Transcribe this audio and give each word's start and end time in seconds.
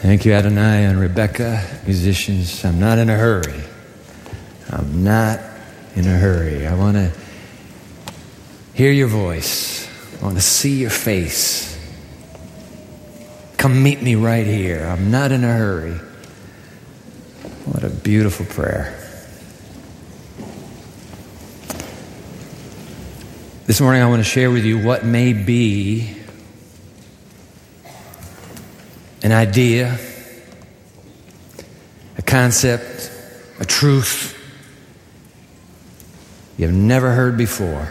Thank 0.00 0.24
you, 0.24 0.32
Adonai 0.32 0.86
and 0.86 0.98
Rebecca, 0.98 1.62
musicians. 1.84 2.64
I'm 2.64 2.80
not 2.80 2.96
in 2.96 3.10
a 3.10 3.16
hurry. 3.16 3.60
I'm 4.70 5.04
not 5.04 5.40
in 5.94 6.06
a 6.06 6.16
hurry. 6.16 6.66
I 6.66 6.74
want 6.74 6.96
to 6.96 7.12
hear 8.72 8.90
your 8.90 9.08
voice. 9.08 9.86
I 10.18 10.24
want 10.24 10.36
to 10.36 10.42
see 10.42 10.80
your 10.80 10.88
face. 10.88 11.78
Come 13.58 13.82
meet 13.82 14.00
me 14.00 14.14
right 14.14 14.46
here. 14.46 14.86
I'm 14.86 15.10
not 15.10 15.32
in 15.32 15.44
a 15.44 15.52
hurry. 15.52 16.00
What 17.66 17.84
a 17.84 17.90
beautiful 17.90 18.46
prayer. 18.46 18.96
This 23.66 23.82
morning, 23.82 24.00
I 24.00 24.08
want 24.08 24.20
to 24.20 24.28
share 24.28 24.50
with 24.50 24.64
you 24.64 24.82
what 24.82 25.04
may 25.04 25.34
be 25.34 26.19
an 29.22 29.32
idea, 29.32 29.98
a 32.16 32.22
concept, 32.22 33.10
a 33.58 33.64
truth 33.64 34.36
you've 36.56 36.72
never 36.72 37.12
heard 37.12 37.36
before. 37.36 37.88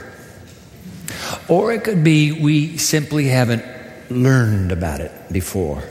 Or 1.47 1.71
it 1.71 1.83
could 1.83 2.03
be 2.03 2.31
we 2.31 2.77
simply 2.77 3.25
haven't 3.25 3.63
learned 4.09 4.71
about 4.71 5.01
it 5.01 5.11
before. 5.31 5.83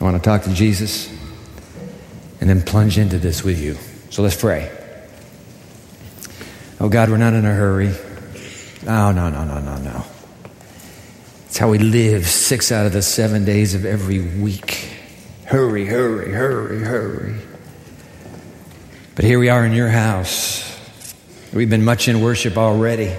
I 0.00 0.04
want 0.04 0.16
to 0.16 0.22
talk 0.22 0.42
to 0.44 0.54
Jesus 0.54 1.08
and 2.40 2.48
then 2.48 2.62
plunge 2.62 2.98
into 2.98 3.18
this 3.18 3.42
with 3.42 3.60
you. 3.60 3.76
So 4.10 4.22
let's 4.22 4.40
pray. 4.40 4.70
Oh 6.80 6.88
God, 6.88 7.10
we're 7.10 7.16
not 7.16 7.34
in 7.34 7.44
a 7.44 7.52
hurry. 7.52 7.92
Oh, 8.86 9.10
no, 9.10 9.28
no, 9.28 9.44
no, 9.44 9.58
no, 9.60 9.76
no, 9.76 9.76
no. 9.76 10.17
It's 11.48 11.56
how 11.56 11.70
we 11.70 11.78
live 11.78 12.26
six 12.26 12.70
out 12.70 12.84
of 12.84 12.92
the 12.92 13.00
seven 13.00 13.46
days 13.46 13.74
of 13.74 13.86
every 13.86 14.20
week. 14.20 14.90
Hurry, 15.46 15.86
hurry, 15.86 16.30
hurry, 16.30 16.80
hurry. 16.80 17.36
But 19.16 19.24
here 19.24 19.38
we 19.38 19.48
are 19.48 19.64
in 19.64 19.72
your 19.72 19.88
house. 19.88 20.78
We've 21.54 21.70
been 21.70 21.86
much 21.86 22.06
in 22.06 22.20
worship 22.20 22.58
already. 22.58 23.16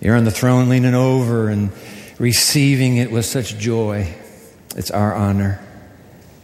You're 0.00 0.14
on 0.14 0.22
the 0.22 0.30
throne 0.30 0.68
leaning 0.68 0.94
over 0.94 1.48
and 1.48 1.72
receiving 2.20 2.96
it 2.98 3.10
with 3.10 3.26
such 3.26 3.58
joy. 3.58 4.14
It's 4.76 4.92
our 4.92 5.12
honor. 5.12 5.60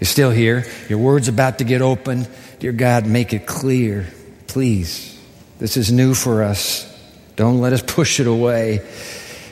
You're 0.00 0.08
still 0.08 0.32
here. 0.32 0.66
Your 0.88 0.98
word's 0.98 1.28
about 1.28 1.58
to 1.58 1.64
get 1.64 1.80
opened. 1.80 2.28
Dear 2.58 2.72
God, 2.72 3.06
make 3.06 3.32
it 3.32 3.46
clear. 3.46 4.08
Please. 4.48 5.16
This 5.60 5.76
is 5.76 5.92
new 5.92 6.12
for 6.12 6.42
us. 6.42 6.88
Don't 7.36 7.60
let 7.60 7.72
us 7.72 7.82
push 7.86 8.18
it 8.18 8.26
away. 8.26 8.80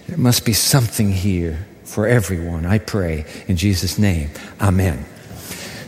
There 0.09 0.17
must 0.17 0.47
be 0.47 0.55
something 0.55 1.13
here 1.13 1.67
for 1.85 2.07
everyone, 2.07 2.65
I 2.65 2.79
pray. 2.79 3.27
In 3.47 3.59
Jesus' 3.59 3.99
name, 3.99 4.31
amen. 4.59 5.05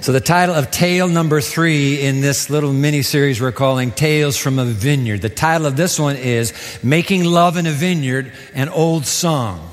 So, 0.02 0.12
the 0.12 0.20
title 0.20 0.54
of 0.54 0.70
tale 0.70 1.08
number 1.08 1.40
three 1.40 2.02
in 2.02 2.20
this 2.20 2.50
little 2.50 2.72
mini 2.72 3.00
series 3.00 3.40
we're 3.40 3.50
calling 3.50 3.92
Tales 3.92 4.36
from 4.36 4.58
a 4.58 4.66
Vineyard. 4.66 5.22
The 5.22 5.30
title 5.30 5.66
of 5.66 5.76
this 5.76 5.98
one 5.98 6.16
is 6.16 6.52
Making 6.82 7.24
Love 7.24 7.56
in 7.56 7.66
a 7.66 7.70
Vineyard, 7.70 8.30
an 8.52 8.68
Old 8.68 9.06
Song. 9.06 9.70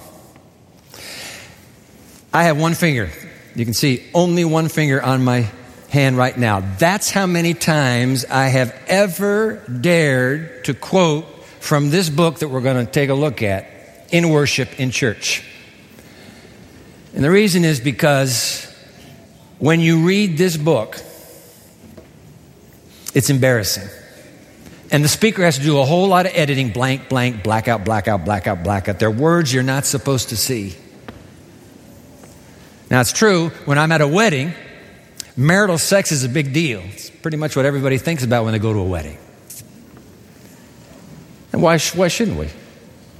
I 2.33 2.43
have 2.43 2.57
one 2.57 2.73
finger. 2.73 3.09
You 3.53 3.65
can 3.65 3.73
see 3.73 4.05
only 4.13 4.45
one 4.45 4.69
finger 4.69 5.01
on 5.01 5.25
my 5.25 5.49
hand 5.89 6.17
right 6.17 6.37
now. 6.37 6.61
That's 6.77 7.11
how 7.11 7.25
many 7.25 7.53
times 7.53 8.23
I 8.23 8.47
have 8.47 8.73
ever 8.87 9.55
dared 9.67 10.63
to 10.65 10.73
quote 10.73 11.25
from 11.59 11.89
this 11.89 12.09
book 12.09 12.39
that 12.39 12.47
we're 12.47 12.61
going 12.61 12.85
to 12.85 12.89
take 12.89 13.09
a 13.09 13.13
look 13.13 13.43
at 13.43 13.77
in 14.11 14.30
worship 14.30 14.80
in 14.80 14.91
church. 14.91 15.44
And 17.13 17.23
the 17.23 17.31
reason 17.31 17.66
is 17.66 17.80
because 17.80 18.72
when 19.59 19.80
you 19.80 20.05
read 20.05 20.38
this 20.38 20.55
book, 20.55 20.97
it's 23.14 23.30
embarrassing. 23.30 23.89
And 24.92 25.04
the 25.04 25.09
speaker 25.09 25.43
has 25.43 25.58
to 25.58 25.64
do 25.64 25.80
a 25.80 25.86
whole 25.86 26.08
lot 26.08 26.26
of 26.26 26.31
editing 26.36 26.70
blank, 26.70 27.09
blank, 27.09 27.43
blackout, 27.43 27.83
blackout, 27.83 28.23
blackout, 28.23 28.64
blackout. 28.64 28.99
They're 28.99 29.11
words 29.11 29.54
you're 29.54 29.64
not 29.64 29.86
supposed 29.86 30.30
to 30.30 30.37
see. 30.37 30.76
Now, 32.89 33.02
it's 33.02 33.11
true, 33.11 33.49
when 33.65 33.77
I'm 33.77 33.92
at 33.92 33.99
a 33.99 34.08
wedding, 34.08 34.54
marital 35.36 35.77
sex 35.77 36.11
is 36.11 36.23
a 36.23 36.30
big 36.30 36.54
deal. 36.54 36.81
It's 36.86 37.10
pretty 37.10 37.36
much 37.36 37.55
what 37.55 37.65
everybody 37.65 37.98
thinks 37.98 38.23
about 38.23 38.45
when 38.45 38.54
they 38.54 38.60
go 38.60 38.71
to 38.71 38.80
a 38.80 38.86
wedding. 38.86 39.17
And 41.52 41.61
why, 41.61 41.80
why 41.80 42.08
shouldn't 42.08 42.37
we? 42.37 42.49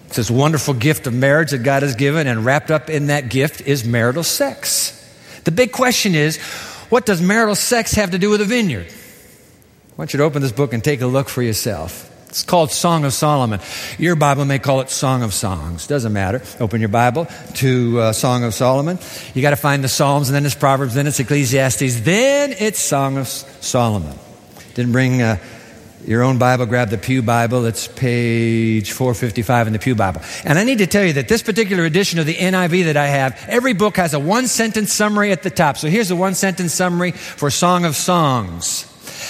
It's 0.07 0.16
this 0.16 0.31
wonderful 0.31 0.73
gift 0.73 1.06
of 1.06 1.13
marriage 1.13 1.51
that 1.51 1.63
God 1.63 1.84
has 1.84 1.95
given, 1.95 2.28
and 2.28 2.44
wrapped 2.45 2.72
up 2.72 2.90
in 2.90 3.07
that 3.07 3.29
gift 3.29 3.62
is 3.62 3.85
marital 3.85 4.23
sex. 4.23 4.94
The 5.44 5.51
big 5.51 5.72
question 5.72 6.16
is 6.16 6.38
what 6.90 7.06
does 7.06 7.22
marital 7.22 7.56
sex 7.56 7.94
have 7.94 8.12
to 8.12 8.17
do 8.17 8.29
with 8.29 8.41
a 8.41 8.46
vineyard? 8.46 8.88
I 8.88 9.96
want 9.97 10.13
you 10.13 10.17
to 10.17 10.23
open 10.23 10.41
this 10.41 10.51
book 10.51 10.73
and 10.73 10.84
take 10.84 11.01
a 11.01 11.07
look 11.07 11.28
for 11.28 11.41
yourself. 11.41 12.13
It's 12.29 12.44
called 12.44 12.72
Song 12.72 13.03
of 13.03 13.13
Solomon. 13.13 13.59
Your 13.97 14.16
Bible 14.16 14.46
may 14.46 14.59
call 14.59 14.81
it 14.81 14.90
Song 14.90 15.23
of 15.23 15.34
Songs. 15.34 15.88
Doesn't 15.88 16.13
matter. 16.13 16.41
Open 16.59 16.81
your 16.81 16.90
Bible 16.90 17.28
to 17.56 18.00
uh, 18.00 18.13
Song 18.13 18.44
of 18.44 18.53
Solomon. 18.53 19.00
You 19.34 19.41
got 19.41 19.51
to 19.51 19.56
find 19.56 19.84
the 19.84 19.88
Psalms, 19.88 20.29
and 20.29 20.35
then 20.35 20.46
it's 20.46 20.56
Proverbs, 20.56 20.94
then 20.94 21.07
it's 21.07 21.19
Ecclesiastes, 21.19 22.01
then 22.01 22.53
it's 22.57 22.79
Song 22.79 23.17
of 23.17 23.28
Solomon. 23.28 24.17
Didn't 24.75 24.91
bring 24.91 25.22
uh, 25.22 25.38
your 26.06 26.24
own 26.24 26.38
Bible, 26.38 26.66
grab 26.66 26.90
the 26.90 26.97
Pew 26.97 27.22
Bible. 27.22 27.66
It's 27.66 27.88
page 27.88 28.91
455 28.91 29.68
in 29.68 29.74
the 29.74 29.80
Pew 29.80 29.96
Bible. 29.96 30.22
And 30.44 30.59
I 30.59 30.63
need 30.63 30.78
to 30.78 30.88
tell 30.88 31.03
you 31.03 31.13
that 31.13 31.28
this 31.28 31.41
particular 31.41 31.85
edition 31.85 32.19
of 32.19 32.25
the 32.25 32.35
NIV 32.35 32.85
that 32.85 32.97
I 32.97 33.08
have, 33.08 33.38
every 33.47 33.74
book 33.74 33.97
has 33.97 34.13
a 34.13 34.19
one 34.19 34.47
sentence 34.47 34.94
summary 34.94 35.31
at 35.31 35.44
the 35.44 35.50
top. 35.50 35.78
So 35.78 35.88
here's 35.88 36.12
a 36.12 36.16
one 36.16 36.35
sentence 36.35 36.74
summary 36.74 37.12
for 37.12 37.50
Song 37.50 37.85
of 37.85 37.96
Songs. 37.96 38.85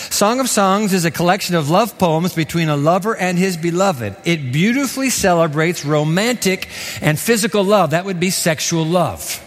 Song 0.09 0.39
of 0.39 0.49
Songs 0.49 0.93
is 0.93 1.05
a 1.05 1.11
collection 1.11 1.55
of 1.55 1.69
love 1.69 1.97
poems 1.97 2.33
between 2.33 2.69
a 2.69 2.77
lover 2.77 3.15
and 3.15 3.37
his 3.37 3.57
beloved. 3.57 4.15
It 4.25 4.51
beautifully 4.51 5.09
celebrates 5.09 5.85
romantic 5.85 6.69
and 7.01 7.17
physical 7.17 7.63
love. 7.63 7.91
That 7.91 8.05
would 8.05 8.19
be 8.19 8.29
sexual 8.29 8.85
love. 8.85 9.43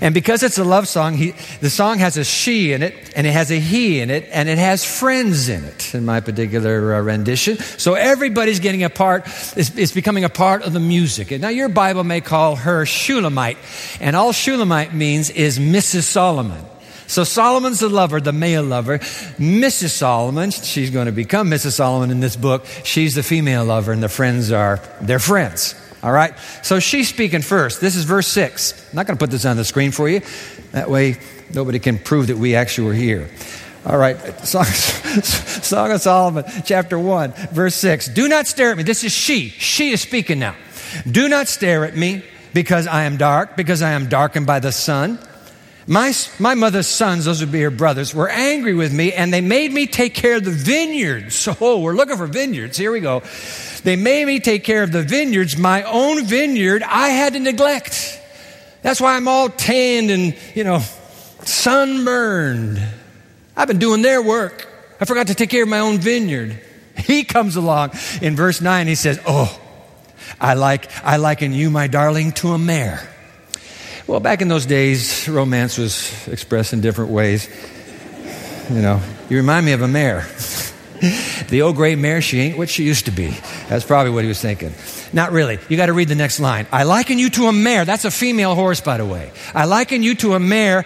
And 0.00 0.14
because 0.14 0.42
it's 0.42 0.58
a 0.58 0.64
love 0.64 0.88
song, 0.88 1.14
he, 1.14 1.32
the 1.60 1.70
song 1.70 1.98
has 1.98 2.16
a 2.16 2.24
she 2.24 2.72
in 2.72 2.82
it, 2.82 2.94
and 3.16 3.26
it 3.26 3.32
has 3.32 3.50
a 3.50 3.58
he 3.58 4.00
in 4.00 4.10
it, 4.10 4.28
and 4.32 4.48
it 4.48 4.58
has 4.58 4.84
friends 4.84 5.48
in 5.48 5.64
it, 5.64 5.94
in 5.94 6.04
my 6.04 6.20
particular 6.20 6.94
uh, 6.94 7.00
rendition. 7.00 7.58
So 7.58 7.94
everybody's 7.94 8.60
getting 8.60 8.82
a 8.82 8.90
part, 8.90 9.26
it's, 9.56 9.76
it's, 9.76 9.92
becoming 9.92 10.24
a 10.24 10.28
part 10.28 10.62
of 10.62 10.72
the 10.72 10.80
music. 10.80 11.30
Now 11.40 11.48
your 11.48 11.68
Bible 11.68 12.04
may 12.04 12.20
call 12.20 12.56
her 12.56 12.84
Shulamite, 12.86 13.58
and 14.00 14.16
all 14.16 14.32
Shulamite 14.32 14.94
means 14.94 15.30
is 15.30 15.58
Mrs. 15.58 16.02
Solomon. 16.02 16.64
So 17.06 17.24
Solomon's 17.24 17.80
the 17.80 17.88
lover, 17.88 18.20
the 18.20 18.32
male 18.32 18.62
lover. 18.62 18.98
Mrs. 18.98 19.90
Solomon, 19.90 20.50
she's 20.50 20.90
going 20.90 21.06
to 21.06 21.12
become 21.12 21.50
Mrs. 21.50 21.72
Solomon 21.72 22.10
in 22.10 22.20
this 22.20 22.36
book. 22.36 22.66
She's 22.82 23.14
the 23.14 23.22
female 23.22 23.64
lover, 23.64 23.92
and 23.92 24.02
the 24.02 24.08
friends 24.08 24.50
are 24.50 24.80
their 25.00 25.18
friends. 25.18 25.74
All 26.04 26.12
right? 26.12 26.38
So 26.62 26.80
she's 26.80 27.08
speaking 27.08 27.40
first. 27.40 27.80
This 27.80 27.96
is 27.96 28.04
verse 28.04 28.28
6. 28.28 28.90
I'm 28.90 28.96
not 28.96 29.06
going 29.06 29.16
to 29.16 29.22
put 29.22 29.30
this 29.30 29.46
on 29.46 29.56
the 29.56 29.64
screen 29.64 29.90
for 29.90 30.06
you. 30.06 30.20
That 30.72 30.90
way, 30.90 31.16
nobody 31.54 31.78
can 31.78 31.98
prove 31.98 32.26
that 32.26 32.36
we 32.36 32.54
actually 32.56 32.88
were 32.88 32.94
here. 32.94 33.30
All 33.86 33.96
right, 33.96 34.18
Song, 34.46 34.64
Song 34.66 35.92
of 35.92 36.02
Solomon, 36.02 36.44
chapter 36.66 36.98
1, 36.98 37.32
verse 37.52 37.74
6. 37.76 38.08
Do 38.08 38.28
not 38.28 38.46
stare 38.46 38.70
at 38.70 38.76
me. 38.76 38.82
This 38.82 39.02
is 39.02 39.12
she. 39.12 39.48
She 39.48 39.92
is 39.92 40.02
speaking 40.02 40.38
now. 40.38 40.54
Do 41.10 41.26
not 41.26 41.48
stare 41.48 41.86
at 41.86 41.96
me 41.96 42.22
because 42.52 42.86
I 42.86 43.04
am 43.04 43.16
dark, 43.16 43.56
because 43.56 43.80
I 43.80 43.92
am 43.92 44.10
darkened 44.10 44.46
by 44.46 44.60
the 44.60 44.72
sun. 44.72 45.18
My, 45.86 46.14
my 46.38 46.54
mother's 46.54 46.86
sons, 46.86 47.26
those 47.26 47.40
would 47.40 47.52
be 47.52 47.60
her 47.60 47.70
brothers, 47.70 48.14
were 48.14 48.28
angry 48.28 48.74
with 48.74 48.92
me 48.92 49.12
and 49.12 49.32
they 49.32 49.42
made 49.42 49.70
me 49.70 49.86
take 49.86 50.14
care 50.14 50.36
of 50.36 50.44
the 50.44 50.50
vineyards. 50.50 51.48
Oh, 51.60 51.80
we're 51.80 51.94
looking 51.94 52.16
for 52.16 52.26
vineyards. 52.26 52.76
Here 52.76 52.90
we 52.90 53.00
go. 53.00 53.22
They 53.84 53.96
made 53.96 54.26
me 54.26 54.40
take 54.40 54.64
care 54.64 54.82
of 54.82 54.92
the 54.92 55.02
vineyards, 55.02 55.56
my 55.56 55.82
own 55.82 56.24
vineyard 56.24 56.82
I 56.82 57.08
had 57.08 57.34
to 57.34 57.40
neglect. 57.40 58.20
That's 58.82 59.00
why 59.00 59.16
I'm 59.16 59.28
all 59.28 59.48
tanned 59.48 60.10
and, 60.10 60.36
you 60.54 60.64
know, 60.64 60.80
sunburned. 61.42 62.82
I've 63.56 63.68
been 63.68 63.78
doing 63.78 64.02
their 64.02 64.22
work. 64.22 64.68
I 65.00 65.04
forgot 65.04 65.28
to 65.28 65.34
take 65.34 65.50
care 65.50 65.62
of 65.62 65.68
my 65.68 65.80
own 65.80 65.98
vineyard. 65.98 66.60
He 66.96 67.24
comes 67.24 67.56
along 67.56 67.90
in 68.22 68.36
verse 68.36 68.60
9. 68.60 68.86
He 68.86 68.94
says, 68.94 69.20
Oh, 69.26 69.60
I 70.40 70.54
like, 70.54 70.88
I 71.04 71.16
liken 71.16 71.52
you, 71.52 71.68
my 71.68 71.88
darling, 71.88 72.30
to 72.32 72.52
a 72.52 72.58
mare. 72.58 73.13
Well, 74.06 74.20
back 74.20 74.42
in 74.42 74.48
those 74.48 74.66
days, 74.66 75.26
romance 75.28 75.78
was 75.78 76.28
expressed 76.28 76.74
in 76.74 76.82
different 76.82 77.10
ways. 77.10 77.48
You 78.70 78.82
know, 78.82 79.00
you 79.30 79.38
remind 79.38 79.64
me 79.64 79.72
of 79.72 79.80
a 79.80 79.88
mare. 79.88 80.26
the 81.48 81.62
old 81.62 81.76
gray 81.76 81.94
mare, 81.94 82.20
she 82.20 82.40
ain't 82.40 82.58
what 82.58 82.68
she 82.68 82.84
used 82.84 83.06
to 83.06 83.10
be. 83.10 83.34
That's 83.68 83.84
probably 83.84 84.12
what 84.12 84.22
he 84.22 84.28
was 84.28 84.40
thinking. 84.40 84.74
Not 85.14 85.32
really. 85.32 85.58
You 85.70 85.78
got 85.78 85.86
to 85.86 85.94
read 85.94 86.08
the 86.08 86.14
next 86.14 86.38
line. 86.38 86.66
I 86.70 86.82
liken 86.82 87.18
you 87.18 87.30
to 87.30 87.46
a 87.46 87.52
mare. 87.52 87.86
That's 87.86 88.04
a 88.04 88.10
female 88.10 88.54
horse, 88.54 88.82
by 88.82 88.98
the 88.98 89.06
way. 89.06 89.32
I 89.54 89.64
liken 89.64 90.02
you 90.02 90.14
to 90.16 90.34
a 90.34 90.40
mare. 90.40 90.84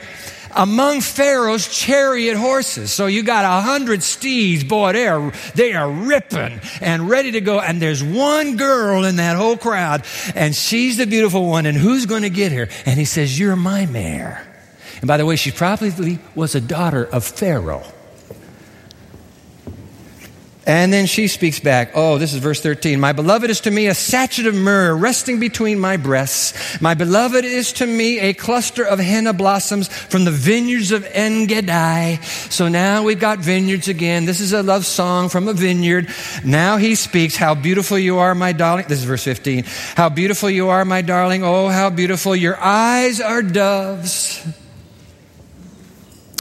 Among 0.58 1.00
Pharaoh's 1.00 1.68
chariot 1.68 2.36
horses. 2.36 2.92
So 2.92 3.06
you 3.06 3.22
got 3.22 3.44
a 3.44 3.62
hundred 3.62 4.02
steeds, 4.02 4.64
boy, 4.64 4.92
they 4.92 5.06
are, 5.06 5.32
they 5.54 5.72
are 5.72 5.90
ripping 5.90 6.60
and 6.80 7.08
ready 7.08 7.30
to 7.30 7.40
go. 7.40 7.60
And 7.60 7.80
there's 7.80 8.02
one 8.02 8.56
girl 8.56 9.04
in 9.04 9.16
that 9.16 9.36
whole 9.36 9.56
crowd, 9.56 10.04
and 10.34 10.54
she's 10.54 10.96
the 10.96 11.06
beautiful 11.06 11.46
one, 11.46 11.64
and 11.64 11.78
who's 11.78 12.04
going 12.06 12.22
to 12.22 12.30
get 12.30 12.52
her? 12.52 12.68
And 12.84 12.98
he 12.98 13.04
says, 13.04 13.38
You're 13.38 13.56
my 13.56 13.86
mare. 13.86 14.44
And 15.00 15.06
by 15.06 15.16
the 15.16 15.24
way, 15.24 15.36
she 15.36 15.52
probably 15.52 16.18
was 16.34 16.56
a 16.56 16.60
daughter 16.60 17.04
of 17.04 17.24
Pharaoh. 17.24 17.84
And 20.68 20.92
then 20.92 21.06
she 21.06 21.28
speaks 21.28 21.58
back. 21.60 21.92
Oh, 21.94 22.18
this 22.18 22.34
is 22.34 22.40
verse 22.40 22.60
13. 22.60 23.00
My 23.00 23.14
beloved 23.14 23.48
is 23.48 23.62
to 23.62 23.70
me 23.70 23.86
a 23.86 23.94
sachet 23.94 24.46
of 24.46 24.54
myrrh 24.54 24.94
resting 24.94 25.40
between 25.40 25.80
my 25.80 25.96
breasts. 25.96 26.78
My 26.82 26.92
beloved 26.92 27.46
is 27.46 27.72
to 27.74 27.86
me 27.86 28.18
a 28.18 28.34
cluster 28.34 28.84
of 28.84 28.98
henna 28.98 29.32
blossoms 29.32 29.88
from 29.88 30.26
the 30.26 30.30
vineyards 30.30 30.92
of 30.92 31.06
En. 31.06 31.48
So 32.50 32.68
now 32.68 33.02
we've 33.02 33.18
got 33.18 33.38
vineyards 33.38 33.88
again. 33.88 34.26
This 34.26 34.40
is 34.40 34.52
a 34.52 34.62
love 34.62 34.84
song 34.84 35.30
from 35.30 35.48
a 35.48 35.54
vineyard. 35.54 36.10
Now 36.44 36.76
he 36.76 36.96
speaks, 36.96 37.34
How 37.34 37.54
beautiful 37.54 37.98
you 37.98 38.18
are, 38.18 38.34
my 38.34 38.52
darling. 38.52 38.84
This 38.88 38.98
is 38.98 39.04
verse 39.04 39.24
15. 39.24 39.64
How 39.96 40.10
beautiful 40.10 40.50
you 40.50 40.68
are, 40.68 40.84
my 40.84 41.00
darling. 41.00 41.44
Oh, 41.44 41.68
how 41.68 41.88
beautiful. 41.88 42.36
Your 42.36 42.60
eyes 42.60 43.22
are 43.22 43.40
doves. 43.40 44.46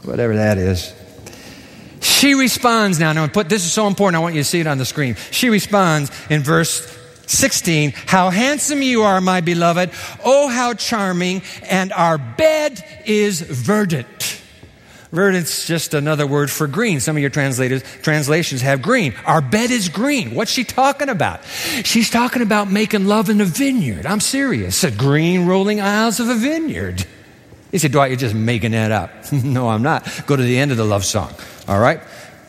Whatever 0.04 0.36
that 0.36 0.58
is. 0.58 0.97
She 2.18 2.34
responds 2.34 2.98
now. 2.98 3.12
Now, 3.12 3.28
put 3.28 3.48
this 3.48 3.64
is 3.64 3.72
so 3.72 3.86
important. 3.86 4.16
I 4.16 4.18
want 4.18 4.34
you 4.34 4.40
to 4.40 4.44
see 4.44 4.58
it 4.58 4.66
on 4.66 4.76
the 4.76 4.84
screen. 4.84 5.14
She 5.30 5.50
responds 5.50 6.10
in 6.28 6.42
verse 6.42 6.84
16 7.28 7.92
How 7.94 8.30
handsome 8.30 8.82
you 8.82 9.02
are, 9.02 9.20
my 9.20 9.40
beloved. 9.40 9.92
Oh, 10.24 10.48
how 10.48 10.74
charming. 10.74 11.42
And 11.62 11.92
our 11.92 12.18
bed 12.18 12.84
is 13.06 13.40
verdant. 13.40 14.42
Verdant's 15.12 15.64
just 15.64 15.94
another 15.94 16.26
word 16.26 16.50
for 16.50 16.66
green. 16.66 16.98
Some 16.98 17.16
of 17.16 17.20
your 17.20 17.30
translators, 17.30 17.84
translations 18.02 18.62
have 18.62 18.82
green. 18.82 19.14
Our 19.24 19.40
bed 19.40 19.70
is 19.70 19.88
green. 19.88 20.34
What's 20.34 20.50
she 20.50 20.64
talking 20.64 21.08
about? 21.08 21.44
She's 21.84 22.10
talking 22.10 22.42
about 22.42 22.68
making 22.68 23.06
love 23.06 23.30
in 23.30 23.40
a 23.40 23.44
vineyard. 23.44 24.06
I'm 24.06 24.20
serious. 24.20 24.80
The 24.80 24.90
green 24.90 25.46
rolling 25.46 25.80
aisles 25.80 26.18
of 26.18 26.28
a 26.28 26.34
vineyard. 26.34 27.06
You 27.72 27.78
say, 27.78 27.88
Dwight, 27.88 28.10
you're 28.10 28.18
just 28.18 28.34
making 28.34 28.72
that 28.72 28.92
up. 28.92 29.10
no, 29.32 29.68
I'm 29.68 29.82
not. 29.82 30.08
Go 30.26 30.36
to 30.36 30.42
the 30.42 30.58
end 30.58 30.70
of 30.70 30.76
the 30.76 30.84
love 30.84 31.04
song. 31.04 31.32
All 31.66 31.78
right? 31.78 32.00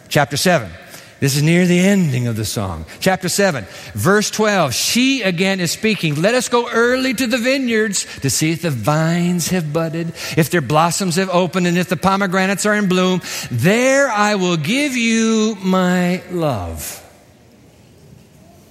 Chapter 0.07 0.37
7. 0.37 0.71
This 1.19 1.35
is 1.35 1.43
near 1.43 1.65
the 1.65 1.79
ending 1.79 2.27
of 2.27 2.37
the 2.37 2.45
song. 2.45 2.85
Chapter 3.01 3.27
7, 3.27 3.65
verse 3.93 4.31
12. 4.31 4.73
She 4.73 5.21
again 5.21 5.59
is 5.59 5.69
speaking. 5.69 6.21
Let 6.21 6.33
us 6.33 6.47
go 6.47 6.69
early 6.71 7.13
to 7.13 7.27
the 7.27 7.37
vineyards 7.37 8.05
to 8.21 8.29
see 8.29 8.51
if 8.51 8.61
the 8.61 8.69
vines 8.69 9.49
have 9.49 9.73
budded, 9.73 10.13
if 10.37 10.49
their 10.49 10.61
blossoms 10.61 11.17
have 11.17 11.29
opened, 11.29 11.67
and 11.67 11.77
if 11.77 11.89
the 11.89 11.97
pomegranates 11.97 12.65
are 12.65 12.73
in 12.73 12.87
bloom. 12.87 13.21
There 13.51 14.09
I 14.09 14.35
will 14.35 14.55
give 14.55 14.95
you 14.95 15.57
my 15.61 16.23
love. 16.31 17.05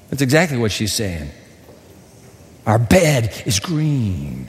That's 0.08 0.22
exactly 0.22 0.56
what 0.56 0.72
she's 0.72 0.94
saying. 0.94 1.30
Our 2.64 2.78
bed 2.78 3.42
is 3.44 3.60
green. 3.60 4.48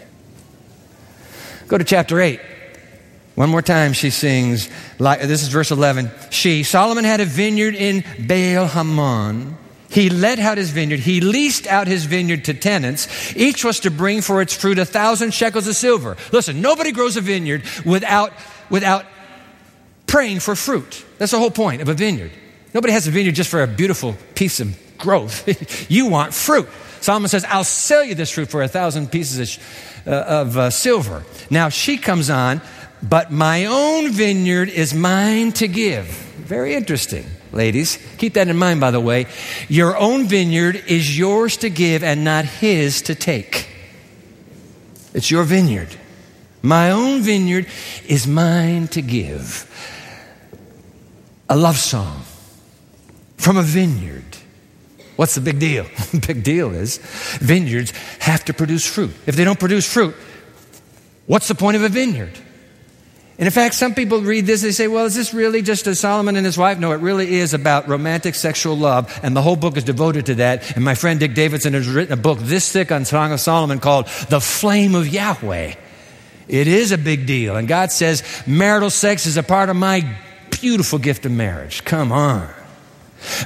Go 1.69 1.77
to 1.77 1.83
chapter 1.83 2.19
8. 2.19 2.39
One 3.36 3.50
more 3.51 3.62
time, 3.62 3.94
she 3.94 4.10
sings, 4.10 4.69
this 4.98 5.44
is 5.44 5.48
verse 5.50 5.69
11. 5.69 6.10
She, 6.31 6.63
Solomon 6.63 7.06
had 7.06 7.21
a 7.21 7.25
vineyard 7.25 7.75
in 7.75 8.04
Baal 8.19 8.68
Hamon. 8.68 9.56
He 9.89 10.10
let 10.10 10.39
out 10.39 10.57
his 10.57 10.71
vineyard. 10.71 11.00
He 11.00 11.21
leased 11.21 11.68
out 11.68 11.88
his 11.88 12.06
vineyard 12.06 12.45
to 12.45 12.56
tenants. 12.56 13.07
Each 13.36 13.63
was 13.63 13.81
to 13.81 13.92
bring 13.92 14.21
for 14.21 14.42
its 14.42 14.54
fruit 14.54 14.80
a 14.80 14.86
thousand 14.86 15.31
shekels 15.31 15.68
of 15.68 15.75
silver. 15.75 16.18
Listen, 16.31 16.60
nobody 16.60 16.92
grows 16.92 17.18
a 17.18 17.21
vineyard 17.21 17.63
without, 17.86 18.33
without 18.72 19.06
praying 20.07 20.39
for 20.39 20.56
fruit. 20.56 21.06
That's 21.19 21.31
the 21.31 21.39
whole 21.39 21.51
point 21.51 21.83
of 21.83 21.88
a 21.88 21.94
vineyard. 21.94 22.31
Nobody 22.74 22.94
has 22.94 23.07
a 23.07 23.12
vineyard 23.12 23.36
just 23.36 23.50
for 23.50 23.62
a 23.62 23.68
beautiful 23.68 24.18
piece 24.33 24.60
of 24.60 24.75
growth. 24.98 25.48
you 25.92 26.07
want 26.07 26.33
fruit. 26.33 26.68
Solomon 27.01 27.30
says, 27.30 27.46
I'll 27.46 27.63
sell 27.63 28.04
you 28.04 28.16
this 28.16 28.31
fruit 28.31 28.50
for 28.50 28.62
a 28.62 28.68
thousand 28.68 29.12
pieces 29.12 29.57
of, 30.06 30.07
uh, 30.07 30.12
of 30.12 30.57
uh, 30.57 30.69
silver. 30.69 31.24
Now 31.50 31.69
she 31.69 31.98
comes 31.98 32.30
on 32.30 32.62
but 33.01 33.31
my 33.31 33.66
own 33.66 34.12
vineyard 34.12 34.69
is 34.69 34.94
mine 34.94 35.51
to 35.54 35.68
give. 35.68 36.06
Very 36.06 36.75
interesting, 36.75 37.25
ladies. 37.51 37.98
Keep 38.18 38.34
that 38.34 38.48
in 38.48 38.57
mind, 38.57 38.81
by 38.81 38.92
the 38.92 39.00
way. 39.00 39.28
Your 39.68 39.96
own 39.98 40.28
vineyard 40.28 40.84
is 40.88 41.18
yours 41.18 41.57
to 41.57 41.69
give 41.69 42.04
and 42.04 42.24
not 42.24 42.46
his 42.46 43.04
to 43.04 43.16
take. 43.16 43.69
It's 45.13 45.31
your 45.31 45.44
vineyard. 45.44 45.96
My 46.62 46.92
own 46.92 47.22
vineyard 47.22 47.68
is 48.06 48.28
mine 48.28 48.88
to 48.90 49.01
give. 49.01 49.66
A 51.48 51.56
love 51.56 51.78
song 51.78 52.24
from 53.38 53.57
a 53.57 53.63
vineyard. 53.63 54.19
What's 55.19 55.36
the 55.36 55.42
big 55.42 55.60
deal? 55.60 55.83
the 56.13 56.24
big 56.27 56.44
deal 56.44 56.74
is 56.74 56.98
vineyards 57.42 57.92
have 58.19 58.45
to 58.45 58.54
produce 58.54 58.86
fruit. 58.86 59.12
If 59.25 59.36
they 59.36 59.44
don't 59.44 59.60
produce 59.60 59.86
fruit, 59.86 60.16
what's 61.25 61.50
the 61.50 61.56
point 61.56 61.75
of 61.75 61.83
a 61.83 61.89
vineyard? 61.89 62.31
And 63.38 63.45
in 63.45 63.51
fact, 63.51 63.75
some 63.75 63.94
people 63.94 64.21
read 64.21 64.45
this, 64.45 64.62
they 64.62 64.71
say, 64.71 64.88
well, 64.88 65.04
is 65.04 65.16
this 65.16 65.33
really 65.33 65.62
just 65.62 65.88
a 65.88 65.95
Solomon 65.95 66.38
and 66.38 66.45
his 66.45 66.57
wife? 66.57 66.80
No, 66.80 66.94
it 66.94 67.01
really 67.01 67.36
is 67.36 67.54
about 67.54 67.89
romantic 67.89 68.33
sexual 68.33 68.77
love, 68.77 69.19
and 69.21 69.36
the 69.36 69.42
whole 69.42 69.57
book 69.57 69.75
is 69.75 69.83
devoted 69.83 70.27
to 70.27 70.36
that. 70.36 70.77
And 70.77 70.86
my 70.86 70.95
friend 70.95 71.19
Dick 71.19 71.33
Davidson 71.33 71.74
has 71.74 71.89
written 71.89 72.13
a 72.13 72.22
book 72.22 72.39
this 72.39 72.72
thick 72.72 72.89
on 72.89 73.04
Song 73.04 73.33
of 73.33 73.42
Solomon 73.42 73.81
called 73.81 74.06
The 74.30 74.39
Flame 74.39 74.95
of 74.95 75.06
Yahweh. 75.06 75.74
It 76.48 76.68
is 76.69 76.94
a 76.94 76.98
big 76.98 77.25
deal. 77.25 77.57
And 77.57 77.68
God 77.68 77.92
says, 77.92 78.24
marital 78.48 78.89
sex 78.89 79.25
is 79.25 79.36
a 79.36 79.44
part 79.44 79.68
of 79.68 79.75
my 79.75 80.15
beautiful 80.50 80.98
gift 80.98 81.25
of 81.25 81.33
marriage. 81.33 81.83
Come 81.83 82.13
on. 82.13 82.50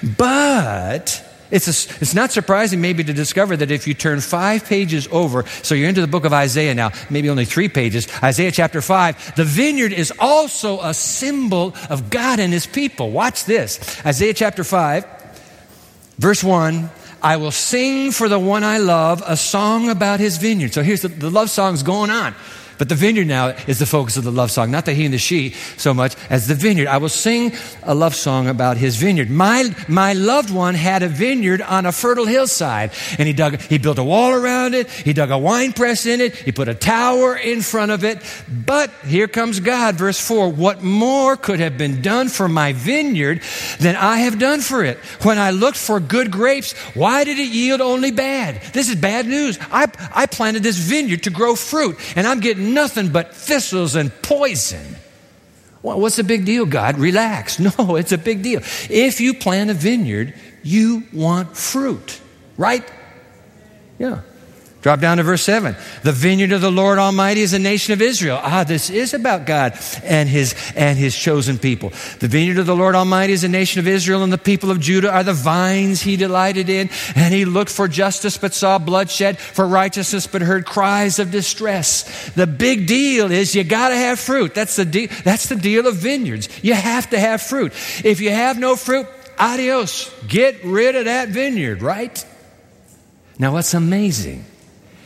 But 0.04 1.33
it's, 1.54 1.68
a, 1.68 1.96
it's 2.02 2.16
not 2.16 2.32
surprising, 2.32 2.82
maybe, 2.82 3.04
to 3.04 3.14
discover 3.14 3.56
that 3.56 3.70
if 3.70 3.88
you 3.88 3.94
turn 3.94 4.22
five 4.22 4.66
pages 4.66 5.08
over, 5.12 5.46
so 5.62 5.76
you're 5.76 5.88
into 5.88 6.02
the 6.02 6.08
book 6.08 6.26
of 6.26 6.34
Isaiah 6.34 6.74
now, 6.74 6.92
maybe 7.12 7.30
only 7.30 7.46
three 7.46 7.70
pages, 7.70 8.08
Isaiah 8.24 8.52
chapter 8.52 8.82
5, 8.82 9.36
the 9.36 9.46
vineyard 9.46 9.94
is 9.94 10.12
also 10.20 10.82
a 10.82 10.96
symbol 10.96 11.76
of 11.92 12.10
God 12.10 12.40
and 12.40 12.52
his 12.52 12.66
people. 12.66 13.12
Watch 13.12 13.46
this 13.46 14.04
Isaiah 14.04 14.34
chapter 14.34 14.64
5, 14.64 15.06
verse 16.18 16.44
1. 16.44 16.90
I 17.22 17.38
will 17.38 17.52
sing 17.52 18.12
for 18.12 18.28
the 18.28 18.40
one 18.40 18.64
I 18.64 18.80
love 18.80 19.24
a 19.26 19.38
song 19.38 19.90
about 19.90 20.20
his 20.20 20.38
vineyard. 20.38 20.74
So 20.74 20.82
here's 20.82 21.04
the, 21.04 21.08
the 21.08 21.30
love 21.30 21.50
song's 21.50 21.84
going 21.84 22.10
on. 22.10 22.36
But 22.78 22.90
the 22.90 22.96
vineyard 22.96 23.28
now 23.28 23.50
is 23.68 23.80
the 23.80 23.86
focus 23.86 24.18
of 24.18 24.24
the 24.24 24.32
love 24.32 24.52
song, 24.52 24.72
not 24.72 24.86
the 24.86 24.94
he 24.94 25.06
and 25.06 25.14
the 25.14 25.18
she 25.18 25.52
so 25.78 25.94
much 25.94 26.16
as 26.30 26.48
the 26.48 26.56
vineyard. 26.56 26.88
I 26.88 26.98
will 26.98 27.10
sing 27.10 27.54
a 27.84 27.94
love 27.94 28.16
song 28.16 28.48
about 28.48 28.78
his 28.78 28.96
vineyard. 28.96 29.30
My, 29.30 29.76
my 29.88 30.14
loved 30.14 30.50
one 30.50 30.76
had 30.76 31.04
a 31.04 31.08
vineyard 31.08 31.62
on 31.62 31.86
a 31.86 31.92
fertile 31.92 32.26
hillside, 32.26 32.92
and 33.18 33.28
he 33.28 33.34
dug, 33.34 33.60
he 33.62 33.78
built 33.78 34.00
a 34.00 34.04
wall 34.04 34.32
around 34.32 34.74
it, 34.74 34.90
he 34.90 35.14
dug 35.14 35.32
a 35.32 35.38
wine 35.38 35.74
press 35.74 36.06
in 36.06 36.22
it, 36.22 36.36
he 36.36 36.52
put 36.52 36.68
a 36.68 36.76
tower 36.76 37.36
in 37.36 37.62
front 37.62 37.92
of 37.92 38.04
it. 38.04 38.20
But 38.50 38.92
here 39.06 39.28
comes 39.28 39.60
God, 39.60 39.96
verse 39.96 40.20
4 40.20 40.50
What 40.50 40.84
more 40.84 41.38
could 41.38 41.60
have 41.60 41.78
been 41.78 42.02
done 42.02 42.30
for 42.30 42.48
my 42.48 42.74
vineyard 42.74 43.42
than 43.80 43.96
I 43.96 44.20
have 44.20 44.40
done 44.40 44.62
for 44.62 44.84
it? 44.84 44.98
When 45.24 45.38
I 45.38 45.52
looked 45.52 45.78
for 45.78 46.00
good 46.00 46.32
grapes, 46.32 46.74
why 46.96 47.24
did 47.24 47.40
it 47.40 47.50
yield 47.50 47.82
only 47.82 48.12
bad? 48.12 48.62
This 48.74 48.90
is 48.90 48.96
bad 48.96 49.28
news. 49.28 49.58
I, 49.72 49.88
I 50.14 50.26
planted 50.26 50.64
this 50.64 50.78
vineyard 50.78 51.24
to 51.24 51.30
grow 51.30 51.56
fruit, 51.56 51.98
and 52.16 52.28
I'm 52.28 52.40
getting 52.40 52.63
nothing 52.64 53.10
but 53.10 53.34
thistles 53.36 53.96
and 53.96 54.12
poison. 54.22 54.96
What's 55.82 56.16
the 56.16 56.24
big 56.24 56.46
deal, 56.46 56.66
God? 56.66 56.98
Relax. 56.98 57.60
No, 57.78 57.96
it's 57.96 58.12
a 58.12 58.18
big 58.18 58.42
deal. 58.42 58.62
If 58.90 59.20
you 59.20 59.34
plant 59.34 59.70
a 59.70 59.74
vineyard, 59.74 60.34
you 60.64 61.04
want 61.12 61.58
fruit, 61.58 62.22
right? 62.58 62.90
Yeah. 64.00 64.22
Drop 64.84 65.00
down 65.00 65.16
to 65.16 65.24
verse 65.24 65.42
7. 65.44 65.78
The 66.02 66.12
vineyard 66.12 66.52
of 66.52 66.60
the 66.60 66.70
Lord 66.70 67.00
Almighty 67.00 67.40
is 67.40 67.54
a 67.54 67.60
nation 67.60 67.94
of 67.94 68.02
Israel. 68.02 68.38
Ah, 68.44 68.66
this 68.66 68.90
is 68.90 69.14
about 69.14 69.46
God 69.46 69.80
and 70.04 70.28
his, 70.28 70.54
and 70.76 71.00
his 71.00 71.16
chosen 71.16 71.58
people. 71.58 71.94
The 72.20 72.28
vineyard 72.28 72.58
of 72.58 72.66
the 72.66 72.76
Lord 72.76 72.94
Almighty 72.94 73.32
is 73.32 73.46
a 73.46 73.50
nation 73.50 73.80
of 73.80 73.88
Israel, 73.88 74.24
and 74.24 74.34
the 74.34 74.38
people 74.38 74.72
of 74.72 74.82
Judah 74.82 75.10
are 75.10 75.24
the 75.24 75.32
vines 75.34 76.02
he 76.02 76.18
delighted 76.18 76.68
in. 76.68 76.90
And 77.16 77.34
he 77.34 77.46
looked 77.46 77.72
for 77.72 77.88
justice, 77.88 78.38
but 78.38 78.54
saw 78.54 78.78
bloodshed, 78.78 79.40
for 79.40 79.66
righteousness, 79.66 80.28
but 80.28 80.42
heard 80.42 80.66
cries 80.66 81.18
of 81.18 81.32
distress. 81.32 82.34
The 82.34 82.46
big 82.46 82.86
deal 82.86 83.32
is 83.32 83.56
you 83.56 83.64
got 83.64 83.90
to 83.90 83.96
have 83.96 84.20
fruit. 84.20 84.54
That's 84.54 84.76
the, 84.76 84.84
de- 84.84 85.08
that's 85.08 85.48
the 85.48 85.56
deal 85.56 85.88
of 85.88 85.96
vineyards. 85.96 86.50
You 86.62 86.74
have 86.74 87.10
to 87.12 87.20
have 87.20 87.42
fruit. 87.42 87.72
If 88.04 88.20
you 88.20 88.32
have 88.32 88.60
no 88.60 88.76
fruit, 88.76 89.08
adios. 89.40 90.14
Get 90.28 90.62
rid 90.66 90.98
of 90.98 91.06
that 91.06 91.30
vineyard, 91.30 91.82
right? 91.82 92.26
Now, 93.40 93.54
what's 93.54 93.74
amazing 93.74 94.44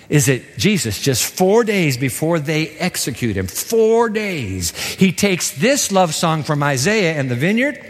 is 0.09 0.27
that 0.27 0.57
Jesus, 0.57 1.01
just 1.01 1.23
four 1.23 1.63
days 1.63 1.97
before 1.97 2.39
they 2.39 2.69
execute 2.69 3.35
him, 3.35 3.47
four 3.47 4.09
days, 4.09 4.71
he 4.95 5.11
takes 5.11 5.51
this 5.51 5.91
love 5.91 6.15
song 6.15 6.43
from 6.43 6.63
Isaiah 6.63 7.13
and 7.13 7.29
the 7.29 7.35
vineyard 7.35 7.83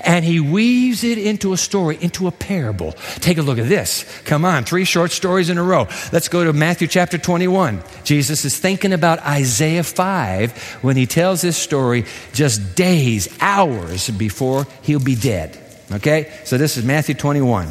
and 0.00 0.24
he 0.24 0.40
weaves 0.40 1.04
it 1.04 1.18
into 1.18 1.52
a 1.52 1.56
story, 1.56 1.98
into 2.00 2.26
a 2.26 2.30
parable. 2.30 2.92
Take 3.16 3.38
a 3.38 3.42
look 3.42 3.58
at 3.58 3.68
this. 3.68 4.04
Come 4.24 4.44
on, 4.44 4.64
three 4.64 4.84
short 4.84 5.12
stories 5.12 5.50
in 5.50 5.58
a 5.58 5.62
row. 5.62 5.88
Let's 6.12 6.28
go 6.28 6.44
to 6.44 6.52
Matthew 6.52 6.88
chapter 6.88 7.18
21. 7.18 7.82
Jesus 8.04 8.44
is 8.44 8.58
thinking 8.58 8.92
about 8.92 9.20
Isaiah 9.20 9.84
5 9.84 10.52
when 10.82 10.96
he 10.96 11.06
tells 11.06 11.40
this 11.40 11.56
story 11.56 12.04
just 12.32 12.74
days, 12.74 13.28
hours 13.40 14.10
before 14.10 14.66
he'll 14.82 15.00
be 15.00 15.16
dead. 15.16 15.58
Okay? 15.90 16.32
So 16.44 16.58
this 16.58 16.76
is 16.76 16.84
Matthew 16.84 17.14
21. 17.14 17.68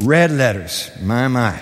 Red 0.00 0.30
letters. 0.30 0.90
My, 1.00 1.28
my. 1.28 1.60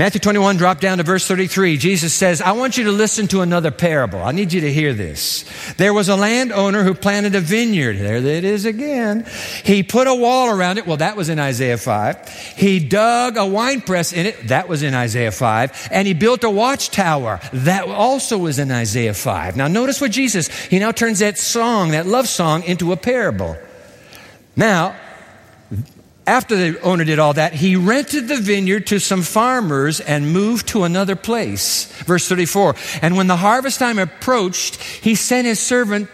Matthew 0.00 0.20
21, 0.22 0.56
drop 0.56 0.80
down 0.80 0.96
to 0.96 1.04
verse 1.04 1.28
33. 1.28 1.76
Jesus 1.76 2.14
says, 2.14 2.40
I 2.40 2.52
want 2.52 2.78
you 2.78 2.84
to 2.84 2.90
listen 2.90 3.28
to 3.28 3.42
another 3.42 3.70
parable. 3.70 4.22
I 4.22 4.32
need 4.32 4.50
you 4.50 4.62
to 4.62 4.72
hear 4.72 4.94
this. 4.94 5.44
There 5.74 5.92
was 5.92 6.08
a 6.08 6.16
landowner 6.16 6.84
who 6.84 6.94
planted 6.94 7.34
a 7.34 7.40
vineyard. 7.40 7.98
There 7.98 8.16
it 8.16 8.44
is 8.44 8.64
again. 8.64 9.26
He 9.62 9.82
put 9.82 10.06
a 10.06 10.14
wall 10.14 10.48
around 10.48 10.78
it. 10.78 10.86
Well, 10.86 10.96
that 10.96 11.18
was 11.18 11.28
in 11.28 11.38
Isaiah 11.38 11.76
5. 11.76 12.28
He 12.56 12.80
dug 12.80 13.36
a 13.36 13.44
winepress 13.44 14.14
in 14.14 14.24
it. 14.24 14.48
That 14.48 14.70
was 14.70 14.82
in 14.82 14.94
Isaiah 14.94 15.32
5. 15.32 15.88
And 15.92 16.08
he 16.08 16.14
built 16.14 16.44
a 16.44 16.50
watchtower. 16.50 17.38
That 17.52 17.86
also 17.86 18.38
was 18.38 18.58
in 18.58 18.70
Isaiah 18.70 19.12
5. 19.12 19.58
Now, 19.58 19.68
notice 19.68 20.00
what 20.00 20.12
Jesus, 20.12 20.48
he 20.48 20.78
now 20.78 20.92
turns 20.92 21.18
that 21.18 21.36
song, 21.36 21.90
that 21.90 22.06
love 22.06 22.26
song, 22.26 22.62
into 22.62 22.92
a 22.92 22.96
parable. 22.96 23.54
Now, 24.56 24.96
after 26.26 26.54
the 26.54 26.80
owner 26.82 27.04
did 27.04 27.18
all 27.18 27.32
that, 27.34 27.54
he 27.54 27.76
rented 27.76 28.28
the 28.28 28.36
vineyard 28.36 28.86
to 28.88 28.98
some 28.98 29.22
farmers 29.22 30.00
and 30.00 30.32
moved 30.32 30.68
to 30.68 30.84
another 30.84 31.16
place. 31.16 31.86
Verse 32.04 32.28
34. 32.28 32.76
And 33.02 33.16
when 33.16 33.26
the 33.26 33.36
harvest 33.36 33.78
time 33.78 33.98
approached, 33.98 34.76
he 34.76 35.14
sent 35.14 35.46
his 35.46 35.58
servant, 35.58 36.08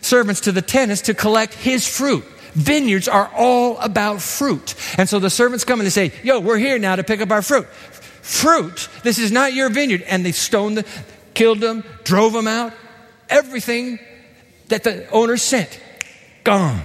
servants 0.00 0.42
to 0.42 0.52
the 0.52 0.62
tenants 0.62 1.02
to 1.02 1.14
collect 1.14 1.54
his 1.54 1.86
fruit. 1.86 2.24
Vineyards 2.52 3.08
are 3.08 3.30
all 3.34 3.78
about 3.78 4.20
fruit. 4.20 4.74
And 4.98 5.08
so 5.08 5.18
the 5.18 5.30
servants 5.30 5.64
come 5.64 5.80
and 5.80 5.86
they 5.86 5.90
say, 5.90 6.12
Yo, 6.22 6.40
we're 6.40 6.58
here 6.58 6.78
now 6.78 6.96
to 6.96 7.04
pick 7.04 7.20
up 7.20 7.30
our 7.30 7.40
fruit. 7.40 7.66
Fruit, 7.66 8.88
this 9.02 9.18
is 9.18 9.32
not 9.32 9.54
your 9.54 9.70
vineyard. 9.70 10.02
And 10.02 10.24
they 10.24 10.32
stoned 10.32 10.78
them, 10.78 10.84
killed 11.34 11.60
them, 11.60 11.82
drove 12.04 12.34
them 12.34 12.46
out. 12.46 12.74
Everything 13.30 13.98
that 14.68 14.84
the 14.84 15.08
owner 15.10 15.38
sent, 15.38 15.80
gone. 16.44 16.82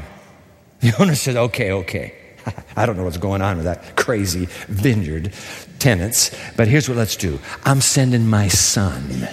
The 0.79 0.93
owner 1.01 1.15
said, 1.15 1.35
Okay, 1.35 1.71
okay. 1.71 2.13
I 2.75 2.85
don't 2.85 2.97
know 2.97 3.03
what's 3.03 3.17
going 3.17 3.41
on 3.41 3.57
with 3.57 3.65
that 3.65 3.95
crazy 3.95 4.45
vineyard 4.67 5.33
tenants, 5.79 6.31
but 6.55 6.67
here's 6.67 6.87
what 6.87 6.97
let's 6.97 7.15
do 7.15 7.39
I'm 7.65 7.81
sending 7.81 8.27
my 8.27 8.47
son. 8.47 9.27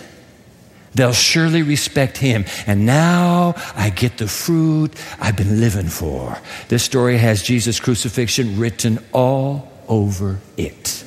They'll 0.94 1.12
surely 1.12 1.62
respect 1.62 2.16
him. 2.16 2.44
And 2.66 2.86
now 2.86 3.54
I 3.74 3.90
get 3.90 4.18
the 4.18 4.28
fruit 4.28 4.92
I've 5.18 5.36
been 5.36 5.60
living 5.60 5.88
for. 5.88 6.38
This 6.68 6.84
story 6.84 7.18
has 7.18 7.42
Jesus' 7.42 7.80
crucifixion 7.80 8.58
written 8.60 9.04
all 9.12 9.72
over 9.88 10.38
it. 10.56 11.03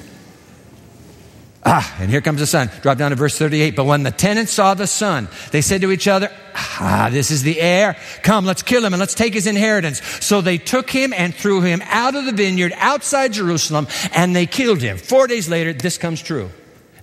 Ah, 1.70 1.98
and 2.00 2.10
here 2.10 2.22
comes 2.22 2.40
the 2.40 2.48
son. 2.48 2.72
Drop 2.82 2.98
down 2.98 3.12
to 3.12 3.18
verse 3.18 3.38
38. 3.38 3.76
But 3.76 3.84
when 3.84 4.04
the 4.04 4.12
tenants 4.12 4.54
saw 4.54 4.74
the 4.74 4.88
son, 4.88 5.28
they 5.52 5.60
said 5.60 5.82
to 5.82 5.92
each 5.92 6.08
other, 6.08 6.32
Ah, 6.56 7.10
this 7.12 7.30
is 7.30 7.44
the 7.44 7.60
heir. 7.60 7.98
Come, 8.24 8.46
let's 8.46 8.64
kill 8.64 8.86
him 8.86 8.94
and 8.94 9.02
let's 9.02 9.14
take 9.14 9.34
his 9.34 9.48
inheritance. 9.48 10.02
So 10.26 10.40
they 10.40 10.60
took 10.60 10.90
him 10.90 11.12
and 11.12 11.36
threw 11.36 11.60
him 11.60 11.82
out 11.88 12.16
of 12.16 12.26
the 12.26 12.32
vineyard 12.32 12.72
outside 12.78 13.34
Jerusalem 13.34 13.88
and 14.14 14.34
they 14.34 14.46
killed 14.46 14.82
him. 14.82 14.98
Four 14.98 15.28
days 15.28 15.50
later, 15.50 15.74
this 15.74 15.98
comes 15.98 16.22
true. 16.22 16.50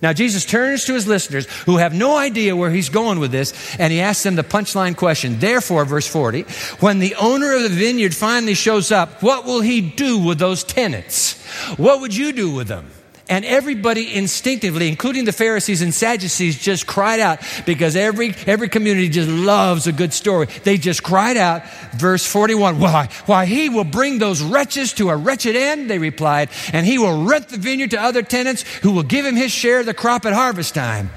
Now, 0.01 0.13
Jesus 0.13 0.45
turns 0.45 0.85
to 0.85 0.95
his 0.95 1.05
listeners 1.05 1.45
who 1.65 1.77
have 1.77 1.93
no 1.93 2.17
idea 2.17 2.55
where 2.55 2.71
he's 2.71 2.89
going 2.89 3.19
with 3.19 3.31
this, 3.31 3.75
and 3.77 3.93
he 3.93 4.01
asks 4.01 4.23
them 4.23 4.35
the 4.35 4.43
punchline 4.43 4.97
question. 4.97 5.39
Therefore, 5.39 5.85
verse 5.85 6.05
40, 6.05 6.41
when 6.79 6.99
the 6.99 7.15
owner 7.15 7.55
of 7.55 7.63
the 7.63 7.69
vineyard 7.69 8.13
finally 8.13 8.55
shows 8.55 8.91
up, 8.91 9.23
what 9.23 9.45
will 9.45 9.61
he 9.61 9.79
do 9.81 10.19
with 10.19 10.37
those 10.37 10.63
tenants? 10.63 11.41
What 11.77 12.01
would 12.01 12.15
you 12.15 12.33
do 12.33 12.51
with 12.51 12.67
them? 12.67 12.91
And 13.27 13.43
everybody 13.43 14.13
instinctively, 14.13 14.87
including 14.87 15.25
the 15.25 15.31
Pharisees 15.31 15.81
and 15.81 15.91
Sadducees, 15.91 16.59
just 16.59 16.85
cried 16.85 17.19
out 17.19 17.39
because 17.65 17.95
every, 17.95 18.35
every 18.45 18.69
community 18.69 19.09
just 19.09 19.29
loves 19.29 19.87
a 19.87 19.91
good 19.91 20.13
story. 20.13 20.45
They 20.63 20.77
just 20.77 21.01
cried 21.01 21.35
out, 21.35 21.67
verse 21.93 22.23
41, 22.23 22.79
why? 22.79 23.09
Why, 23.25 23.45
he 23.45 23.69
will 23.69 23.83
bring 23.83 24.19
those 24.19 24.43
wretches 24.43 24.93
to 24.93 25.09
a 25.09 25.17
wretched 25.17 25.55
end, 25.55 25.89
they 25.89 25.97
replied, 25.97 26.49
and 26.71 26.85
he 26.85 26.99
will 26.99 27.23
rent 27.23 27.49
the 27.49 27.57
vineyard 27.57 27.91
to 27.91 28.01
other 28.01 28.21
tenants 28.21 28.61
who 28.83 28.91
will 28.91 29.03
give 29.03 29.25
him 29.25 29.35
his 29.35 29.51
share 29.51 29.79
of 29.79 29.87
the 29.87 29.95
crop 29.95 30.25
at 30.25 30.33
harvest 30.33 30.75
time. 30.75 31.09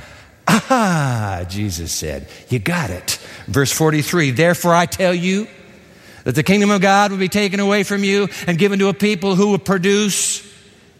Ah, 0.48 1.44
Jesus 1.46 1.92
said, 1.92 2.26
you 2.48 2.58
got 2.58 2.88
it. 2.88 3.18
Verse 3.48 3.70
43, 3.70 4.30
therefore 4.30 4.74
I 4.74 4.86
tell 4.86 5.12
you 5.12 5.46
that 6.24 6.34
the 6.34 6.42
kingdom 6.42 6.70
of 6.70 6.80
God 6.80 7.10
will 7.10 7.18
be 7.18 7.28
taken 7.28 7.60
away 7.60 7.82
from 7.82 8.02
you 8.02 8.28
and 8.46 8.56
given 8.56 8.78
to 8.78 8.88
a 8.88 8.94
people 8.94 9.34
who 9.34 9.48
will 9.48 9.58
produce 9.58 10.42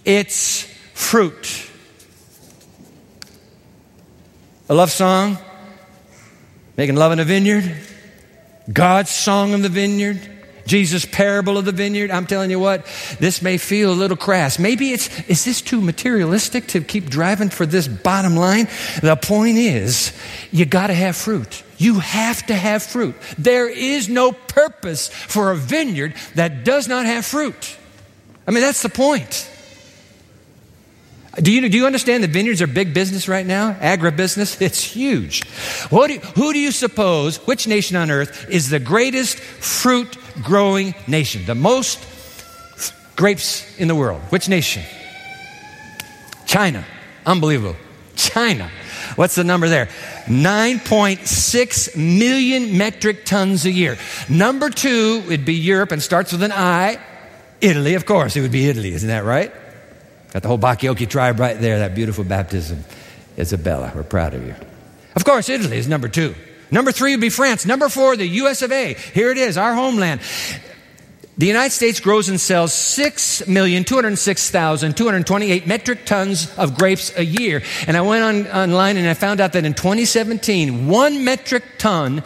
its 0.05 0.67
fruit. 0.99 1.71
A 4.69 4.75
love 4.75 4.91
song, 4.91 5.39
making 6.77 6.97
love 6.97 7.13
in 7.13 7.21
a 7.21 7.25
vineyard, 7.25 7.73
God's 8.71 9.11
song 9.11 9.53
in 9.53 9.63
the 9.63 9.71
vineyard, 9.71 10.21
Jesus' 10.67 11.07
parable 11.07 11.57
of 11.57 11.65
the 11.65 11.73
vineyard. 11.73 12.11
I'm 12.11 12.27
telling 12.27 12.51
you 12.51 12.59
what, 12.59 12.85
this 13.21 13.41
may 13.41 13.57
feel 13.57 13.91
a 13.91 13.95
little 13.95 14.19
crass. 14.19 14.59
Maybe 14.59 14.93
it's, 14.93 15.09
is 15.31 15.47
this 15.47 15.63
too 15.63 15.81
materialistic 15.81 16.67
to 16.69 16.83
keep 16.83 17.09
driving 17.09 17.49
for 17.49 17.65
this 17.65 17.89
bottom 17.89 18.37
line? 18.37 18.69
The 19.01 19.17
point 19.17 19.57
is, 19.57 20.13
you 20.51 20.67
got 20.67 20.89
to 20.89 20.95
have 20.95 21.17
fruit. 21.17 21.63
You 21.79 22.01
have 22.01 22.45
to 22.49 22.55
have 22.55 22.83
fruit. 22.83 23.15
There 23.39 23.71
is 23.71 24.11
no 24.11 24.33
purpose 24.33 25.09
for 25.09 25.53
a 25.53 25.57
vineyard 25.57 26.15
that 26.35 26.65
does 26.65 26.87
not 26.87 27.07
have 27.07 27.25
fruit. 27.25 27.77
I 28.47 28.51
mean, 28.51 28.63
that's 28.63 28.83
the 28.83 28.91
point. 28.91 29.49
Do 31.41 31.53
you, 31.53 31.69
do 31.69 31.77
you 31.77 31.87
understand 31.87 32.25
that 32.25 32.31
vineyards 32.31 32.61
are 32.63 32.67
big 32.67 32.93
business 32.93 33.29
right 33.29 33.47
now? 33.47 33.73
Agribusiness? 33.75 34.61
It's 34.69 34.83
huge. 34.83 35.43
Do, 35.91 36.19
who 36.35 36.53
do 36.53 36.59
you 36.59 36.73
suppose, 36.73 37.37
which 37.47 37.67
nation 37.67 37.97
on 37.97 38.11
earth 38.11 38.49
is 38.51 38.71
the 38.71 38.81
greatest 38.81 39.39
fruit 39.39 40.17
growing 40.43 40.95
nation? 41.07 41.45
The 41.47 41.55
most 41.55 42.05
grapes 43.17 43.79
in 43.79 43.89
the 43.89 43.95
world? 43.95 44.21
Which 44.31 44.49
nation? 44.49 44.83
China. 46.47 46.85
Unbelievable. 47.25 47.77
China. 48.17 48.71
What's 49.15 49.37
the 49.37 49.45
number 49.45 49.69
there? 49.69 49.87
9.6 50.27 51.97
million 51.97 52.77
metric 52.77 53.25
tons 53.25 53.65
a 53.65 53.71
year. 53.71 53.97
Number 54.29 54.71
two 54.71 55.21
would 55.29 55.45
be 55.45 55.55
Europe 55.55 55.93
and 55.93 56.03
starts 56.03 56.33
with 56.33 56.43
an 56.43 56.53
I. 56.53 56.99
Italy, 57.61 57.95
of 57.95 58.07
course, 58.07 58.37
it 58.37 58.41
would 58.41 58.53
be 58.53 58.69
Italy, 58.69 58.93
isn't 58.93 59.09
that 59.09 59.25
right? 59.25 59.53
Got 60.39 60.43
the 60.43 60.49
whole 60.51 60.59
Bacchiocchi 60.59 61.09
tribe 61.09 61.41
right 61.41 61.61
there, 61.61 61.81
that 61.81 61.97
beautiful 61.97 62.23
baptism. 62.23 62.85
Isabella, 63.37 63.91
we're 63.93 64.05
proud 64.05 64.35
of 64.35 64.47
you. 64.47 64.55
Of 65.17 65.25
course, 65.25 65.49
Italy 65.49 65.79
is 65.79 65.89
number 65.89 66.07
two. 66.07 66.37
Number 66.71 66.93
three 66.93 67.15
would 67.15 67.21
be 67.21 67.29
France. 67.29 67.67
Number 67.67 67.89
four, 67.89 68.17
the 68.17 68.25
US 68.25 68.63
of 68.63 68.71
A. 68.71 68.95
Here 68.95 69.33
it 69.33 69.37
is, 69.37 69.59
our 69.59 69.75
homeland. 69.75 70.21
The 71.39 71.47
United 71.47 71.73
States 71.73 71.99
grows 71.99 72.29
and 72.29 72.41
sells 72.41 72.71
6,206,228 72.71 75.67
metric 75.67 76.07
tons 76.07 76.57
of 76.57 76.79
grapes 76.79 77.13
a 77.17 77.25
year. 77.25 77.65
And 77.89 77.97
I 77.97 78.03
went 78.03 78.23
on, 78.23 78.47
online 78.47 78.97
and 78.97 79.09
I 79.09 79.15
found 79.15 79.41
out 79.41 79.55
that 79.55 79.65
in 79.65 79.75
2017, 79.75 80.87
one 80.87 81.25
metric 81.25 81.65
ton 81.79 82.23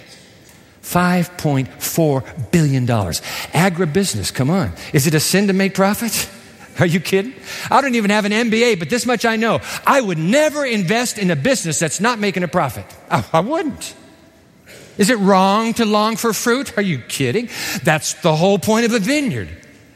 $5.4 0.85 2.51
billion. 2.53 2.87
Agribusiness, 2.87 4.33
come 4.33 4.51
on. 4.51 4.73
Is 4.93 5.07
it 5.07 5.15
a 5.15 5.21
sin 5.21 5.47
to 5.47 5.53
make 5.53 5.75
profit? 5.75 6.29
Are 6.81 6.87
you 6.87 7.01
kidding? 7.01 7.33
I 7.71 7.81
don't 7.81 7.95
even 7.95 8.11
have 8.11 8.25
an 8.27 8.33
MBA, 8.33 8.79
but 8.79 8.91
this 8.91 9.07
much 9.07 9.25
I 9.25 9.37
know. 9.37 9.61
I 9.87 10.01
would 10.01 10.19
never 10.19 10.65
invest 10.65 11.19
in 11.19 11.31
a 11.31 11.37
business 11.37 11.79
that's 11.79 12.01
not 12.01 12.19
making 12.19 12.43
a 12.43 12.49
profit. 12.49 12.85
I, 13.11 13.25
I 13.33 13.41
wouldn't. 13.41 13.95
Is 14.99 15.09
it 15.09 15.19
wrong 15.19 15.73
to 15.75 15.85
long 15.85 16.17
for 16.17 16.33
fruit? 16.33 16.77
Are 16.77 16.83
you 16.83 16.99
kidding? 16.99 17.49
That's 17.83 18.15
the 18.15 18.37
whole 18.37 18.59
point 18.59 18.85
of 18.85 18.93
a 18.93 18.99
vineyard. 18.99 19.49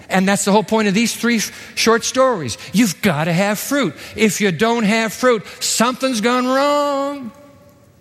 And 0.08 0.26
that's 0.26 0.46
the 0.46 0.52
whole 0.52 0.64
point 0.64 0.88
of 0.88 0.94
these 0.94 1.14
three 1.14 1.40
short 1.74 2.02
stories. 2.02 2.56
You've 2.72 3.02
got 3.02 3.24
to 3.24 3.32
have 3.32 3.58
fruit. 3.58 3.94
If 4.16 4.40
you 4.40 4.50
don't 4.52 4.84
have 4.84 5.12
fruit, 5.12 5.46
something's 5.60 6.22
gone 6.22 6.46
wrong. 6.46 7.30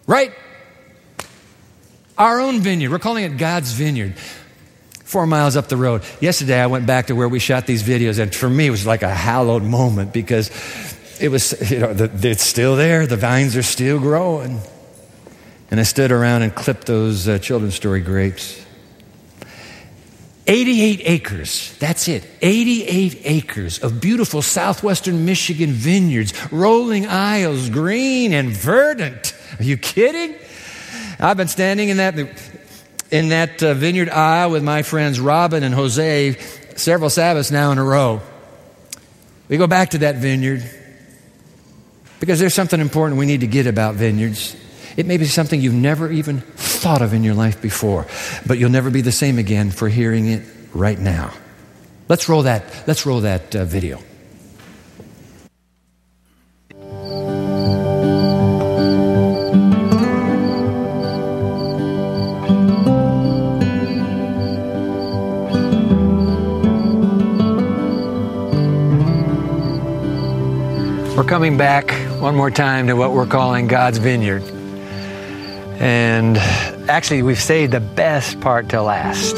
Right? 0.06 0.32
Our 2.18 2.40
own 2.40 2.62
vineyard. 2.62 2.90
We're 2.90 3.00
calling 3.00 3.24
it 3.24 3.38
God's 3.38 3.72
vineyard. 3.74 4.18
Four 5.04 5.26
miles 5.26 5.56
up 5.56 5.68
the 5.68 5.78
road. 5.78 6.04
Yesterday, 6.20 6.60
I 6.60 6.68
went 6.68 6.86
back 6.86 7.08
to 7.08 7.16
where 7.16 7.30
we 7.30 7.40
shot 7.40 7.66
these 7.66 7.84
videos, 7.84 8.20
and 8.20 8.34
for 8.34 8.50
me, 8.50 8.68
it 8.68 8.72
was 8.72 8.86
like 8.86 9.04
a 9.04 9.14
hallowed 9.14 9.64
moment 9.64 10.12
because 10.12 10.50
it 11.22 11.30
was, 11.30 11.72
you 11.72 11.80
know, 11.80 11.94
the, 11.94 12.30
it's 12.30 12.44
still 12.44 12.76
there. 12.76 13.08
The 13.08 13.18
vines 13.18 13.56
are 13.56 13.64
still 13.64 14.00
growing. 14.00 14.60
And 15.70 15.80
I 15.80 15.84
stood 15.84 16.12
around 16.12 16.42
and 16.42 16.54
clipped 16.54 16.88
those 16.88 17.28
uh, 17.28 17.40
children's 17.40 17.76
story 17.76 18.02
grapes. 18.02 18.66
88 20.50 21.02
acres, 21.04 21.78
that's 21.78 22.08
it. 22.08 22.26
88 22.42 23.22
acres 23.26 23.80
of 23.80 24.00
beautiful 24.00 24.42
southwestern 24.42 25.26
Michigan 25.26 25.72
vineyards, 25.72 26.34
rolling 26.54 27.06
aisles, 27.06 27.70
green 27.70 28.32
and 28.32 28.50
verdant. 28.50 29.36
Are 29.60 29.64
you 29.64 29.76
kidding? 29.76 30.36
I've 31.20 31.38
been 31.38 31.48
standing 31.48 31.90
in 31.90 31.98
that, 31.98 32.16
in 33.10 33.30
that 33.30 33.64
uh, 33.64 33.74
vineyard 33.74 34.10
aisle 34.10 34.52
with 34.52 34.64
my 34.64 34.84
friends 34.84 35.20
Robin 35.20 35.64
and 35.64 35.74
Jose 35.74 36.34
several 36.76 37.10
Sabbaths 37.10 37.52
now 37.52 37.72
in 37.72 37.78
a 37.78 37.84
row. 37.84 38.22
We 39.50 39.58
go 39.58 39.68
back 39.68 39.92
to 39.92 40.00
that 40.00 40.18
vineyard 40.18 40.64
because 42.20 42.40
there's 42.40 42.54
something 42.54 42.80
important 42.80 43.20
we 43.20 43.26
need 43.26 43.42
to 43.42 43.48
get 43.48 43.66
about 43.66 43.96
vineyards. 43.96 44.56
It 44.96 45.06
may 45.06 45.18
be 45.18 45.26
something 45.26 45.60
you've 45.60 45.74
never 45.74 46.12
even 46.12 46.42
thought 46.42 47.02
of 47.02 47.14
in 47.14 47.24
your 47.24 47.36
life 47.36 47.62
before, 47.62 48.08
but 48.46 48.58
you'll 48.58 48.72
never 48.72 48.90
be 48.90 49.02
the 49.02 49.12
same 49.12 49.38
again 49.38 49.72
for 49.72 49.90
hearing 49.90 50.28
it 50.28 50.44
right 50.74 51.00
now. 51.00 51.34
Let's 52.10 52.30
roll 52.30 52.44
that, 52.44 52.64
let's 52.88 53.06
roll 53.06 53.22
that 53.22 53.56
uh, 53.56 53.66
video. 53.66 54.00
Coming 71.28 71.58
back 71.58 71.92
one 72.22 72.36
more 72.36 72.50
time 72.50 72.88
to 72.88 72.94
what 72.94 73.12
we're 73.12 73.26
calling 73.26 73.68
God's 73.68 73.98
Vineyard. 73.98 74.44
And 75.80 76.38
actually, 76.90 77.22
we've 77.22 77.40
saved 77.40 77.74
the 77.74 77.82
best 77.82 78.40
part 78.40 78.70
to 78.70 78.82
last. 78.82 79.36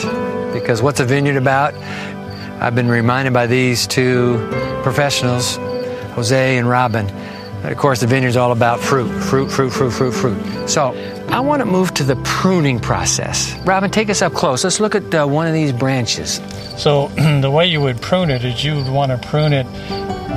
Because 0.53 0.83
what's 0.83 0.99
a 0.99 1.05
vineyard 1.05 1.35
about? 1.35 1.73
I've 2.61 2.75
been 2.75 2.89
reminded 2.89 3.33
by 3.33 3.47
these 3.47 3.87
two 3.87 4.37
professionals, 4.83 5.55
Jose 6.13 6.57
and 6.59 6.69
Robin. 6.69 7.09
of 7.63 7.77
course, 7.77 8.01
the 8.01 8.07
vineyard's 8.07 8.37
all 8.37 8.51
about 8.51 8.79
fruit, 8.79 9.09
fruit, 9.23 9.49
fruit, 9.49 9.71
fruit, 9.71 9.91
fruit, 9.91 10.11
fruit. 10.11 10.69
So 10.69 10.93
I 11.29 11.39
want 11.39 11.61
to 11.61 11.65
move 11.65 11.95
to 11.95 12.03
the 12.03 12.17
pruning 12.17 12.79
process. 12.79 13.57
Robin, 13.65 13.89
take 13.89 14.11
us 14.11 14.21
up 14.21 14.33
close. 14.33 14.63
Let's 14.63 14.79
look 14.79 14.93
at 14.93 15.15
uh, 15.15 15.25
one 15.25 15.47
of 15.47 15.53
these 15.53 15.73
branches. 15.73 16.39
So 16.77 17.07
the 17.41 17.49
way 17.49 17.65
you 17.65 17.81
would 17.81 17.99
prune 17.99 18.29
it 18.29 18.45
is 18.45 18.63
you 18.63 18.75
would 18.75 18.89
want 18.89 19.11
to 19.11 19.27
prune 19.27 19.53
it 19.53 19.65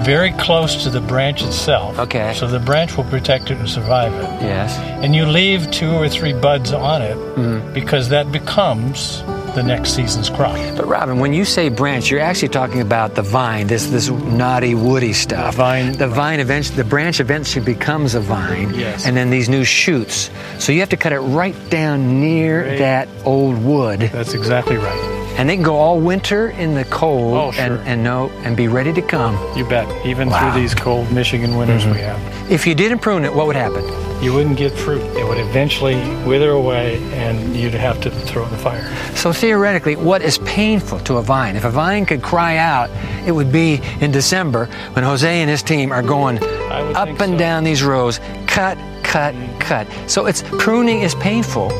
very 0.04 0.32
close 0.32 0.82
to 0.82 0.90
the 0.90 1.00
branch 1.00 1.42
itself. 1.42 1.98
Okay. 1.98 2.34
So 2.34 2.46
the 2.46 2.58
branch 2.58 2.96
will 2.96 3.04
protect 3.04 3.50
it 3.50 3.58
and 3.58 3.68
survive 3.68 4.12
it. 4.12 4.42
Yes. 4.42 4.76
And 5.02 5.14
you 5.14 5.26
leave 5.26 5.70
two 5.70 5.90
or 5.90 6.08
three 6.08 6.32
buds 6.32 6.72
on 6.72 7.02
it 7.02 7.16
mm-hmm. 7.16 7.72
because 7.72 8.08
that 8.10 8.30
becomes 8.32 9.22
the 9.54 9.62
next 9.62 9.94
season's 9.94 10.30
crop. 10.30 10.56
But 10.76 10.86
Robin, 10.86 11.18
when 11.18 11.32
you 11.32 11.44
say 11.44 11.68
branch, 11.68 12.10
you're 12.10 12.20
actually 12.20 12.48
talking 12.48 12.80
about 12.80 13.14
the 13.14 13.22
vine, 13.22 13.66
this 13.66 13.86
this 13.86 14.08
knotty, 14.08 14.74
woody 14.74 15.12
stuff. 15.12 15.54
The 15.54 15.58
vine. 15.58 15.92
The 15.92 16.08
vine 16.08 16.40
eventually, 16.40 16.76
the 16.76 16.88
branch 16.88 17.20
eventually 17.20 17.64
becomes 17.64 18.14
a 18.14 18.20
vine. 18.20 18.74
Yes. 18.74 19.06
And 19.06 19.16
then 19.16 19.30
these 19.30 19.48
new 19.48 19.64
shoots. 19.64 20.30
So 20.58 20.72
you 20.72 20.80
have 20.80 20.90
to 20.90 20.96
cut 20.96 21.12
it 21.12 21.20
right 21.20 21.56
down 21.70 22.20
near 22.20 22.78
that 22.78 23.08
old 23.24 23.62
wood. 23.62 24.00
That's 24.00 24.34
exactly 24.34 24.76
right. 24.76 25.11
And 25.36 25.48
they 25.48 25.56
can 25.56 25.64
go 25.64 25.76
all 25.76 25.98
winter 25.98 26.50
in 26.50 26.74
the 26.74 26.84
cold 26.84 27.34
oh, 27.34 27.52
sure. 27.52 27.64
and, 27.64 27.88
and 27.88 28.04
know 28.04 28.30
and 28.44 28.56
be 28.56 28.68
ready 28.68 28.92
to 28.92 29.02
come. 29.02 29.34
You 29.56 29.64
bet. 29.64 30.06
Even 30.06 30.28
wow. 30.28 30.52
through 30.52 30.60
these 30.60 30.74
cold 30.74 31.10
Michigan 31.12 31.56
winters 31.56 31.82
mm-hmm. 31.82 31.94
we 31.94 32.00
have. 32.00 32.50
If 32.50 32.66
you 32.66 32.74
didn't 32.74 32.98
prune 33.00 33.24
it, 33.24 33.34
what 33.34 33.46
would 33.46 33.56
happen? 33.56 33.82
You 34.22 34.32
wouldn't 34.34 34.56
get 34.56 34.72
fruit. 34.72 35.02
It 35.16 35.26
would 35.26 35.38
eventually 35.38 35.96
wither 36.24 36.50
away 36.50 37.02
and 37.14 37.56
you'd 37.56 37.74
have 37.74 38.00
to 38.02 38.10
throw 38.10 38.42
it 38.42 38.46
in 38.46 38.52
the 38.52 38.58
fire. 38.58 39.16
So 39.16 39.32
theoretically, 39.32 39.96
what 39.96 40.22
is 40.22 40.38
painful 40.38 41.00
to 41.00 41.16
a 41.16 41.22
vine? 41.22 41.56
If 41.56 41.64
a 41.64 41.70
vine 41.70 42.06
could 42.06 42.22
cry 42.22 42.58
out, 42.58 42.90
it 43.26 43.32
would 43.32 43.50
be 43.50 43.80
in 44.00 44.12
December 44.12 44.66
when 44.92 45.04
Jose 45.04 45.40
and 45.40 45.50
his 45.50 45.62
team 45.62 45.90
are 45.92 46.02
going 46.02 46.38
up 46.42 47.08
and 47.08 47.32
so. 47.32 47.38
down 47.38 47.64
these 47.64 47.82
rows, 47.82 48.20
cut, 48.46 48.78
cut, 49.02 49.34
mm-hmm. 49.34 49.58
cut. 49.58 49.86
So 50.06 50.26
it's 50.26 50.42
pruning 50.58 51.00
is 51.00 51.14
painful 51.16 51.70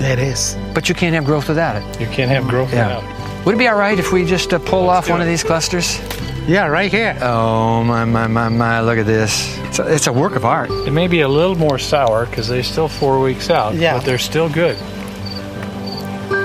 that 0.00 0.18
is. 0.18 0.56
But 0.74 0.88
you 0.88 0.94
can't 0.94 1.14
have 1.14 1.24
growth 1.24 1.48
without 1.48 1.76
it. 1.76 2.00
You 2.00 2.06
can't 2.08 2.30
have 2.30 2.48
growth 2.48 2.72
yeah. 2.72 2.98
without 2.98 3.04
it. 3.04 3.46
Would 3.46 3.54
it 3.54 3.58
be 3.58 3.68
all 3.68 3.76
right 3.76 3.98
if 3.98 4.12
we 4.12 4.24
just 4.24 4.52
uh, 4.52 4.58
pull 4.58 4.86
Let's 4.86 5.06
off 5.06 5.10
one 5.10 5.20
it. 5.20 5.24
of 5.24 5.28
these 5.28 5.44
clusters? 5.44 5.98
Yeah, 6.46 6.66
right 6.66 6.90
here. 6.90 7.16
Oh, 7.20 7.84
my, 7.84 8.04
my, 8.04 8.26
my, 8.26 8.48
my, 8.48 8.80
look 8.80 8.98
at 8.98 9.06
this. 9.06 9.56
It's 9.68 9.78
a, 9.78 9.94
it's 9.94 10.06
a 10.08 10.12
work 10.12 10.34
of 10.36 10.44
art. 10.44 10.70
It 10.70 10.92
may 10.92 11.06
be 11.06 11.20
a 11.20 11.28
little 11.28 11.54
more 11.54 11.78
sour 11.78 12.26
because 12.26 12.48
they're 12.48 12.62
still 12.62 12.88
four 12.88 13.20
weeks 13.20 13.50
out, 13.50 13.74
yeah. 13.74 13.96
but 13.96 14.04
they're 14.04 14.18
still 14.18 14.48
good. 14.48 14.76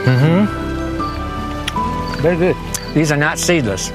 Mm 0.06 0.48
hmm. 0.48 0.66
Very 2.22 2.38
good. 2.38 2.56
These 2.94 3.12
are 3.12 3.18
not 3.18 3.40
seedless. 3.40 3.90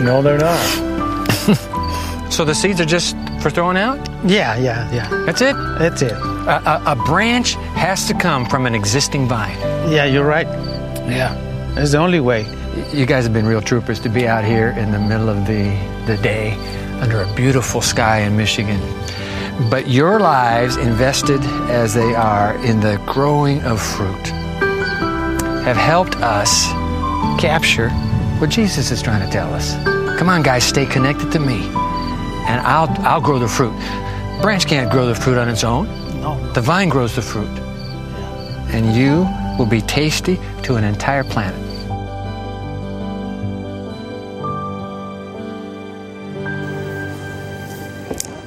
No, 0.00 0.22
they're 0.22 0.38
not. 0.38 0.60
so 2.30 2.44
the 2.44 2.54
seeds 2.54 2.80
are 2.80 2.86
just 2.86 3.16
for 3.40 3.50
throwing 3.50 3.76
out? 3.76 3.98
Yeah, 4.24 4.56
yeah, 4.56 4.90
yeah. 4.92 5.08
That's 5.24 5.40
it? 5.40 5.54
That's 5.78 6.02
it. 6.02 6.12
A, 6.12 6.62
a, 6.66 6.92
a, 6.92 6.96
branch 6.96 7.56
has 7.76 8.06
to 8.08 8.14
come 8.14 8.46
from 8.46 8.66
an 8.66 8.74
existing 8.74 9.28
vine. 9.28 9.58
Yeah, 9.90 10.04
you're 10.04 10.26
right. 10.26 10.46
Yeah, 11.06 11.36
it's 11.76 11.92
the 11.92 11.98
only 11.98 12.20
way. 12.20 12.44
You 12.92 13.06
guys 13.06 13.24
have 13.24 13.32
been 13.32 13.46
real 13.46 13.60
troopers 13.60 14.00
to 14.00 14.08
be 14.08 14.26
out 14.26 14.44
here 14.44 14.70
in 14.70 14.90
the 14.90 14.98
middle 14.98 15.28
of 15.28 15.46
the, 15.46 15.76
the 16.06 16.16
day 16.22 16.52
under 17.00 17.22
a 17.22 17.34
beautiful 17.34 17.80
sky 17.80 18.20
in 18.20 18.36
Michigan. 18.36 18.80
But 19.70 19.88
your 19.88 20.20
lives, 20.20 20.76
invested 20.76 21.40
as 21.70 21.94
they 21.94 22.14
are 22.14 22.54
in 22.64 22.80
the 22.80 23.00
growing 23.06 23.62
of 23.62 23.80
fruit, 23.80 24.26
have 25.64 25.76
helped 25.76 26.16
us 26.16 26.66
capture 27.40 27.90
what 28.38 28.50
Jesus 28.50 28.90
is 28.90 29.00
trying 29.00 29.24
to 29.24 29.30
tell 29.32 29.52
us. 29.54 29.74
Come 30.18 30.28
on, 30.28 30.42
guys, 30.42 30.64
stay 30.64 30.86
connected 30.86 31.32
to 31.32 31.38
me, 31.38 31.62
and 32.46 32.60
I'll, 32.60 32.88
I'll 33.06 33.20
grow 33.20 33.38
the 33.38 33.48
fruit. 33.48 33.74
Branch 34.42 34.66
can't 34.66 34.90
grow 34.90 35.06
the 35.06 35.14
fruit 35.14 35.38
on 35.38 35.48
its 35.48 35.64
own. 35.64 35.86
No. 36.20 36.52
The 36.52 36.60
vine 36.60 36.88
grows 36.88 37.14
the 37.14 37.22
fruit. 37.22 37.48
And 38.68 38.94
you 38.94 39.26
will 39.58 39.66
be 39.66 39.80
tasty 39.80 40.38
to 40.62 40.76
an 40.76 40.84
entire 40.84 41.24
planet. 41.24 41.62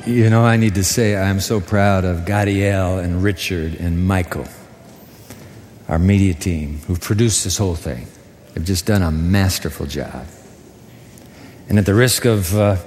You 0.05 0.29
know, 0.29 0.43
I 0.43 0.57
need 0.57 0.73
to 0.75 0.83
say 0.83 1.15
I'm 1.15 1.39
so 1.39 1.61
proud 1.61 2.03
of 2.03 2.25
Gadiel 2.25 3.03
and 3.03 3.21
Richard 3.21 3.75
and 3.75 4.07
Michael, 4.07 4.47
our 5.87 5.99
media 5.99 6.33
team, 6.33 6.79
who 6.87 6.95
produced 6.95 7.43
this 7.43 7.57
whole 7.57 7.75
thing. 7.75 8.07
They've 8.53 8.65
just 8.65 8.87
done 8.87 9.03
a 9.03 9.11
masterful 9.11 9.85
job. 9.85 10.25
And 11.67 11.77
at 11.77 11.85
the 11.85 11.93
risk 11.93 12.25
of 12.25 12.57
uh, 12.57 12.77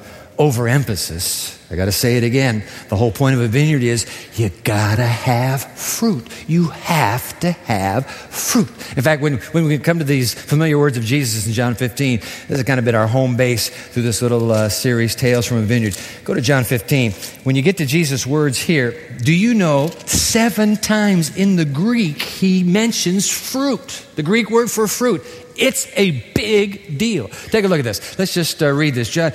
overemphasis, 0.42 1.56
I 1.70 1.76
got 1.76 1.86
to 1.86 1.92
say 1.92 2.16
it 2.16 2.24
again. 2.24 2.64
The 2.88 2.96
whole 2.96 3.12
point 3.12 3.36
of 3.36 3.40
a 3.40 3.48
vineyard 3.48 3.82
is 3.82 4.06
you 4.38 4.50
got 4.64 4.96
to 4.96 5.06
have 5.06 5.62
fruit. 5.62 6.26
You 6.46 6.68
have 6.68 7.38
to 7.40 7.52
have 7.52 8.06
fruit. 8.06 8.68
In 8.96 9.02
fact, 9.02 9.22
when, 9.22 9.38
when 9.38 9.64
we 9.64 9.78
come 9.78 9.98
to 10.00 10.04
these 10.04 10.34
familiar 10.34 10.78
words 10.78 10.98
of 10.98 11.04
Jesus 11.04 11.46
in 11.46 11.52
John 11.52 11.74
15, 11.74 12.18
this 12.20 12.48
has 12.48 12.62
kind 12.64 12.78
of 12.78 12.84
been 12.84 12.94
our 12.94 13.06
home 13.06 13.36
base 13.36 13.70
through 13.70 14.02
this 14.02 14.20
little 14.20 14.50
uh, 14.50 14.68
series, 14.68 15.14
Tales 15.14 15.46
from 15.46 15.58
a 15.58 15.62
Vineyard. 15.62 15.96
Go 16.24 16.34
to 16.34 16.42
John 16.42 16.64
15. 16.64 17.12
When 17.44 17.56
you 17.56 17.62
get 17.62 17.78
to 17.78 17.86
Jesus' 17.86 18.26
words 18.26 18.58
here, 18.58 18.94
do 19.22 19.32
you 19.32 19.54
know 19.54 19.88
seven 20.04 20.76
times 20.76 21.36
in 21.36 21.56
the 21.56 21.64
Greek 21.64 22.20
he 22.20 22.64
mentions 22.64 23.30
fruit? 23.30 24.04
The 24.16 24.22
Greek 24.22 24.50
word 24.50 24.70
for 24.70 24.86
fruit. 24.88 25.22
It's 25.56 25.88
a 25.96 26.10
big 26.34 26.98
deal. 26.98 27.28
Take 27.28 27.64
a 27.64 27.68
look 27.68 27.78
at 27.78 27.84
this. 27.84 28.18
Let's 28.18 28.34
just 28.34 28.62
uh, 28.62 28.70
read 28.72 28.94
this. 28.94 29.08
John, 29.08 29.32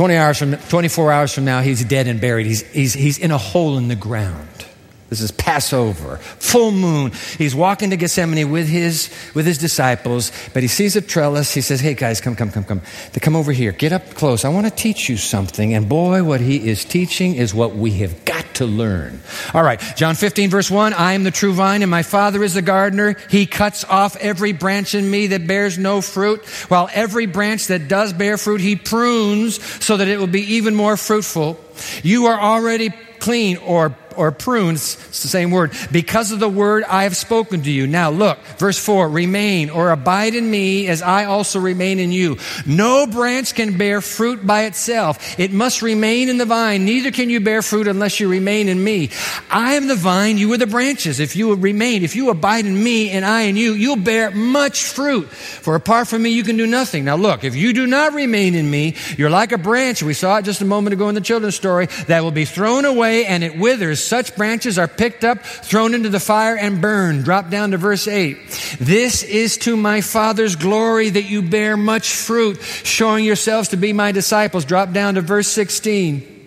20 0.00 0.16
hours 0.16 0.38
from, 0.38 0.56
24 0.56 1.12
hours 1.12 1.34
from 1.34 1.44
now, 1.44 1.60
he's 1.60 1.84
dead 1.84 2.06
and 2.06 2.22
buried. 2.22 2.46
He's, 2.46 2.62
he's, 2.72 2.94
he's 2.94 3.18
in 3.18 3.32
a 3.32 3.36
hole 3.36 3.76
in 3.76 3.88
the 3.88 3.94
ground. 3.94 4.64
This 5.10 5.20
is 5.20 5.32
Passover, 5.32 6.18
full 6.18 6.70
moon. 6.70 7.10
He's 7.36 7.52
walking 7.52 7.90
to 7.90 7.96
Gethsemane 7.96 8.48
with 8.48 8.68
his, 8.68 9.12
with 9.34 9.44
his 9.44 9.58
disciples, 9.58 10.30
but 10.54 10.62
he 10.62 10.68
sees 10.68 10.94
a 10.94 11.00
trellis. 11.00 11.52
He 11.52 11.62
says, 11.62 11.80
Hey 11.80 11.94
guys, 11.94 12.20
come, 12.20 12.36
come, 12.36 12.52
come, 12.52 12.62
come. 12.62 12.80
They 13.12 13.18
come 13.18 13.34
over 13.34 13.50
here. 13.50 13.72
Get 13.72 13.92
up 13.92 14.14
close. 14.14 14.44
I 14.44 14.50
want 14.50 14.66
to 14.66 14.72
teach 14.72 15.08
you 15.08 15.16
something. 15.16 15.74
And 15.74 15.88
boy, 15.88 16.22
what 16.22 16.40
he 16.40 16.68
is 16.68 16.84
teaching 16.84 17.34
is 17.34 17.52
what 17.52 17.74
we 17.74 17.90
have 17.98 18.24
got 18.24 18.54
to 18.54 18.66
learn. 18.66 19.20
All 19.52 19.64
right, 19.64 19.80
John 19.96 20.14
15, 20.14 20.48
verse 20.48 20.70
1 20.70 20.94
I 20.94 21.14
am 21.14 21.24
the 21.24 21.32
true 21.32 21.54
vine, 21.54 21.82
and 21.82 21.90
my 21.90 22.04
Father 22.04 22.44
is 22.44 22.54
the 22.54 22.62
gardener. 22.62 23.16
He 23.30 23.46
cuts 23.46 23.82
off 23.84 24.14
every 24.16 24.52
branch 24.52 24.94
in 24.94 25.10
me 25.10 25.28
that 25.28 25.44
bears 25.44 25.76
no 25.76 26.02
fruit, 26.02 26.46
while 26.68 26.88
every 26.92 27.26
branch 27.26 27.66
that 27.66 27.88
does 27.88 28.12
bear 28.12 28.38
fruit, 28.38 28.60
he 28.60 28.76
prunes 28.76 29.60
so 29.84 29.96
that 29.96 30.06
it 30.06 30.20
will 30.20 30.28
be 30.28 30.54
even 30.54 30.76
more 30.76 30.96
fruitful. 30.96 31.58
You 32.04 32.26
are 32.26 32.40
already 32.40 32.90
clean 33.18 33.56
or 33.58 33.96
or 34.16 34.32
prunes, 34.32 34.96
it's 35.08 35.22
the 35.22 35.28
same 35.28 35.50
word, 35.50 35.72
because 35.92 36.32
of 36.32 36.40
the 36.40 36.48
word 36.48 36.84
I 36.84 37.04
have 37.04 37.16
spoken 37.16 37.62
to 37.62 37.70
you. 37.70 37.86
Now 37.86 38.10
look, 38.10 38.38
verse 38.58 38.78
4 38.78 39.08
remain 39.08 39.70
or 39.70 39.90
abide 39.90 40.34
in 40.34 40.50
me 40.50 40.86
as 40.86 41.02
I 41.02 41.24
also 41.24 41.60
remain 41.60 41.98
in 41.98 42.12
you. 42.12 42.38
No 42.66 43.06
branch 43.06 43.54
can 43.54 43.78
bear 43.78 44.00
fruit 44.00 44.46
by 44.46 44.64
itself, 44.64 45.38
it 45.38 45.52
must 45.52 45.82
remain 45.82 46.28
in 46.28 46.38
the 46.38 46.44
vine. 46.44 46.84
Neither 46.84 47.10
can 47.10 47.30
you 47.30 47.40
bear 47.40 47.62
fruit 47.62 47.86
unless 47.86 48.20
you 48.20 48.28
remain 48.28 48.68
in 48.68 48.82
me. 48.82 49.10
I 49.50 49.74
am 49.74 49.88
the 49.88 49.94
vine, 49.94 50.38
you 50.38 50.52
are 50.52 50.58
the 50.58 50.66
branches. 50.66 51.20
If 51.20 51.36
you 51.36 51.54
remain, 51.54 52.02
if 52.04 52.16
you 52.16 52.30
abide 52.30 52.66
in 52.66 52.82
me 52.82 53.10
and 53.10 53.24
I 53.24 53.42
in 53.42 53.56
you, 53.56 53.72
you'll 53.72 53.96
bear 53.96 54.30
much 54.30 54.82
fruit. 54.82 55.28
For 55.28 55.74
apart 55.74 56.08
from 56.08 56.22
me, 56.22 56.30
you 56.30 56.42
can 56.42 56.56
do 56.56 56.66
nothing. 56.66 57.04
Now 57.04 57.16
look, 57.16 57.44
if 57.44 57.54
you 57.54 57.72
do 57.72 57.86
not 57.86 58.14
remain 58.14 58.54
in 58.54 58.70
me, 58.70 58.96
you're 59.16 59.30
like 59.30 59.52
a 59.52 59.58
branch. 59.58 60.02
We 60.02 60.14
saw 60.14 60.38
it 60.38 60.44
just 60.44 60.60
a 60.60 60.64
moment 60.64 60.94
ago 60.94 61.08
in 61.08 61.14
the 61.14 61.20
children's 61.20 61.56
story 61.56 61.86
that 62.06 62.22
will 62.22 62.30
be 62.30 62.44
thrown 62.44 62.84
away 62.84 63.26
and 63.26 63.44
it 63.44 63.58
withers 63.58 63.99
such 64.02 64.36
branches 64.36 64.78
are 64.78 64.88
picked 64.88 65.24
up, 65.24 65.40
thrown 65.42 65.94
into 65.94 66.08
the 66.08 66.20
fire, 66.20 66.56
and 66.56 66.80
burned. 66.80 67.24
Drop 67.24 67.50
down 67.50 67.70
to 67.72 67.76
verse 67.76 68.08
8. 68.08 68.36
This 68.80 69.22
is 69.22 69.58
to 69.58 69.76
my 69.76 70.00
Father's 70.00 70.56
glory 70.56 71.10
that 71.10 71.24
you 71.24 71.42
bear 71.42 71.76
much 71.76 72.14
fruit, 72.14 72.60
showing 72.60 73.24
yourselves 73.24 73.68
to 73.68 73.76
be 73.76 73.92
my 73.92 74.12
disciples. 74.12 74.64
Drop 74.64 74.92
down 74.92 75.14
to 75.14 75.20
verse 75.20 75.48
16. 75.48 76.38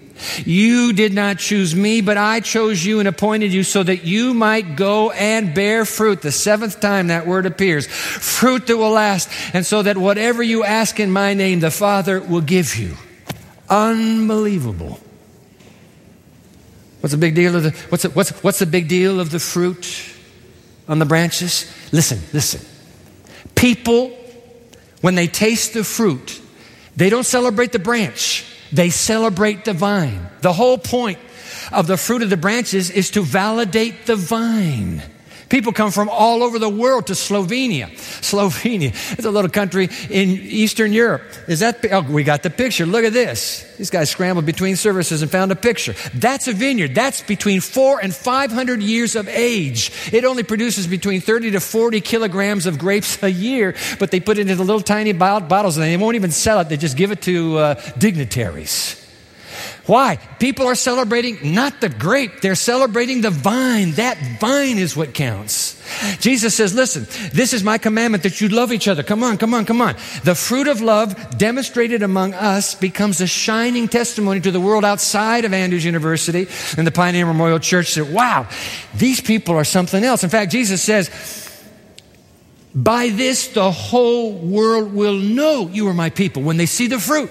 You 0.45 0.93
did 0.93 1.13
not 1.13 1.39
choose 1.39 1.75
me, 1.75 2.01
but 2.01 2.17
I 2.17 2.39
chose 2.39 2.85
you 2.85 2.99
and 2.99 3.07
appointed 3.07 3.51
you 3.51 3.63
so 3.63 3.83
that 3.83 4.05
you 4.05 4.33
might 4.33 4.75
go 4.75 5.11
and 5.11 5.53
bear 5.53 5.85
fruit. 5.85 6.21
The 6.21 6.31
seventh 6.31 6.79
time 6.79 7.07
that 7.07 7.27
word 7.27 7.45
appears. 7.45 7.87
Fruit 7.87 8.67
that 8.67 8.77
will 8.77 8.91
last. 8.91 9.29
And 9.53 9.65
so 9.65 9.81
that 9.81 9.97
whatever 9.97 10.43
you 10.43 10.63
ask 10.63 10.99
in 10.99 11.11
my 11.11 11.33
name, 11.33 11.59
the 11.59 11.71
Father 11.71 12.19
will 12.19 12.41
give 12.41 12.75
you. 12.75 12.95
Unbelievable. 13.69 14.99
What's 17.03 17.11
the 17.11 17.17
big 17.17 17.35
deal 17.35 17.53
of 17.57 17.63
the, 17.63 17.71
what's 17.89 18.03
the, 18.03 18.09
what's, 18.11 18.29
what's 18.43 18.59
the 18.59 18.65
big 18.65 18.87
deal 18.87 19.19
of 19.19 19.29
the 19.29 19.37
fruit 19.37 20.05
on 20.87 20.99
the 20.99 21.05
branches? 21.05 21.69
Listen, 21.91 22.21
listen. 22.31 22.61
People, 23.55 24.17
when 25.01 25.15
they 25.15 25.27
taste 25.27 25.73
the 25.73 25.83
fruit, 25.83 26.39
they 26.95 27.09
don't 27.09 27.25
celebrate 27.25 27.73
the 27.73 27.79
branch, 27.79 28.45
they 28.71 28.89
celebrate 28.89 29.65
the 29.65 29.73
vine. 29.73 30.29
The 30.39 30.53
whole 30.53 30.77
point 30.77 31.19
of 31.73 31.87
the 31.87 31.97
fruit 31.97 32.21
of 32.21 32.29
the 32.29 32.37
branches 32.37 32.89
is 32.89 33.11
to 33.11 33.21
validate 33.21 34.05
the 34.05 34.15
vine. 34.15 35.03
People 35.53 35.71
come 35.71 35.91
from 35.91 36.09
all 36.09 36.41
over 36.41 36.57
the 36.57 36.67
world 36.67 37.05
to 37.05 37.13
Slovenia. 37.13 37.91
Slovenia, 37.91 38.87
it's 39.15 39.23
a 39.23 39.29
little 39.29 39.51
country 39.51 39.87
in 40.09 40.29
Eastern 40.29 40.91
Europe. 40.91 41.21
Is 41.47 41.59
that, 41.59 41.85
oh, 41.91 42.01
we 42.01 42.23
got 42.23 42.41
the 42.41 42.49
picture. 42.49 42.87
Look 42.87 43.05
at 43.05 43.13
this. 43.13 43.61
These 43.77 43.91
guys 43.91 44.09
scrambled 44.09 44.47
between 44.47 44.77
services 44.77 45.21
and 45.21 45.29
found 45.29 45.51
a 45.51 45.55
picture. 45.55 45.93
That's 46.15 46.47
a 46.47 46.53
vineyard. 46.53 46.95
That's 46.95 47.21
between 47.21 47.61
four 47.61 47.99
and 48.01 48.15
500 48.15 48.81
years 48.81 49.15
of 49.15 49.27
age. 49.27 49.91
It 50.11 50.25
only 50.25 50.41
produces 50.41 50.87
between 50.87 51.21
30 51.21 51.51
to 51.51 51.59
40 51.59 52.01
kilograms 52.01 52.65
of 52.65 52.79
grapes 52.79 53.21
a 53.21 53.29
year, 53.29 53.75
but 53.99 54.09
they 54.09 54.19
put 54.19 54.39
it 54.39 54.49
into 54.49 54.63
little 54.63 54.81
tiny 54.81 55.13
bottles 55.13 55.77
and 55.77 55.85
they 55.85 55.97
won't 55.97 56.15
even 56.15 56.31
sell 56.31 56.61
it. 56.61 56.69
They 56.69 56.77
just 56.77 56.97
give 56.97 57.11
it 57.11 57.21
to 57.21 57.57
uh, 57.59 57.73
dignitaries. 57.99 59.02
Why? 59.85 60.17
People 60.39 60.67
are 60.67 60.75
celebrating 60.75 61.53
not 61.53 61.81
the 61.81 61.89
grape, 61.89 62.39
they're 62.39 62.55
celebrating 62.55 63.19
the 63.19 63.29
vine. 63.29 63.91
That 63.91 64.17
vine 64.39 64.77
is 64.77 64.95
what 64.95 65.13
counts. 65.13 65.81
Jesus 66.19 66.55
says, 66.55 66.73
Listen, 66.73 67.05
this 67.33 67.51
is 67.51 67.65
my 67.65 67.77
commandment 67.77 68.23
that 68.23 68.39
you 68.39 68.47
love 68.47 68.71
each 68.71 68.87
other. 68.87 69.03
Come 69.03 69.23
on, 69.23 69.37
come 69.37 69.53
on, 69.53 69.65
come 69.65 69.81
on. 69.81 69.95
The 70.23 70.35
fruit 70.35 70.69
of 70.69 70.79
love 70.79 71.37
demonstrated 71.37 72.01
among 72.01 72.33
us 72.33 72.75
becomes 72.75 73.19
a 73.19 73.27
shining 73.27 73.89
testimony 73.89 74.39
to 74.39 74.51
the 74.51 74.61
world 74.61 74.85
outside 74.85 75.43
of 75.43 75.53
Andrews 75.53 75.83
University 75.83 76.47
and 76.77 76.87
the 76.87 76.91
Pioneer 76.91 77.25
Memorial 77.25 77.59
Church 77.59 77.95
that, 77.95 78.07
wow, 78.07 78.47
these 78.95 79.19
people 79.19 79.55
are 79.55 79.65
something 79.65 80.01
else. 80.01 80.23
In 80.23 80.29
fact, 80.29 80.53
Jesus 80.53 80.81
says, 80.81 81.09
by 82.73 83.09
this, 83.09 83.49
the 83.49 83.69
whole 83.69 84.31
world 84.31 84.93
will 84.93 85.17
know 85.17 85.67
you 85.67 85.89
are 85.89 85.93
my 85.93 86.09
people. 86.09 86.41
When 86.41 86.55
they 86.55 86.65
see 86.65 86.87
the 86.87 86.99
fruit, 86.99 87.29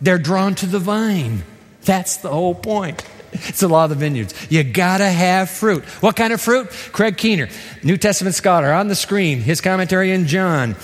they're 0.00 0.16
drawn 0.16 0.54
to 0.56 0.66
the 0.66 0.78
vine. 0.78 1.42
That's 1.84 2.18
the 2.18 2.28
whole 2.28 2.54
point. 2.54 3.04
It's 3.32 3.60
the 3.60 3.68
law 3.68 3.84
of 3.84 3.90
the 3.90 3.96
vineyards. 3.96 4.34
You 4.50 4.64
gotta 4.64 5.08
have 5.08 5.50
fruit. 5.50 5.84
What 6.00 6.16
kind 6.16 6.32
of 6.32 6.40
fruit? 6.40 6.70
Craig 6.92 7.16
Keener, 7.16 7.48
New 7.82 7.96
Testament 7.96 8.34
scholar, 8.34 8.72
on 8.72 8.88
the 8.88 8.94
screen, 8.94 9.40
his 9.40 9.60
commentary 9.60 10.12
in 10.12 10.26
John. 10.26 10.76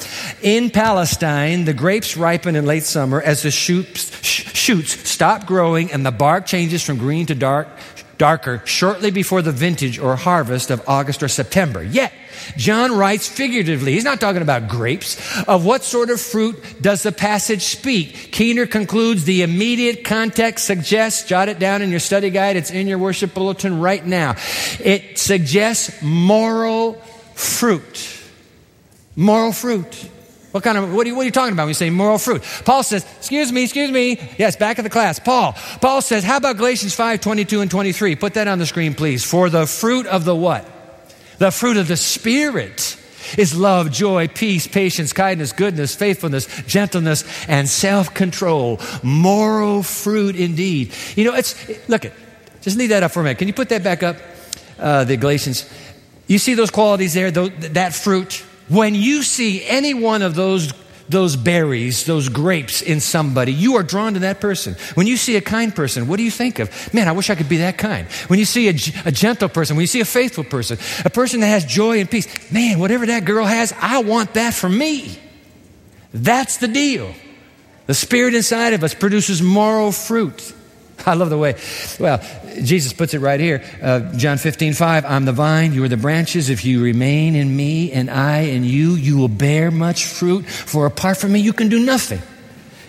In 0.42 0.70
Palestine, 0.70 1.64
the 1.64 1.72
grapes 1.72 2.16
ripen 2.16 2.54
in 2.54 2.66
late 2.66 2.85
summer 2.85 3.20
as 3.20 3.42
the 3.42 3.50
shoots, 3.50 4.22
shoots 4.24 5.09
stop 5.09 5.46
growing 5.46 5.90
and 5.90 6.04
the 6.04 6.12
bark 6.12 6.46
changes 6.46 6.83
from 6.83 6.98
green 6.98 7.26
to 7.26 7.35
dark, 7.35 7.68
darker 8.18 8.62
shortly 8.64 9.11
before 9.11 9.42
the 9.42 9.53
vintage 9.53 9.98
or 9.98 10.16
harvest 10.16 10.70
of 10.70 10.87
August 10.88 11.22
or 11.22 11.29
September. 11.29 11.83
Yet, 11.83 12.12
John 12.57 12.96
writes 12.96 13.29
figuratively. 13.29 13.92
He's 13.92 14.05
not 14.05 14.20
talking 14.20 14.42
about 14.42 14.68
grapes. 14.68 15.16
Of 15.48 15.64
what 15.64 15.83
sort 15.83 16.11
of 16.11 16.20
fruit 16.20 16.57
does 16.81 17.03
the 17.03 17.12
passage 17.12 17.62
speak? 17.62 18.33
Keener 18.33 18.66
concludes 18.66 19.24
the 19.24 19.42
immediate 19.42 20.05
context 20.05 20.66
suggests, 20.66 21.27
jot 21.27 21.48
it 21.48 21.59
down 21.59 21.83
in 21.83 21.90
your 21.90 22.00
study 22.00 22.31
guide, 22.31 22.57
it's 22.57 22.70
in 22.70 22.87
your 22.87 22.98
worship 22.98 23.35
bulletin 23.35 23.81
right 23.81 24.05
now. 24.05 24.37
It 24.81 25.18
suggests 25.18 26.03
moral 26.03 26.94
fruit. 27.35 28.20
Moral 29.16 29.53
fruit. 29.53 30.11
What 30.55 30.62
kind 30.62 30.79
of, 30.79 30.95
what 30.95 31.05
are, 31.05 31.09
you, 31.09 31.17
what 31.17 31.23
are 31.23 31.25
you 31.25 31.33
talking 31.33 31.53
about 31.53 31.64
when 31.64 31.71
you 31.71 31.75
say 31.75 31.90
moral 31.90 32.17
fruit? 32.17 32.40
Paul 32.64 32.85
says, 32.85 33.05
excuse 33.17 33.51
me, 33.51 33.64
excuse 33.64 33.90
me. 33.90 34.21
Yes, 34.38 34.55
back 34.55 34.79
of 34.79 34.85
the 34.85 34.88
class. 34.88 35.19
Paul. 35.19 35.57
Paul 35.81 36.01
says, 36.01 36.23
how 36.23 36.37
about 36.37 36.59
Galatians 36.59 36.95
5, 36.95 37.21
22 37.21 37.61
and 37.61 37.69
23? 37.69 38.14
Put 38.14 38.35
that 38.35 38.47
on 38.47 38.61
the 38.61 38.67
screen, 38.67 38.95
please. 38.95 39.25
For 39.25 39.51
the 39.51 39.67
fruit 39.67 40.07
of 40.07 40.25
the 40.25 40.37
what? 40.37 40.64
The 41.38 41.51
fruit 41.51 41.77
of 41.77 41.88
the 41.88 41.97
Spirit 41.97 42.97
is 43.37 43.57
love, 43.59 43.90
joy, 43.90 44.29
peace, 44.29 44.69
patience, 44.69 45.12
kindness, 45.12 45.51
goodness, 45.51 45.97
faithfulness, 45.97 46.47
gentleness, 46.69 47.25
and 47.49 47.69
self 47.69 48.14
control. 48.14 48.81
Moral 49.03 49.83
fruit 49.83 50.37
indeed. 50.37 50.93
You 51.17 51.25
know, 51.25 51.35
it's, 51.35 51.88
look, 51.88 52.05
it, 52.05 52.12
just 52.61 52.79
leave 52.79 52.90
that 52.90 53.03
up 53.03 53.11
for 53.11 53.19
a 53.19 53.23
minute. 53.25 53.38
Can 53.38 53.49
you 53.49 53.55
put 53.55 53.71
that 53.71 53.83
back 53.83 54.05
up? 54.05 54.19
Uh, 54.79 55.03
the 55.03 55.17
Galatians. 55.17 55.69
You 56.29 56.38
see 56.38 56.55
those 56.55 56.71
qualities 56.71 57.12
there, 57.12 57.33
that 57.33 57.93
fruit? 57.93 58.45
When 58.68 58.94
you 58.94 59.22
see 59.22 59.64
any 59.66 59.94
one 59.94 60.22
of 60.22 60.35
those 60.35 60.72
those 61.09 61.37
berries, 61.37 62.05
those 62.05 62.29
grapes 62.29 62.81
in 62.81 63.00
somebody, 63.00 63.53
you 63.53 63.77
are 63.77 63.83
drawn 63.83 64.14
to 64.14 64.20
that 64.20 64.40
person. 64.40 64.74
When 64.94 65.07
you 65.07 65.16
see 65.16 65.37
a 65.37 65.40
kind 65.40 65.74
person, 65.74 66.09
what 66.09 66.16
do 66.16 66.22
you 66.22 66.31
think 66.31 66.59
of? 66.59 66.94
Man, 66.94 67.09
I 67.09 67.12
wish 67.12 67.29
I 67.31 67.35
could 67.35 67.48
be 67.48 67.59
that 67.59 67.77
kind. 67.77 68.09
When 68.29 68.38
you 68.38 68.44
see 68.44 68.68
a, 68.68 68.74
a, 69.05 69.12
gentle 69.12 69.48
person, 69.48 69.77
when 69.77 69.83
you 69.83 69.87
see 69.87 70.00
a 70.00 70.07
faithful 70.07 70.44
person, 70.44 70.79
a 71.05 71.11
person 71.11 71.40
that 71.40 71.48
has 71.48 71.64
joy 71.66 72.00
and 72.00 72.11
peace, 72.11 72.50
man, 72.50 72.79
whatever 72.79 73.07
that 73.07 73.24
girl 73.24 73.44
has, 73.44 73.74
I 73.81 73.98
want 73.98 74.35
that 74.35 74.55
for 74.55 74.68
me. 74.68 75.18
That's 76.12 76.57
the 76.59 76.68
deal. 76.68 77.12
The 77.87 77.94
spirit 77.94 78.35
inside 78.35 78.72
of 78.72 78.83
us 78.83 78.94
produces 78.94 79.42
moral 79.42 79.92
fruit. 79.92 80.55
I 81.07 81.14
love 81.14 81.30
the 81.30 81.38
way, 81.38 81.57
well, 81.98 82.22
Jesus 82.62 82.92
puts 82.92 83.14
it 83.14 83.20
right 83.20 83.40
here. 83.40 83.62
Uh, 83.83 84.12
John 84.16 84.38
15, 84.38 84.74
5. 84.74 85.04
I'm 85.04 85.24
the 85.24 85.33
vine, 85.33 85.72
you 85.72 85.85
are 85.85 85.88
the 85.88 85.96
branches. 85.96 86.50
If 86.50 86.64
you 86.64 86.83
remain 86.83 87.35
in 87.35 87.54
me 87.54 87.92
and 87.92 88.11
I 88.11 88.40
in 88.40 88.64
you, 88.64 88.94
you 88.94 89.16
will 89.16 89.28
bear 89.28 89.70
much 89.70 90.07
fruit. 90.07 90.46
For 90.46 90.87
apart 90.87 91.16
from 91.16 91.33
me, 91.33 91.40
you 91.40 91.52
can 91.52 91.68
do 91.68 91.85
nothing. 91.85 92.20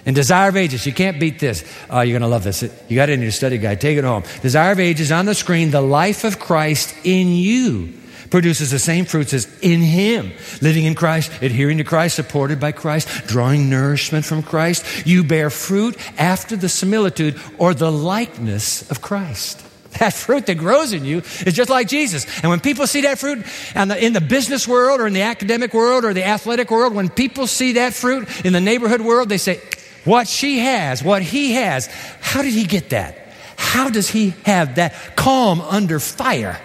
And 0.06 0.16
Desire 0.16 0.50
of 0.50 0.56
Ages, 0.56 0.86
you 0.86 0.94
can't 0.94 1.20
beat 1.20 1.40
this. 1.40 1.64
Oh, 1.90 2.02
you're 2.02 2.14
going 2.14 2.22
to 2.22 2.28
love 2.28 2.44
this. 2.44 2.62
You 2.88 2.96
got 2.96 3.10
it 3.10 3.14
in 3.14 3.22
your 3.22 3.32
study 3.32 3.58
guide. 3.58 3.82
Take 3.82 3.98
it 3.98 4.04
home. 4.04 4.24
Desire 4.42 4.74
of 4.74 4.80
Ages 4.80 5.12
on 5.12 5.26
the 5.26 5.34
screen, 5.34 5.72
the 5.72 5.82
life 5.82 6.24
of 6.24 6.40
Christ 6.40 6.96
in 7.04 7.30
you 7.30 7.94
produces 8.36 8.70
the 8.70 8.80
same 8.80 9.06
fruits 9.06 9.34
as 9.34 9.48
in 9.62 9.80
Him. 9.80 10.34
Living 10.62 10.84
in 10.84 10.94
Christ, 10.94 11.32
adhering 11.42 11.78
to 11.78 11.86
Christ, 11.86 12.18
supported 12.18 12.60
by 12.60 12.74
Christ, 12.74 13.08
drawing 13.28 13.70
nourishment 13.70 14.26
from 14.26 14.44
Christ. 14.44 15.08
You 15.08 15.24
bear 15.24 15.50
fruit 15.50 15.96
after 16.20 16.58
the 16.58 16.68
similitude 16.68 17.40
or 17.58 17.74
the 17.74 17.90
likeness 17.90 18.92
of 18.92 19.02
Christ. 19.02 19.62
That 20.00 20.12
fruit 20.12 20.48
that 20.48 20.56
grows 20.56 20.92
in 20.92 21.06
you 21.06 21.20
is 21.20 21.54
just 21.54 21.70
like 21.70 21.88
Jesus. 21.88 22.26
And 22.42 22.50
when 22.50 22.60
people 22.60 22.86
see 22.86 23.04
that 23.04 23.18
fruit 23.18 23.46
and 23.74 23.90
in 23.94 24.12
the 24.12 24.20
business 24.20 24.68
world 24.68 25.00
or 25.00 25.08
in 25.08 25.14
the 25.14 25.22
academic 25.22 25.74
world 25.74 26.04
or 26.04 26.14
the 26.14 26.26
athletic 26.26 26.70
world, 26.70 26.94
when 26.94 27.08
people 27.08 27.48
see 27.48 27.72
that 27.74 27.94
fruit 27.94 28.28
in 28.46 28.52
the 28.52 28.60
neighborhood 28.60 29.00
world, 29.00 29.30
they 29.30 29.38
say, 29.38 29.62
What 30.04 30.28
she 30.28 30.60
has, 30.60 31.02
what 31.02 31.22
he 31.22 31.54
has, 31.54 31.88
how 32.20 32.42
did 32.42 32.52
he 32.52 32.66
get 32.66 32.90
that? 32.90 33.16
How 33.56 33.90
does 33.90 34.10
he 34.10 34.34
have 34.44 34.76
that 34.76 35.16
calm 35.16 35.62
under 35.62 36.02
fire? 36.02 36.60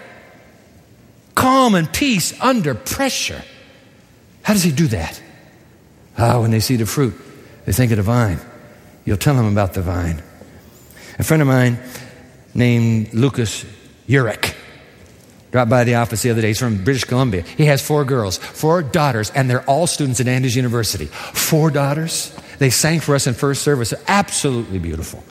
Calm 1.35 1.75
and 1.75 1.91
peace 1.91 2.39
under 2.41 2.73
pressure. 2.73 3.43
How 4.43 4.53
does 4.53 4.63
he 4.63 4.71
do 4.71 4.87
that? 4.87 5.21
Ah, 6.17 6.39
when 6.41 6.51
they 6.51 6.59
see 6.59 6.75
the 6.75 6.85
fruit, 6.85 7.13
they 7.65 7.71
think 7.71 7.91
of 7.91 7.97
the 7.97 8.03
vine. 8.03 8.39
You'll 9.05 9.17
tell 9.17 9.35
them 9.35 9.45
about 9.45 9.73
the 9.73 9.81
vine. 9.81 10.21
A 11.19 11.23
friend 11.23 11.41
of 11.41 11.47
mine 11.47 11.79
named 12.53 13.13
Lucas 13.13 13.65
Urich 14.07 14.55
dropped 15.51 15.69
by 15.69 15.83
the 15.83 15.95
office 15.95 16.21
the 16.21 16.29
other 16.29 16.41
day. 16.41 16.49
He's 16.49 16.59
from 16.59 16.83
British 16.83 17.03
Columbia. 17.03 17.41
He 17.41 17.65
has 17.65 17.85
four 17.85 18.05
girls, 18.05 18.37
four 18.37 18.81
daughters, 18.81 19.29
and 19.31 19.49
they're 19.49 19.63
all 19.69 19.85
students 19.85 20.19
at 20.19 20.27
Andrews 20.27 20.55
University. 20.55 21.05
Four 21.05 21.71
daughters. 21.71 22.35
They 22.59 22.69
sang 22.69 22.99
for 22.99 23.15
us 23.15 23.27
in 23.27 23.33
first 23.33 23.63
service. 23.63 23.93
Absolutely 24.07 24.79
beautiful. 24.79 25.23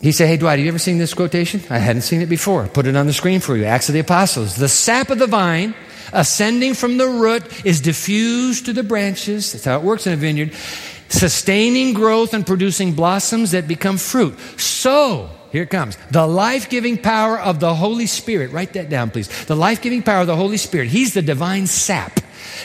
He 0.00 0.12
said, 0.12 0.28
Hey, 0.28 0.36
Dwight, 0.36 0.58
have 0.58 0.64
you 0.64 0.68
ever 0.68 0.78
seen 0.78 0.98
this 0.98 1.14
quotation? 1.14 1.60
I 1.70 1.78
hadn't 1.78 2.02
seen 2.02 2.20
it 2.20 2.28
before. 2.28 2.66
Put 2.68 2.86
it 2.86 2.96
on 2.96 3.06
the 3.06 3.12
screen 3.12 3.40
for 3.40 3.56
you. 3.56 3.64
Acts 3.64 3.88
of 3.88 3.94
the 3.94 4.00
Apostles. 4.00 4.56
The 4.56 4.68
sap 4.68 5.10
of 5.10 5.18
the 5.18 5.26
vine, 5.26 5.74
ascending 6.12 6.74
from 6.74 6.98
the 6.98 7.08
root, 7.08 7.64
is 7.64 7.80
diffused 7.80 8.66
to 8.66 8.72
the 8.72 8.84
branches. 8.84 9.52
That's 9.52 9.64
how 9.64 9.78
it 9.78 9.82
works 9.82 10.06
in 10.06 10.12
a 10.12 10.16
vineyard, 10.16 10.52
sustaining 11.08 11.94
growth 11.94 12.32
and 12.32 12.46
producing 12.46 12.92
blossoms 12.92 13.50
that 13.50 13.66
become 13.66 13.98
fruit. 13.98 14.38
So, 14.60 15.30
here 15.50 15.64
it 15.64 15.70
comes. 15.70 15.96
The 16.10 16.26
life 16.26 16.68
giving 16.68 16.98
power 16.98 17.38
of 17.38 17.58
the 17.58 17.74
Holy 17.74 18.06
Spirit. 18.06 18.52
Write 18.52 18.74
that 18.74 18.88
down, 18.88 19.10
please. 19.10 19.46
The 19.46 19.56
life 19.56 19.82
giving 19.82 20.02
power 20.02 20.20
of 20.20 20.26
the 20.28 20.36
Holy 20.36 20.58
Spirit. 20.58 20.88
He's 20.88 21.14
the 21.14 21.22
divine 21.22 21.66
sap. 21.66 22.20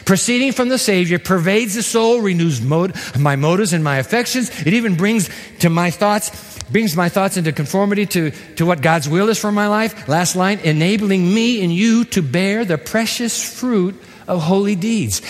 Proceeding 0.06 0.52
from 0.52 0.69
the 0.69 0.78
Savior 0.78 1.19
pervades 1.19 1.76
the 1.76 1.84
soul, 1.84 2.22
renews 2.22 2.62
my 2.62 3.36
motives 3.36 3.74
and 3.74 3.84
my 3.84 3.98
affections. 3.98 4.50
It 4.65 4.74
even 4.74 4.96
brings 4.96 5.30
to 5.60 5.69
my 5.69 5.91
thoughts, 5.91 6.60
brings 6.69 6.96
my 6.96 7.10
thoughts 7.10 7.38
into 7.38 7.52
conformity 7.52 8.06
to, 8.08 8.32
to 8.56 8.65
what 8.65 8.82
God's 8.82 9.08
will 9.08 9.30
is 9.30 9.39
for 9.39 9.52
my 9.52 9.67
life. 9.67 10.08
Last 10.08 10.36
line, 10.36 10.60
enabling 10.60 11.34
me 11.34 11.63
and 11.63 11.74
you 11.74 12.06
to 12.06 12.22
bear 12.22 12.65
the 12.65 12.78
precious 12.78 13.41
fruit 13.43 14.02
of 14.28 14.41
holy 14.41 14.76
deeds. 14.76 15.22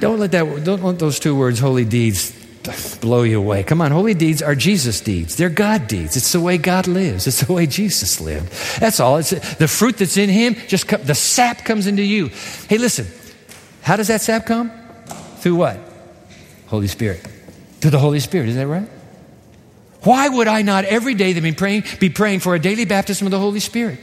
Don't 0.00 0.18
let 0.18 0.32
that, 0.32 0.64
don't 0.64 0.82
let 0.82 0.98
those 0.98 1.18
two 1.18 1.36
words, 1.36 1.58
holy 1.58 1.84
deeds, 1.84 2.32
blow 3.00 3.22
you 3.22 3.38
away. 3.38 3.62
Come 3.62 3.80
on, 3.80 3.90
holy 3.90 4.14
deeds 4.14 4.40
are 4.42 4.54
Jesus 4.54 5.00
deeds. 5.00 5.36
They're 5.36 5.50
God 5.50 5.86
deeds. 5.86 6.16
It's 6.16 6.32
the 6.32 6.40
way 6.40 6.56
God 6.56 6.86
lives. 6.86 7.26
It's 7.26 7.40
the 7.40 7.52
way 7.52 7.66
Jesus 7.66 8.20
lived. 8.20 8.50
That's 8.80 9.00
all. 9.00 9.18
It's 9.18 9.30
the 9.30 9.68
fruit 9.68 9.98
that's 9.98 10.16
in 10.16 10.30
him. 10.30 10.54
Just 10.66 10.88
the 10.88 11.14
sap 11.14 11.64
comes 11.64 11.86
into 11.86 12.02
you. 12.02 12.30
Hey, 12.68 12.78
listen. 12.78 13.06
How 13.84 13.96
does 13.96 14.08
that 14.08 14.22
sap 14.22 14.46
come? 14.46 14.72
Through 15.40 15.56
what? 15.56 15.78
Holy 16.68 16.86
Spirit. 16.88 17.20
Through 17.80 17.90
the 17.90 17.98
Holy 17.98 18.18
Spirit. 18.18 18.48
Is 18.48 18.56
that 18.56 18.66
right? 18.66 18.88
Why 20.04 20.26
would 20.26 20.48
I 20.48 20.62
not 20.62 20.86
every 20.86 21.12
day 21.12 21.38
be 21.38 21.52
praying, 21.52 21.84
be 22.00 22.08
praying 22.08 22.40
for 22.40 22.54
a 22.54 22.58
daily 22.58 22.86
baptism 22.86 23.26
of 23.26 23.30
the 23.30 23.38
Holy 23.38 23.60
Spirit? 23.60 23.98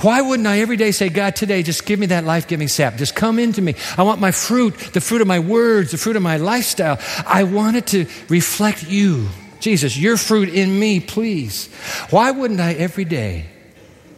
Why 0.00 0.20
wouldn't 0.20 0.46
I 0.46 0.60
every 0.60 0.76
day 0.76 0.92
say, 0.92 1.08
God, 1.08 1.34
today, 1.34 1.64
just 1.64 1.84
give 1.86 1.98
me 1.98 2.06
that 2.06 2.22
life 2.22 2.46
giving 2.46 2.68
sap. 2.68 2.98
Just 2.98 3.16
come 3.16 3.40
into 3.40 3.60
me. 3.60 3.74
I 3.98 4.04
want 4.04 4.20
my 4.20 4.30
fruit, 4.30 4.76
the 4.92 5.00
fruit 5.00 5.22
of 5.22 5.26
my 5.26 5.40
words, 5.40 5.90
the 5.90 5.98
fruit 5.98 6.14
of 6.14 6.22
my 6.22 6.36
lifestyle. 6.36 7.00
I 7.26 7.42
want 7.42 7.76
it 7.76 7.88
to 7.88 8.06
reflect 8.28 8.84
you. 8.84 9.28
Jesus, 9.58 9.98
your 9.98 10.16
fruit 10.16 10.50
in 10.50 10.78
me, 10.78 11.00
please. 11.00 11.66
Why 12.10 12.30
wouldn't 12.30 12.60
I 12.60 12.74
every 12.74 13.04
day 13.04 13.46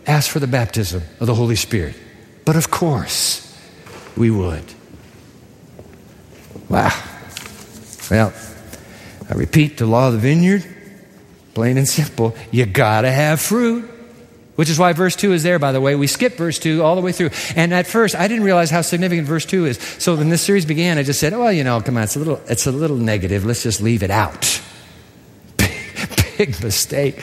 ask 0.06 0.30
for 0.30 0.38
the 0.38 0.46
baptism 0.46 1.02
of 1.18 1.26
the 1.26 1.34
Holy 1.34 1.56
Spirit? 1.56 1.94
But 2.44 2.56
of 2.56 2.70
course, 2.70 3.58
we 4.14 4.30
would. 4.30 4.74
Wow. 6.68 6.92
Well, 8.10 8.32
I 9.28 9.34
repeat 9.34 9.78
the 9.78 9.86
law 9.86 10.08
of 10.08 10.14
the 10.14 10.18
vineyard, 10.18 10.64
plain 11.54 11.78
and 11.78 11.88
simple. 11.88 12.34
You 12.50 12.66
gotta 12.66 13.10
have 13.10 13.40
fruit. 13.40 13.94
Which 14.58 14.68
is 14.68 14.76
why 14.76 14.92
verse 14.92 15.14
2 15.14 15.34
is 15.34 15.44
there, 15.44 15.60
by 15.60 15.70
the 15.70 15.80
way. 15.80 15.94
We 15.94 16.08
skipped 16.08 16.36
verse 16.36 16.58
2 16.58 16.82
all 16.82 16.96
the 16.96 17.00
way 17.00 17.12
through. 17.12 17.30
And 17.54 17.72
at 17.72 17.86
first, 17.86 18.16
I 18.16 18.26
didn't 18.26 18.42
realize 18.42 18.70
how 18.70 18.80
significant 18.80 19.28
verse 19.28 19.44
2 19.44 19.66
is. 19.66 19.78
So 20.00 20.16
when 20.16 20.30
this 20.30 20.42
series 20.42 20.64
began, 20.64 20.98
I 20.98 21.04
just 21.04 21.20
said, 21.20 21.32
well, 21.32 21.52
you 21.52 21.62
know, 21.62 21.80
come 21.80 21.96
on, 21.96 22.02
it's 22.02 22.16
a 22.16 22.18
little, 22.18 22.40
it's 22.48 22.66
a 22.66 22.72
little 22.72 22.96
negative. 22.96 23.46
Let's 23.46 23.62
just 23.62 23.80
leave 23.80 24.02
it 24.02 24.10
out. 24.10 24.60
Big, 25.58 25.70
big 26.38 26.60
mistake, 26.60 27.22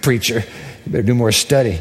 preacher. 0.00 0.44
You 0.84 0.92
better 0.92 1.02
do 1.02 1.16
more 1.16 1.32
study. 1.32 1.80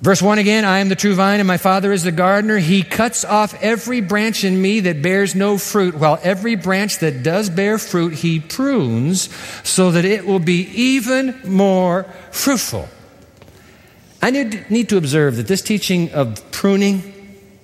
Verse 0.00 0.22
1 0.22 0.38
again 0.38 0.64
I 0.64 0.78
am 0.78 0.88
the 0.88 0.94
true 0.94 1.14
vine, 1.14 1.40
and 1.40 1.48
my 1.48 1.56
Father 1.56 1.92
is 1.92 2.04
the 2.04 2.12
gardener. 2.12 2.58
He 2.58 2.82
cuts 2.82 3.24
off 3.24 3.60
every 3.60 4.00
branch 4.00 4.44
in 4.44 4.60
me 4.60 4.80
that 4.80 5.02
bears 5.02 5.34
no 5.34 5.58
fruit, 5.58 5.96
while 5.96 6.20
every 6.22 6.54
branch 6.54 6.98
that 6.98 7.22
does 7.22 7.50
bear 7.50 7.78
fruit, 7.78 8.14
he 8.14 8.38
prunes 8.38 9.28
so 9.64 9.90
that 9.90 10.04
it 10.04 10.24
will 10.24 10.38
be 10.38 10.68
even 10.68 11.40
more 11.44 12.04
fruitful. 12.30 12.88
I 14.22 14.30
need, 14.30 14.88
to 14.88 14.96
observe 14.96 15.36
that 15.36 15.46
this 15.46 15.62
teaching 15.62 16.10
of 16.12 16.48
pruning, 16.50 17.14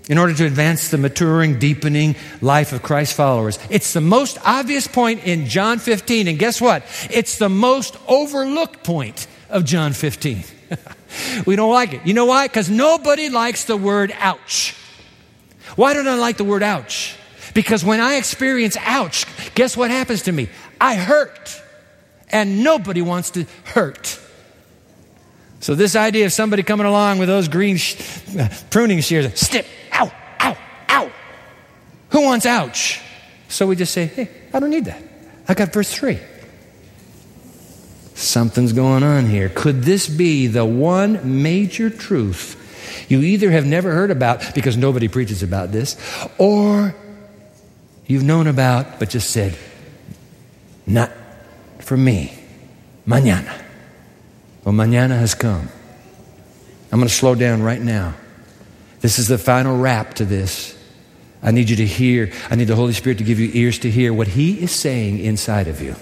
in 0.09 0.19
order 0.19 0.35
to 0.35 0.45
advance 0.45 0.91
the 0.91 0.99
maturing, 0.99 1.59
deepening 1.59 2.15
life 2.41 2.73
of 2.73 2.83
Christ 2.83 3.15
followers, 3.15 3.59
it's 3.71 3.93
the 3.93 4.01
most 4.01 4.39
obvious 4.45 4.87
point 4.87 5.25
in 5.25 5.47
John 5.47 5.79
15. 5.79 6.29
And 6.29 6.39
guess 6.39 6.61
what? 6.61 6.85
It's 7.11 7.39
the 7.39 7.49
most 7.49 7.97
overlooked 8.07 8.85
point 8.85 9.27
of 9.49 9.65
John 9.65 9.93
15. 9.93 10.45
we 11.47 11.57
don't 11.57 11.73
like 11.73 11.93
it. 11.93 12.07
You 12.07 12.15
know 12.15 12.27
why? 12.27 12.47
Because 12.47 12.71
nobody 12.71 13.29
likes 13.29 13.65
the 13.65 13.77
word 13.77 14.13
ouch. 14.19 14.75
Why 15.77 15.95
don't 15.95 16.09
I 16.09 16.15
like 16.15 16.37
the 16.37 16.45
word 16.45 16.63
ouch? 16.63 17.17
Because 17.55 17.85
when 17.85 18.01
I 18.01 18.17
experience 18.17 18.77
ouch, 18.81 19.27
guess 19.55 19.77
what 19.77 19.91
happens 19.91 20.23
to 20.23 20.33
me? 20.33 20.49
I 20.81 20.97
hurt. 20.97 21.61
And 22.31 22.65
nobody 22.65 23.03
wants 23.03 23.31
to 23.31 23.47
hurt. 23.65 24.21
So, 25.61 25.75
this 25.75 25.97
idea 25.97 26.27
of 26.27 26.33
somebody 26.33 26.63
coming 26.63 26.87
along 26.87 27.19
with 27.19 27.29
those 27.29 27.49
green 27.49 27.77
sh- 27.77 27.97
pruning 28.71 29.01
shears, 29.01 29.33
snip, 29.39 29.67
ow, 29.93 30.13
ow, 30.41 30.57
ow. 30.91 31.11
Who 32.11 32.23
wants 32.23 32.45
ouch? 32.45 33.01
So 33.49 33.67
we 33.67 33.77
just 33.77 33.93
say, 33.93 34.07
hey, 34.07 34.29
I 34.53 34.59
don't 34.59 34.71
need 34.71 34.87
that. 34.87 35.03
I 35.49 35.55
got 35.55 35.73
verse 35.73 35.93
3. 35.95 36.19
Something's 38.25 38.73
going 38.73 39.03
on 39.03 39.27
here. 39.27 39.49
Could 39.49 39.83
this 39.83 40.09
be 40.09 40.47
the 40.47 40.65
one 40.65 41.43
major 41.43 41.91
truth 41.91 42.61
you 43.09 43.21
either 43.21 43.51
have 43.51 43.67
never 43.67 43.93
heard 43.93 44.11
about 44.11 44.55
because 44.55 44.77
nobody 44.77 45.09
preaches 45.09 45.43
about 45.43 45.73
this, 45.73 45.97
or 46.39 46.95
you've 48.07 48.23
known 48.23 48.47
about 48.47 48.99
but 48.99 49.11
just 49.11 49.31
said, 49.31 49.57
not 50.87 51.11
for 51.81 51.97
me, 51.97 52.37
mañana. 53.07 53.63
Well, 54.65 54.75
mañana 54.75 55.19
has 55.19 55.35
come. 55.35 55.69
I'm 56.91 56.99
going 56.99 57.09
to 57.09 57.15
slow 57.15 57.35
down 57.35 57.63
right 57.63 57.81
now. 57.81 58.15
This 59.01 59.19
is 59.19 59.29
the 59.29 59.39
final 59.39 59.77
wrap 59.77 60.15
to 60.15 60.25
this. 60.25 60.79
I 61.43 61.51
need 61.51 61.69
you 61.69 61.77
to 61.77 61.87
hear. 61.87 62.33
I 62.51 62.55
need 62.55 62.69
the 62.69 62.77
Holy 62.77 62.95
Spirit 62.95 63.19
to 63.19 63.25
give 63.25 63.39
you 63.39 63.51
ears 63.53 63.79
to 63.81 63.91
hear 63.91 64.15
what 64.15 64.29
He 64.29 64.63
is 64.63 64.71
saying 64.71 65.19
inside 65.19 65.69
of 65.69 65.83
you. 65.83 65.97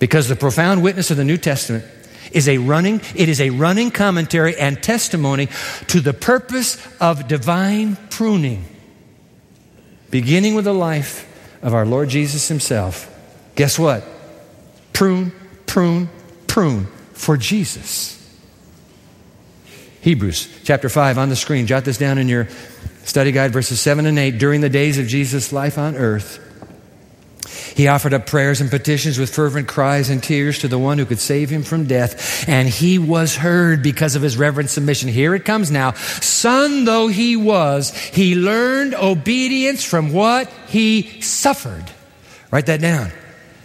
Because 0.00 0.28
the 0.28 0.34
profound 0.34 0.82
witness 0.82 1.12
of 1.12 1.18
the 1.18 1.24
New 1.24 1.36
Testament 1.36 1.84
is 2.32 2.48
a 2.48 2.58
running, 2.58 3.00
it 3.14 3.28
is 3.28 3.40
a 3.40 3.50
running 3.50 3.92
commentary 3.92 4.56
and 4.56 4.82
testimony 4.82 5.48
to 5.88 6.00
the 6.00 6.14
purpose 6.14 6.84
of 7.00 7.28
divine 7.28 7.96
pruning. 8.08 8.64
Beginning 10.10 10.54
with 10.54 10.64
the 10.64 10.74
life 10.74 11.28
of 11.62 11.74
our 11.74 11.86
Lord 11.86 12.08
Jesus 12.08 12.48
Himself. 12.48 13.14
Guess 13.54 13.78
what? 13.78 14.02
Prune, 14.92 15.32
prune, 15.66 16.08
prune 16.46 16.86
for 17.12 17.36
Jesus. 17.36 18.16
Hebrews 20.00 20.48
chapter 20.64 20.88
5 20.88 21.18
on 21.18 21.28
the 21.28 21.36
screen. 21.36 21.66
Jot 21.66 21.84
this 21.84 21.98
down 21.98 22.16
in 22.16 22.26
your 22.26 22.48
study 23.04 23.32
guide, 23.32 23.52
verses 23.52 23.82
7 23.82 24.06
and 24.06 24.18
8. 24.18 24.38
During 24.38 24.62
the 24.62 24.70
days 24.70 24.98
of 24.98 25.06
Jesus' 25.06 25.52
life 25.52 25.76
on 25.76 25.94
earth, 25.94 26.49
he 27.76 27.88
offered 27.88 28.14
up 28.14 28.26
prayers 28.26 28.60
and 28.60 28.70
petitions 28.70 29.18
with 29.18 29.34
fervent 29.34 29.68
cries 29.68 30.10
and 30.10 30.22
tears 30.22 30.58
to 30.60 30.68
the 30.68 30.78
one 30.78 30.98
who 30.98 31.06
could 31.06 31.20
save 31.20 31.50
him 31.50 31.62
from 31.62 31.86
death, 31.86 32.48
and 32.48 32.68
he 32.68 32.98
was 32.98 33.36
heard 33.36 33.82
because 33.82 34.16
of 34.16 34.22
his 34.22 34.36
reverent 34.36 34.70
submission. 34.70 35.08
Here 35.08 35.34
it 35.34 35.44
comes 35.44 35.70
now. 35.70 35.92
Son 35.92 36.84
though 36.84 37.08
he 37.08 37.36
was, 37.36 37.94
he 37.94 38.34
learned 38.34 38.94
obedience 38.94 39.84
from 39.84 40.12
what 40.12 40.50
he 40.68 41.20
suffered. 41.20 41.84
Write 42.50 42.66
that 42.66 42.80
down. 42.80 43.12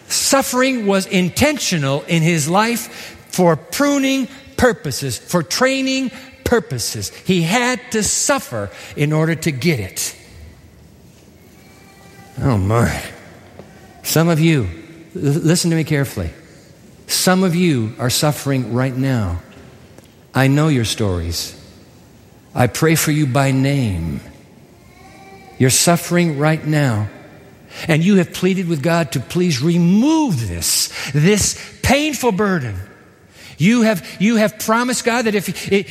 Suffering 0.08 0.86
was 0.86 1.08
intentional 1.08 2.04
in 2.04 2.22
his 2.22 2.48
life 2.48 3.28
for 3.30 3.56
pruning 3.56 4.28
purposes, 4.58 5.18
for 5.18 5.44
training 5.44 6.12
purposes. 6.44 7.10
He 7.10 7.42
had 7.42 7.80
to 7.92 8.04
suffer 8.04 8.70
in 8.96 9.12
order 9.12 9.36
to 9.36 9.52
get 9.52 9.80
it. 9.80 10.16
Oh 12.40 12.58
my. 12.58 13.04
Some 14.06 14.30
of 14.30 14.40
you, 14.40 14.70
listen 15.16 15.72
to 15.72 15.76
me 15.76 15.84
carefully. 15.84 16.30
Some 17.08 17.44
of 17.44 17.56
you 17.56 17.94
are 18.00 18.12
suffering 18.12 18.74
right 18.74 18.96
now. 18.96 19.42
I 20.34 20.48
know 20.48 20.68
your 20.68 20.86
stories. 20.86 21.60
I 22.54 22.68
pray 22.68 22.96
for 22.96 23.12
you 23.12 23.26
by 23.26 23.52
name. 23.52 24.22
You're 25.58 25.72
suffering 25.72 26.38
right 26.38 26.64
now. 26.66 27.10
And 27.88 28.04
you 28.04 28.18
have 28.18 28.32
pleaded 28.32 28.70
with 28.70 28.84
God 28.84 29.12
to 29.14 29.20
please 29.20 29.62
remove 29.62 30.48
this, 30.48 30.94
this 31.12 31.60
painful 31.82 32.32
burden 32.32 32.80
You 33.58 33.84
have, 33.84 34.18
you 34.20 34.36
have 34.36 34.60
promised 34.60 35.06
God 35.06 35.26
that 35.26 35.36
if, 35.36 35.46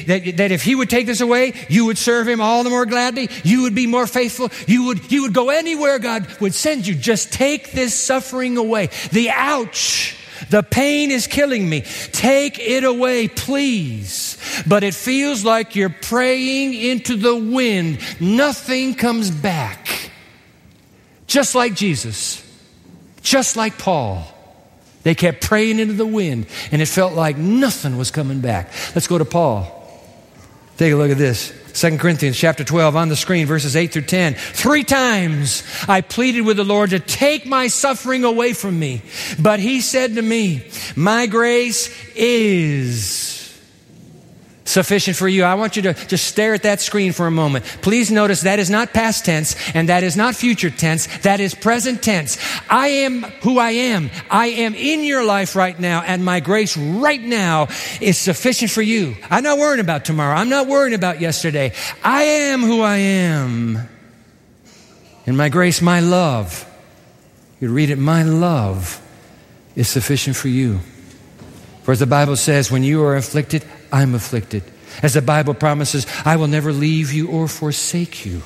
that, 0.07 0.37
that 0.37 0.53
if 0.53 0.63
He 0.63 0.75
would 0.75 0.91
take 0.91 1.07
this 1.07 1.21
away, 1.21 1.55
you 1.69 1.87
would 1.87 1.99
serve 1.99 2.29
Him 2.29 2.41
all 2.41 2.65
the 2.65 2.71
more 2.71 2.87
gladly. 2.87 3.29
You 3.43 3.63
would 3.63 3.75
be 3.75 3.87
more 3.87 4.07
faithful. 4.07 4.51
You 4.67 4.85
would, 4.85 5.11
you 5.11 5.23
would 5.23 5.35
go 5.35 5.51
anywhere 5.51 5.99
God 5.99 6.27
would 6.41 6.55
send 6.55 6.87
you. 6.87 6.95
Just 6.95 7.33
take 7.33 7.73
this 7.73 7.95
suffering 7.95 8.57
away. 8.57 8.91
The 9.13 9.31
ouch. 9.31 10.17
The 10.51 10.63
pain 10.63 11.11
is 11.11 11.27
killing 11.27 11.69
me. 11.69 11.83
Take 12.13 12.59
it 12.59 12.85
away, 12.85 13.29
please. 13.29 14.37
But 14.67 14.83
it 14.83 14.95
feels 14.95 15.45
like 15.45 15.77
you're 15.77 15.89
praying 15.91 16.75
into 16.75 17.17
the 17.17 17.37
wind. 17.37 18.01
Nothing 18.21 18.95
comes 18.95 19.31
back. 19.31 20.11
Just 21.27 21.55
like 21.55 21.75
Jesus. 21.75 22.43
Just 23.23 23.57
like 23.57 23.79
Paul. 23.79 24.34
They 25.05 25.15
kept 25.15 25.43
praying 25.43 25.79
into 25.79 25.95
the 25.95 26.07
wind, 26.07 26.47
and 26.73 26.83
it 26.83 26.89
felt 26.89 27.13
like 27.13 27.37
nothing 27.37 27.97
was 27.97 28.11
coming 28.11 28.41
back. 28.41 28.73
Let's 28.95 29.07
go 29.07 29.19
to 29.19 29.25
Paul. 29.25 29.83
Take 30.77 30.93
a 30.93 30.97
look 30.97 31.11
at 31.11 31.19
this. 31.19 31.53
2 31.75 31.99
Corinthians 31.99 32.37
chapter 32.37 32.65
12 32.65 32.97
on 32.97 33.09
the 33.09 33.17
screen, 33.17 33.47
verses 33.47 33.77
8 33.77 33.93
through 33.93 34.03
10. 34.03 34.35
Three 34.35 34.85
times 34.85 35.63
I 35.89 36.01
pleaded 36.01 36.43
with 36.43 36.57
the 36.57 36.65
Lord 36.65 36.91
to 36.91 37.01
take 37.01 37.47
my 37.47 37.67
suffering 37.67 38.25
away 38.25 38.53
from 38.53 38.79
me. 38.79 39.03
But 39.39 39.61
he 39.61 39.81
said 39.81 40.15
to 40.15 40.23
me, 40.23 40.69
My 40.97 41.27
grace 41.27 41.91
is 42.15 43.34
sufficient 44.65 45.17
for 45.17 45.29
you. 45.29 45.45
I 45.45 45.55
want 45.55 45.77
you 45.77 45.83
to 45.83 45.95
just 45.95 46.27
stare 46.27 46.55
at 46.55 46.63
that 46.63 46.81
screen 46.81 47.13
for 47.13 47.27
a 47.27 47.31
moment. 47.31 47.65
Please 47.83 48.11
notice 48.11 48.43
that 48.43 48.59
is 48.59 48.71
not 48.71 48.93
past 48.93 49.25
tense 49.25 49.57
and 49.75 49.89
that 49.89 50.03
is 50.03 50.17
not 50.17 50.35
future 50.35 50.71
tense. 50.71 51.07
That 51.19 51.41
is 51.41 51.55
present 51.55 52.03
tense. 52.03 52.39
I 52.69 52.89
am 52.89 53.23
who 53.43 53.59
I 53.59 53.73
am. 53.73 54.11
I 54.31 54.47
am 54.47 54.75
in 54.75 55.05
your 55.05 55.25
life 55.25 55.55
right 55.55 55.79
now 55.79 56.03
and 56.03 56.25
my 56.25 56.41
grace 56.41 56.77
right 56.77 57.21
now 57.21 57.69
is 58.01 58.19
sufficient 58.19 58.71
for 58.71 58.83
you. 58.83 59.17
I'm 59.31 59.45
not 59.45 59.59
worrying 59.59 59.81
about 59.81 60.05
tomorrow. 60.05 60.35
I'm 60.35 60.49
not 60.49 60.67
worrying 60.67 60.95
about 60.95 61.21
yesterday. 61.21 61.73
I 62.03 62.23
am 62.23 62.63
who 62.63 62.81
I 62.81 62.97
am. 62.97 63.89
And 65.27 65.37
my 65.37 65.49
grace, 65.49 65.81
my 65.81 66.01
love, 66.01 66.71
you 67.61 67.71
read 67.71 67.91
it, 67.91 67.97
my 67.97 68.23
love 68.23 69.01
is 69.75 69.89
sufficient 69.89 70.37
for 70.37 70.49
you. 70.49 70.81
For 71.83 71.93
as 71.93 71.99
the 71.99 72.07
Bible 72.07 72.37
says, 72.37 72.71
when 72.71 72.83
you 72.83 73.03
are 73.05 73.17
afflicted, 73.17 73.65
I'm 73.95 74.17
afflicted. 74.17 74.65
As 75.05 75.15
the 75.15 75.23
Bible 75.23 75.55
promises, 75.55 76.05
I 76.25 76.35
will 76.35 76.49
never 76.49 76.73
leave 76.73 77.13
you 77.13 77.29
or 77.29 77.47
forsake 77.47 78.27
you. 78.27 78.43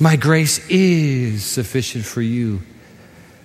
My 0.00 0.16
grace 0.16 0.58
is 0.68 1.44
sufficient 1.44 2.04
for 2.04 2.20
you. 2.20 2.62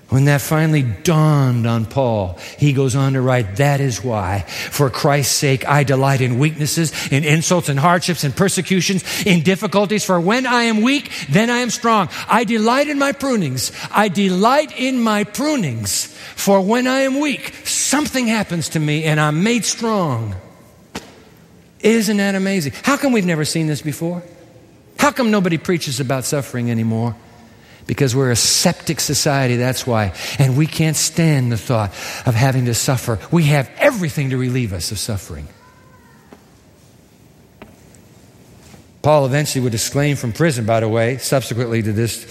When 0.09 0.25
that 0.25 0.41
finally 0.41 0.81
dawned 0.81 1.67
on 1.67 1.85
Paul, 1.85 2.39
he 2.57 2.73
goes 2.73 2.95
on 2.95 3.13
to 3.13 3.21
write, 3.21 3.57
That 3.57 3.81
is 3.81 4.03
why, 4.03 4.45
for 4.47 4.89
Christ's 4.89 5.35
sake, 5.35 5.67
I 5.67 5.83
delight 5.83 6.21
in 6.21 6.39
weaknesses, 6.39 6.91
in 7.11 7.23
insults 7.23 7.69
and 7.69 7.77
hardships 7.77 8.23
and 8.23 8.35
persecutions, 8.35 9.03
in 9.23 9.43
difficulties. 9.43 10.03
For 10.03 10.19
when 10.19 10.47
I 10.47 10.63
am 10.63 10.81
weak, 10.81 11.11
then 11.29 11.51
I 11.51 11.57
am 11.57 11.69
strong. 11.69 12.09
I 12.27 12.45
delight 12.45 12.87
in 12.87 12.97
my 12.97 13.11
prunings. 13.11 13.71
I 13.91 14.07
delight 14.07 14.71
in 14.79 15.01
my 15.01 15.23
prunings. 15.23 16.07
For 16.35 16.61
when 16.61 16.87
I 16.87 17.01
am 17.01 17.19
weak, 17.19 17.53
something 17.65 18.25
happens 18.25 18.69
to 18.69 18.79
me 18.79 19.03
and 19.03 19.19
I'm 19.19 19.43
made 19.43 19.65
strong. 19.65 20.35
Isn't 21.81 22.17
that 22.17 22.35
amazing? 22.35 22.73
How 22.83 22.97
come 22.97 23.13
we've 23.13 23.25
never 23.25 23.45
seen 23.45 23.67
this 23.67 23.81
before? 23.81 24.23
How 24.97 25.11
come 25.11 25.31
nobody 25.31 25.57
preaches 25.57 25.99
about 25.99 26.25
suffering 26.25 26.71
anymore? 26.71 27.15
Because 27.85 28.15
we're 28.15 28.31
a 28.31 28.35
septic 28.35 28.99
society, 28.99 29.55
that's 29.55 29.87
why. 29.87 30.13
And 30.39 30.57
we 30.57 30.67
can't 30.67 30.97
stand 30.97 31.51
the 31.51 31.57
thought 31.57 31.91
of 32.25 32.35
having 32.35 32.65
to 32.65 32.73
suffer. 32.73 33.19
We 33.31 33.43
have 33.45 33.69
everything 33.77 34.31
to 34.31 34.37
relieve 34.37 34.73
us 34.73 34.91
of 34.91 34.99
suffering. 34.99 35.47
Paul 39.01 39.25
eventually 39.25 39.63
would 39.63 39.73
exclaim 39.73 40.17
from 40.17 40.33
prison, 40.33 40.65
by 40.65 40.81
the 40.81 40.89
way, 40.89 41.17
subsequently 41.17 41.81
to 41.81 41.93
this 41.93 42.25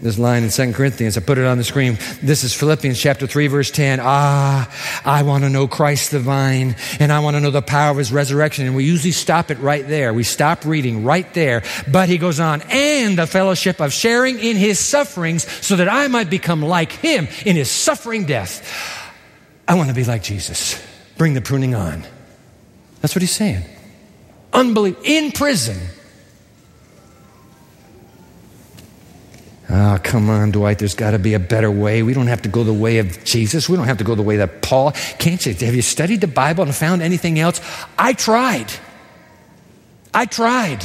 this 0.00 0.18
line 0.18 0.42
in 0.42 0.50
2 0.50 0.72
Corinthians. 0.72 1.16
I 1.16 1.20
put 1.20 1.38
it 1.38 1.44
on 1.44 1.58
the 1.58 1.64
screen. 1.64 1.98
This 2.22 2.42
is 2.42 2.54
Philippians 2.54 2.98
chapter 2.98 3.26
3 3.26 3.46
verse 3.48 3.70
10. 3.70 4.00
Ah, 4.02 5.02
I 5.04 5.22
want 5.22 5.44
to 5.44 5.50
know 5.50 5.68
Christ 5.68 6.10
the 6.10 6.20
vine 6.20 6.76
and 6.98 7.12
I 7.12 7.20
want 7.20 7.36
to 7.36 7.40
know 7.40 7.50
the 7.50 7.62
power 7.62 7.90
of 7.90 7.98
his 7.98 8.12
resurrection. 8.12 8.66
And 8.66 8.74
we 8.74 8.84
usually 8.84 9.12
stop 9.12 9.50
it 9.50 9.58
right 9.58 9.86
there. 9.86 10.14
We 10.14 10.24
stop 10.24 10.64
reading 10.64 11.04
right 11.04 11.32
there. 11.34 11.62
But 11.90 12.08
he 12.08 12.18
goes 12.18 12.40
on, 12.40 12.62
and 12.70 13.18
the 13.18 13.26
fellowship 13.26 13.80
of 13.80 13.92
sharing 13.92 14.38
in 14.38 14.56
his 14.56 14.78
sufferings 14.78 15.50
so 15.64 15.76
that 15.76 15.88
I 15.88 16.08
might 16.08 16.30
become 16.30 16.62
like 16.62 16.92
him 16.92 17.28
in 17.44 17.56
his 17.56 17.70
suffering 17.70 18.24
death. 18.24 18.66
I 19.68 19.74
want 19.74 19.88
to 19.88 19.94
be 19.94 20.04
like 20.04 20.22
Jesus. 20.22 20.82
Bring 21.16 21.34
the 21.34 21.40
pruning 21.40 21.74
on. 21.74 22.04
That's 23.00 23.14
what 23.14 23.22
he's 23.22 23.30
saying. 23.30 23.64
Unbelievable. 24.52 25.04
In 25.04 25.32
prison 25.32 25.78
Oh, 29.72 30.00
come 30.02 30.28
on, 30.28 30.50
Dwight. 30.50 30.80
There's 30.80 30.96
got 30.96 31.12
to 31.12 31.18
be 31.20 31.34
a 31.34 31.38
better 31.38 31.70
way. 31.70 32.02
We 32.02 32.12
don't 32.12 32.26
have 32.26 32.42
to 32.42 32.48
go 32.48 32.64
the 32.64 32.72
way 32.72 32.98
of 32.98 33.22
Jesus. 33.24 33.68
We 33.68 33.76
don't 33.76 33.86
have 33.86 33.98
to 33.98 34.04
go 34.04 34.16
the 34.16 34.22
way 34.22 34.36
of 34.40 34.62
Paul. 34.62 34.90
Can't 35.20 35.44
you? 35.46 35.54
Have 35.54 35.74
you 35.76 35.82
studied 35.82 36.20
the 36.20 36.26
Bible 36.26 36.64
and 36.64 36.74
found 36.74 37.02
anything 37.02 37.38
else? 37.38 37.60
I 37.96 38.12
tried. 38.12 38.66
I 40.12 40.26
tried. 40.26 40.84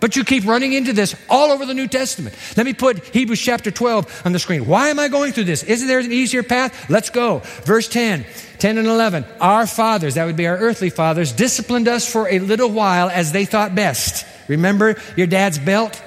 But 0.00 0.16
you 0.16 0.24
keep 0.24 0.46
running 0.46 0.72
into 0.72 0.94
this 0.94 1.14
all 1.28 1.52
over 1.52 1.66
the 1.66 1.74
New 1.74 1.86
Testament. 1.86 2.34
Let 2.56 2.64
me 2.64 2.72
put 2.72 3.04
Hebrews 3.14 3.40
chapter 3.40 3.70
12 3.70 4.22
on 4.24 4.32
the 4.32 4.38
screen. 4.38 4.66
Why 4.66 4.88
am 4.88 4.98
I 4.98 5.08
going 5.08 5.32
through 5.32 5.44
this? 5.44 5.62
Isn't 5.62 5.86
there 5.86 5.98
an 5.98 6.10
easier 6.10 6.42
path? 6.42 6.88
Let's 6.88 7.10
go. 7.10 7.40
Verse 7.64 7.86
10, 7.86 8.24
10 8.58 8.78
and 8.78 8.88
11. 8.88 9.26
Our 9.40 9.66
fathers, 9.66 10.14
that 10.14 10.24
would 10.24 10.36
be 10.36 10.46
our 10.46 10.56
earthly 10.56 10.90
fathers, 10.90 11.32
disciplined 11.32 11.86
us 11.86 12.10
for 12.10 12.28
a 12.28 12.38
little 12.38 12.70
while 12.70 13.10
as 13.10 13.30
they 13.30 13.44
thought 13.44 13.74
best. 13.74 14.26
Remember 14.48 14.96
your 15.16 15.26
dad's 15.26 15.58
belt? 15.58 16.02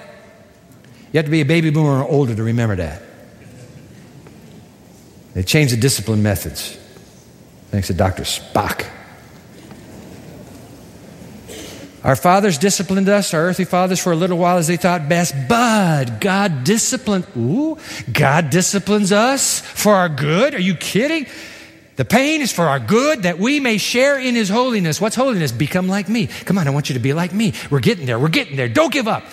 You 1.16 1.20
have 1.20 1.28
to 1.28 1.32
be 1.32 1.40
a 1.40 1.46
baby 1.46 1.70
boomer 1.70 2.04
or 2.04 2.04
older 2.04 2.36
to 2.36 2.44
remember 2.44 2.76
that. 2.76 3.02
They 5.34 5.44
changed 5.44 5.72
the 5.72 5.80
discipline 5.80 6.22
methods. 6.22 6.78
Thanks 7.72 7.88
to 7.88 7.94
Dr. 7.94 8.24
Spock. 8.24 8.86
Our 12.04 12.18
fathers 12.18 12.58
disciplined 12.58 13.08
us, 13.08 13.34
our 13.34 13.46
earthly 13.48 13.64
fathers, 13.64 14.02
for 14.02 14.12
a 14.12 14.16
little 14.18 14.38
while 14.38 14.58
as 14.58 14.68
they 14.68 14.76
thought 14.76 15.08
best, 15.08 15.34
but 15.48 16.20
God 16.20 16.66
disciplined, 16.66 17.26
ooh, 17.38 17.78
God 18.12 18.50
disciplines 18.50 19.14
us 19.14 19.62
for 19.62 19.94
our 19.96 20.10
good. 20.10 20.54
Are 20.54 20.60
you 20.60 20.76
kidding? 20.76 21.28
The 21.96 22.04
pain 22.04 22.42
is 22.42 22.52
for 22.52 22.66
our 22.66 22.80
good 22.80 23.24
that 23.24 23.40
we 23.40 23.62
may 23.62 23.78
share 23.78 24.20
in 24.20 24.36
His 24.36 24.50
holiness. 24.50 25.00
What's 25.00 25.16
holiness? 25.16 25.54
Become 25.54 25.88
like 25.88 26.10
me. 26.10 26.28
Come 26.28 26.58
on, 26.58 26.68
I 26.68 26.72
want 26.72 26.90
you 26.90 26.96
to 26.96 27.00
be 27.00 27.14
like 27.14 27.32
me. 27.32 27.54
We're 27.70 27.80
getting 27.80 28.06
there. 28.06 28.20
We're 28.20 28.28
getting 28.28 28.58
there. 28.58 28.68
Don't 28.68 28.92
give 28.92 29.08
up. 29.08 29.24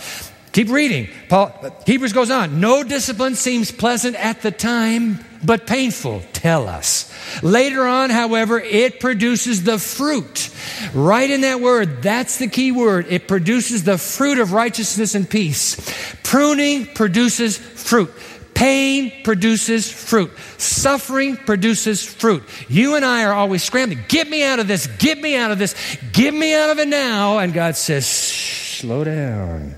Keep 0.53 0.69
reading. 0.69 1.09
Paul, 1.31 1.51
Hebrews 1.87 2.13
goes 2.13 2.31
on. 2.31 2.61
No 2.61 2.83
discipline 2.85 3.37
seems 3.37 3.73
pleasant 3.73 4.17
at 4.17 4.43
the 4.43 4.51
time, 4.51 5.25
but 5.43 5.67
painful. 5.67 6.23
Tell 6.35 6.69
us. 6.69 7.11
Later 7.43 7.87
on, 7.87 8.11
however, 8.11 8.61
it 8.61 9.01
produces 9.01 9.65
the 9.65 9.79
fruit. 9.79 10.51
Right 10.93 11.31
in 11.31 11.41
that 11.41 11.63
word, 11.63 12.03
that's 12.03 12.37
the 12.37 12.49
key 12.49 12.71
word. 12.71 13.07
It 13.09 13.29
produces 13.29 13.85
the 13.85 13.97
fruit 13.97 14.39
of 14.39 14.53
righteousness 14.53 15.15
and 15.15 15.29
peace. 15.29 15.77
Pruning 16.23 16.85
produces 16.85 17.57
fruit. 17.57 18.13
Pain 18.53 19.25
produces 19.25 19.91
fruit. 19.91 20.31
Suffering 20.59 21.39
produces 21.39 22.05
fruit. 22.05 22.43
You 22.69 22.97
and 22.97 23.07
I 23.07 23.25
are 23.25 23.33
always 23.33 23.63
scrambling. 23.63 24.05
Get 24.07 24.29
me 24.29 24.45
out 24.45 24.59
of 24.59 24.69
this. 24.69 24.87
Get 24.99 25.19
me 25.19 25.35
out 25.35 25.51
of 25.51 25.59
this. 25.59 25.75
Get 26.13 26.35
me 26.35 26.55
out 26.55 26.69
of 26.69 26.79
it 26.79 26.89
now. 26.89 27.39
And 27.39 27.55
God 27.55 27.75
says, 27.75 28.07
slow 28.07 29.03
down. 29.03 29.77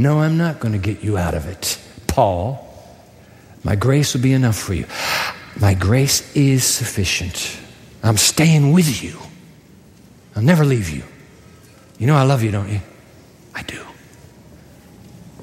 No, 0.00 0.20
I'm 0.20 0.38
not 0.38 0.60
going 0.60 0.72
to 0.72 0.78
get 0.78 1.04
you 1.04 1.18
out 1.18 1.34
of 1.34 1.46
it, 1.46 1.78
Paul. 2.06 2.66
My 3.62 3.76
grace 3.76 4.14
will 4.14 4.22
be 4.22 4.32
enough 4.32 4.56
for 4.56 4.72
you. 4.72 4.86
My 5.60 5.74
grace 5.74 6.34
is 6.34 6.64
sufficient. 6.64 7.58
I'm 8.02 8.16
staying 8.16 8.72
with 8.72 9.02
you. 9.02 9.18
I'll 10.34 10.42
never 10.42 10.64
leave 10.64 10.88
you. 10.88 11.02
You 11.98 12.06
know 12.06 12.16
I 12.16 12.22
love 12.22 12.42
you, 12.42 12.50
don't 12.50 12.70
you? 12.70 12.80
I 13.54 13.60
do. 13.60 13.84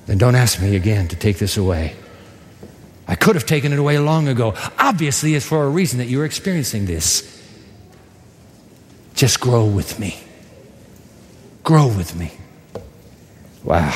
Then 0.07 0.17
don't 0.17 0.33
ask 0.33 0.59
me 0.59 0.75
again 0.75 1.07
to 1.09 1.15
take 1.15 1.37
this 1.37 1.55
away. 1.57 1.95
I 3.07 3.13
could 3.13 3.35
have 3.35 3.45
taken 3.45 3.73
it 3.73 3.77
away 3.77 3.99
long 3.99 4.27
ago. 4.27 4.55
Obviously, 4.79 5.35
it's 5.35 5.45
for 5.45 5.65
a 5.65 5.69
reason 5.69 5.99
that 5.99 6.07
you're 6.07 6.25
experiencing 6.25 6.87
this. 6.87 7.31
Just 9.13 9.39
grow 9.39 9.67
with 9.67 9.99
me. 9.99 10.19
Grow 11.63 11.85
with 11.85 12.15
me. 12.15 12.31
Wow. 13.63 13.93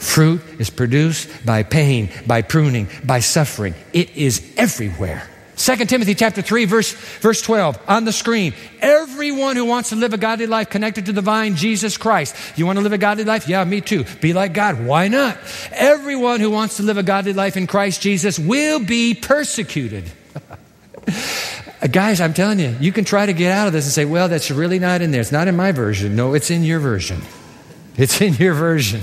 Fruit 0.00 0.40
is 0.58 0.70
produced 0.70 1.28
by 1.44 1.62
pain, 1.62 2.08
by 2.26 2.40
pruning, 2.40 2.88
by 3.04 3.20
suffering. 3.20 3.74
It 3.92 4.16
is 4.16 4.42
everywhere. 4.56 5.28
2 5.56 5.76
Timothy 5.84 6.14
chapter 6.14 6.40
3 6.40 6.64
verse, 6.64 6.92
verse 7.20 7.42
12 7.42 7.78
on 7.86 8.06
the 8.06 8.12
screen. 8.12 8.54
Everyone 8.80 9.56
who 9.56 9.66
wants 9.66 9.90
to 9.90 9.96
live 9.96 10.14
a 10.14 10.16
godly 10.16 10.46
life 10.46 10.70
connected 10.70 11.06
to 11.06 11.12
the 11.12 11.20
vine, 11.20 11.54
Jesus 11.54 11.98
Christ. 11.98 12.34
You 12.56 12.64
want 12.64 12.78
to 12.78 12.82
live 12.82 12.94
a 12.94 12.98
godly 12.98 13.24
life? 13.24 13.46
Yeah, 13.46 13.62
me 13.64 13.82
too. 13.82 14.04
Be 14.22 14.32
like 14.32 14.54
God. 14.54 14.86
Why 14.86 15.08
not? 15.08 15.36
Everyone 15.70 16.40
who 16.40 16.50
wants 16.50 16.78
to 16.78 16.82
live 16.82 16.96
a 16.96 17.02
godly 17.02 17.34
life 17.34 17.58
in 17.58 17.66
Christ 17.66 18.00
Jesus 18.00 18.38
will 18.38 18.80
be 18.80 19.12
persecuted. 19.12 20.10
Guys, 21.90 22.22
I'm 22.22 22.32
telling 22.32 22.58
you, 22.58 22.74
you 22.80 22.90
can 22.90 23.04
try 23.04 23.26
to 23.26 23.34
get 23.34 23.52
out 23.52 23.66
of 23.66 23.74
this 23.74 23.84
and 23.84 23.92
say, 23.92 24.06
well, 24.06 24.30
that's 24.30 24.50
really 24.50 24.78
not 24.78 25.02
in 25.02 25.10
there. 25.10 25.20
It's 25.20 25.30
not 25.30 25.46
in 25.46 25.56
my 25.56 25.72
version. 25.72 26.16
No, 26.16 26.32
it's 26.32 26.50
in 26.50 26.64
your 26.64 26.80
version. 26.80 27.20
It's 27.98 28.22
in 28.22 28.32
your 28.34 28.54
version. 28.54 29.02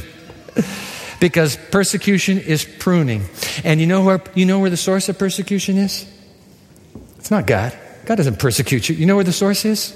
Because 1.20 1.58
persecution 1.72 2.38
is 2.40 2.66
pruning. 2.66 3.24
And 3.64 3.80
you 3.80 3.88
know 3.88 4.04
where 4.04 4.22
you 4.36 4.46
know 4.46 4.60
where 4.60 4.70
the 4.70 4.78
source 4.78 5.10
of 5.10 5.18
persecution 5.18 5.78
is? 5.78 6.06
It's 7.18 7.32
not 7.32 7.48
God. 7.48 7.78
God 8.06 8.16
doesn't 8.16 8.40
persecute 8.40 8.88
you. 8.88 8.96
You 8.96 9.06
know 9.06 9.16
where 9.16 9.24
the 9.24 9.34
source 9.34 9.66
is? 9.66 9.94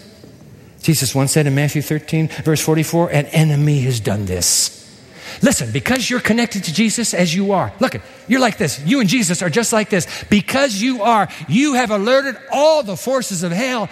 Jesus 0.82 1.14
once 1.14 1.32
said 1.32 1.48
in 1.48 1.56
Matthew 1.56 1.82
13, 1.82 2.28
verse 2.28 2.62
44, 2.62 3.12
an 3.12 3.28
enemy 3.28 3.82
has 3.82 4.00
done 4.00 4.26
this. 4.26 4.78
Listen, 5.42 5.72
because 5.72 6.10
you're 6.10 6.20
connected 6.20 6.66
to 6.66 6.74
Jesus 6.74 7.14
as 7.14 7.34
you 7.34 7.54
are, 7.54 7.72
look, 7.80 7.96
you're 8.28 8.40
like 8.40 8.58
this. 8.58 8.80
You 8.86 9.00
and 9.00 9.08
Jesus 9.08 9.42
are 9.42 9.50
just 9.50 9.72
like 9.72 9.90
this. 9.90 10.08
Because 10.30 10.82
you 10.82 11.04
are, 11.04 11.30
you 11.48 11.76
have 11.76 11.92
alerted 11.92 12.38
all 12.52 12.84
the 12.84 12.98
forces 12.98 13.44
of 13.44 13.52
hell, 13.52 13.90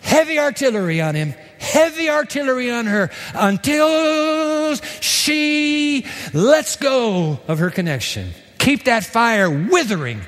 heavy 0.00 0.38
artillery 0.38 1.00
on 1.00 1.14
him, 1.14 1.34
heavy 1.60 2.10
artillery 2.10 2.70
on 2.70 2.86
her, 2.86 3.10
until 3.34 4.74
she 5.00 6.06
lets 6.32 6.76
go 6.76 7.38
of 7.46 7.58
her 7.58 7.70
connection. 7.70 8.30
Keep 8.58 8.84
that 8.84 9.04
fire 9.04 9.48
withering. 9.48 10.20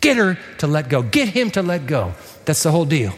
Get 0.00 0.16
her 0.16 0.38
to 0.58 0.66
let 0.66 0.88
go. 0.88 1.02
Get 1.02 1.28
him 1.28 1.50
to 1.52 1.62
let 1.62 1.86
go. 1.86 2.14
That's 2.44 2.62
the 2.62 2.72
whole 2.72 2.84
deal. 2.84 3.12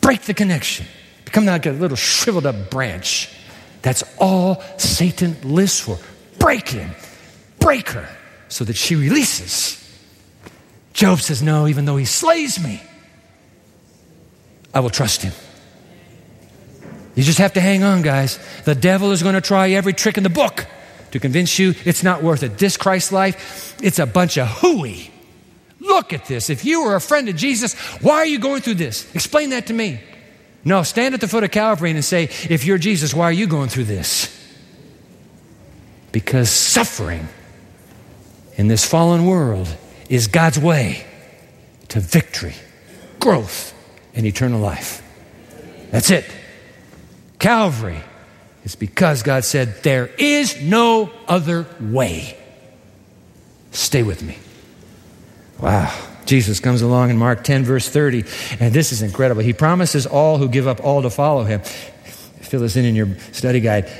Break 0.00 0.22
the 0.22 0.34
connection. 0.34 0.86
Become 1.24 1.46
like 1.46 1.66
a 1.66 1.70
little 1.70 1.96
shriveled 1.96 2.46
up 2.46 2.70
branch. 2.70 3.30
That's 3.82 4.02
all 4.18 4.62
Satan 4.78 5.36
lives 5.42 5.80
for. 5.80 5.98
Break 6.38 6.68
him, 6.68 6.90
break 7.58 7.90
her, 7.90 8.08
so 8.48 8.64
that 8.64 8.76
she 8.76 8.96
releases. 8.96 9.76
Job 10.92 11.20
says, 11.20 11.42
No, 11.42 11.66
even 11.66 11.84
though 11.84 11.96
he 11.96 12.04
slays 12.04 12.62
me, 12.62 12.82
I 14.74 14.80
will 14.80 14.90
trust 14.90 15.22
him. 15.22 15.32
You 17.20 17.26
just 17.26 17.36
have 17.36 17.52
to 17.52 17.60
hang 17.60 17.82
on, 17.82 18.00
guys. 18.00 18.38
The 18.64 18.74
devil 18.74 19.10
is 19.10 19.22
going 19.22 19.34
to 19.34 19.42
try 19.42 19.72
every 19.72 19.92
trick 19.92 20.16
in 20.16 20.22
the 20.22 20.30
book 20.30 20.64
to 21.10 21.20
convince 21.20 21.58
you 21.58 21.74
it's 21.84 22.02
not 22.02 22.22
worth 22.22 22.42
it. 22.42 22.56
This 22.56 22.78
Christ 22.78 23.12
life, 23.12 23.76
it's 23.82 23.98
a 23.98 24.06
bunch 24.06 24.38
of 24.38 24.48
hooey. 24.48 25.10
Look 25.80 26.14
at 26.14 26.24
this. 26.24 26.48
If 26.48 26.64
you 26.64 26.82
were 26.82 26.94
a 26.94 27.00
friend 27.00 27.28
of 27.28 27.36
Jesus, 27.36 27.74
why 28.00 28.14
are 28.14 28.24
you 28.24 28.38
going 28.38 28.62
through 28.62 28.76
this? 28.76 29.14
Explain 29.14 29.50
that 29.50 29.66
to 29.66 29.74
me. 29.74 30.00
No, 30.64 30.82
stand 30.82 31.12
at 31.12 31.20
the 31.20 31.28
foot 31.28 31.44
of 31.44 31.50
Calvary 31.50 31.90
and 31.90 32.02
say, 32.02 32.22
if 32.48 32.64
you're 32.64 32.78
Jesus, 32.78 33.12
why 33.12 33.24
are 33.24 33.32
you 33.32 33.46
going 33.46 33.68
through 33.68 33.84
this? 33.84 34.34
Because 36.12 36.48
suffering 36.48 37.28
in 38.56 38.68
this 38.68 38.86
fallen 38.86 39.26
world 39.26 39.68
is 40.08 40.26
God's 40.26 40.58
way 40.58 41.04
to 41.88 42.00
victory, 42.00 42.54
growth, 43.18 43.74
and 44.14 44.24
eternal 44.24 44.58
life. 44.58 45.02
That's 45.90 46.10
it. 46.10 46.24
Calvary 47.40 48.00
is 48.64 48.76
because 48.76 49.24
God 49.24 49.44
said, 49.44 49.82
There 49.82 50.06
is 50.18 50.60
no 50.62 51.10
other 51.26 51.66
way. 51.80 52.36
Stay 53.72 54.02
with 54.04 54.22
me. 54.22 54.38
Wow. 55.58 55.92
Jesus 56.26 56.60
comes 56.60 56.80
along 56.80 57.10
in 57.10 57.16
Mark 57.16 57.42
10, 57.42 57.64
verse 57.64 57.88
30, 57.88 58.24
and 58.60 58.72
this 58.72 58.92
is 58.92 59.02
incredible. 59.02 59.42
He 59.42 59.52
promises 59.52 60.06
all 60.06 60.38
who 60.38 60.48
give 60.48 60.68
up 60.68 60.80
all 60.84 61.02
to 61.02 61.10
follow 61.10 61.42
him. 61.42 61.60
Fill 61.60 62.60
this 62.60 62.76
in 62.76 62.84
in 62.84 62.94
your 62.94 63.18
study 63.32 63.58
guide. 63.58 63.90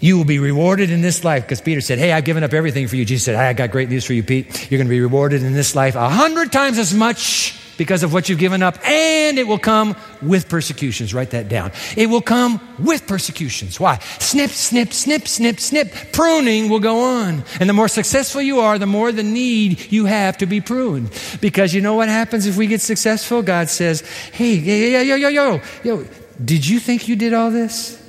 You 0.00 0.18
will 0.18 0.26
be 0.26 0.38
rewarded 0.38 0.90
in 0.90 1.00
this 1.00 1.24
life 1.24 1.44
because 1.44 1.62
Peter 1.62 1.80
said, 1.80 1.98
Hey, 1.98 2.12
I've 2.12 2.24
given 2.24 2.44
up 2.44 2.52
everything 2.52 2.88
for 2.88 2.96
you. 2.96 3.04
Jesus 3.04 3.24
said, 3.24 3.36
I 3.36 3.52
got 3.54 3.70
great 3.70 3.88
news 3.88 4.04
for 4.04 4.12
you, 4.12 4.22
Pete. 4.22 4.70
You're 4.70 4.78
going 4.78 4.88
to 4.88 4.90
be 4.90 5.00
rewarded 5.00 5.42
in 5.42 5.54
this 5.54 5.74
life 5.74 5.94
a 5.94 6.08
hundred 6.08 6.52
times 6.52 6.78
as 6.78 6.92
much 6.92 7.58
because 7.76 8.02
of 8.02 8.12
what 8.12 8.28
you've 8.28 8.38
given 8.38 8.62
up, 8.62 8.76
and 8.86 9.38
it 9.38 9.46
will 9.46 9.58
come 9.58 9.96
with 10.22 10.48
persecutions. 10.48 11.14
Write 11.14 11.30
that 11.30 11.48
down. 11.48 11.72
It 11.96 12.06
will 12.06 12.20
come 12.20 12.60
with 12.78 13.06
persecutions. 13.06 13.78
Why? 13.78 13.98
Snip, 14.18 14.50
snip, 14.50 14.92
snip, 14.92 15.28
snip, 15.28 15.60
snip. 15.60 15.92
Pruning 16.12 16.68
will 16.68 16.80
go 16.80 17.00
on. 17.00 17.44
And 17.60 17.68
the 17.68 17.74
more 17.74 17.88
successful 17.88 18.42
you 18.42 18.60
are, 18.60 18.78
the 18.78 18.86
more 18.86 19.12
the 19.12 19.22
need 19.22 19.92
you 19.92 20.06
have 20.06 20.38
to 20.38 20.46
be 20.46 20.60
pruned. 20.60 21.10
Because 21.40 21.74
you 21.74 21.80
know 21.80 21.94
what 21.94 22.08
happens 22.08 22.46
if 22.46 22.56
we 22.56 22.66
get 22.66 22.80
successful? 22.80 23.42
God 23.42 23.68
says, 23.68 24.00
hey, 24.32 24.54
yo, 24.54 25.00
yo, 25.00 25.16
yo, 25.16 25.28
yo, 25.28 25.60
yo, 25.82 26.06
did 26.44 26.66
you 26.66 26.80
think 26.80 27.08
you 27.08 27.16
did 27.16 27.32
all 27.32 27.50
this? 27.50 28.00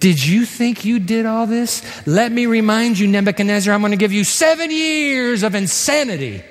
Did 0.00 0.24
you 0.24 0.44
think 0.44 0.84
you 0.84 0.98
did 0.98 1.26
all 1.26 1.46
this? 1.46 1.80
Let 2.08 2.32
me 2.32 2.46
remind 2.46 2.98
you, 2.98 3.06
Nebuchadnezzar, 3.06 3.72
I'm 3.72 3.80
going 3.80 3.92
to 3.92 3.96
give 3.96 4.12
you 4.12 4.24
seven 4.24 4.70
years 4.72 5.44
of 5.44 5.54
insanity 5.54 6.42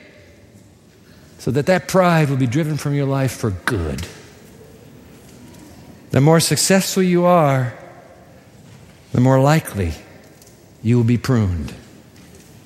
so 1.42 1.50
that 1.50 1.66
that 1.66 1.88
pride 1.88 2.30
will 2.30 2.38
be 2.38 2.46
driven 2.46 2.78
from 2.78 2.94
your 2.94 3.08
life 3.08 3.32
for 3.32 3.50
good. 3.50 4.06
The 6.12 6.22
more 6.22 6.40
successful 6.40 7.02
you 7.02 7.26
are, 7.26 7.74
the 9.12 9.22
more 9.22 9.42
likely 9.42 9.94
you 10.84 10.98
will 10.98 11.04
be 11.04 11.18
pruned. 11.18 11.74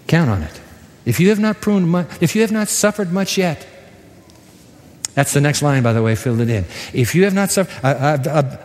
Count 0.07 0.29
on 0.29 0.43
it. 0.43 0.59
If 1.05 1.21
you 1.21 1.29
have 1.29 1.39
not 1.39 1.61
pruned 1.61 1.87
much, 1.87 2.09
if 2.19 2.35
you 2.35 2.41
have 2.41 2.51
not 2.51 2.67
suffered 2.67 3.13
much 3.13 3.37
yet, 3.37 3.65
that's 5.13 5.31
the 5.31 5.39
next 5.39 5.61
line, 5.61 5.81
by 5.81 5.93
the 5.93 6.03
way, 6.03 6.13
filled 6.15 6.41
it 6.41 6.49
in. 6.49 6.65
If 6.91 7.15
you 7.15 7.23
have 7.23 7.33
not 7.33 7.51
suffered, 7.51 7.73
I, 7.81 8.17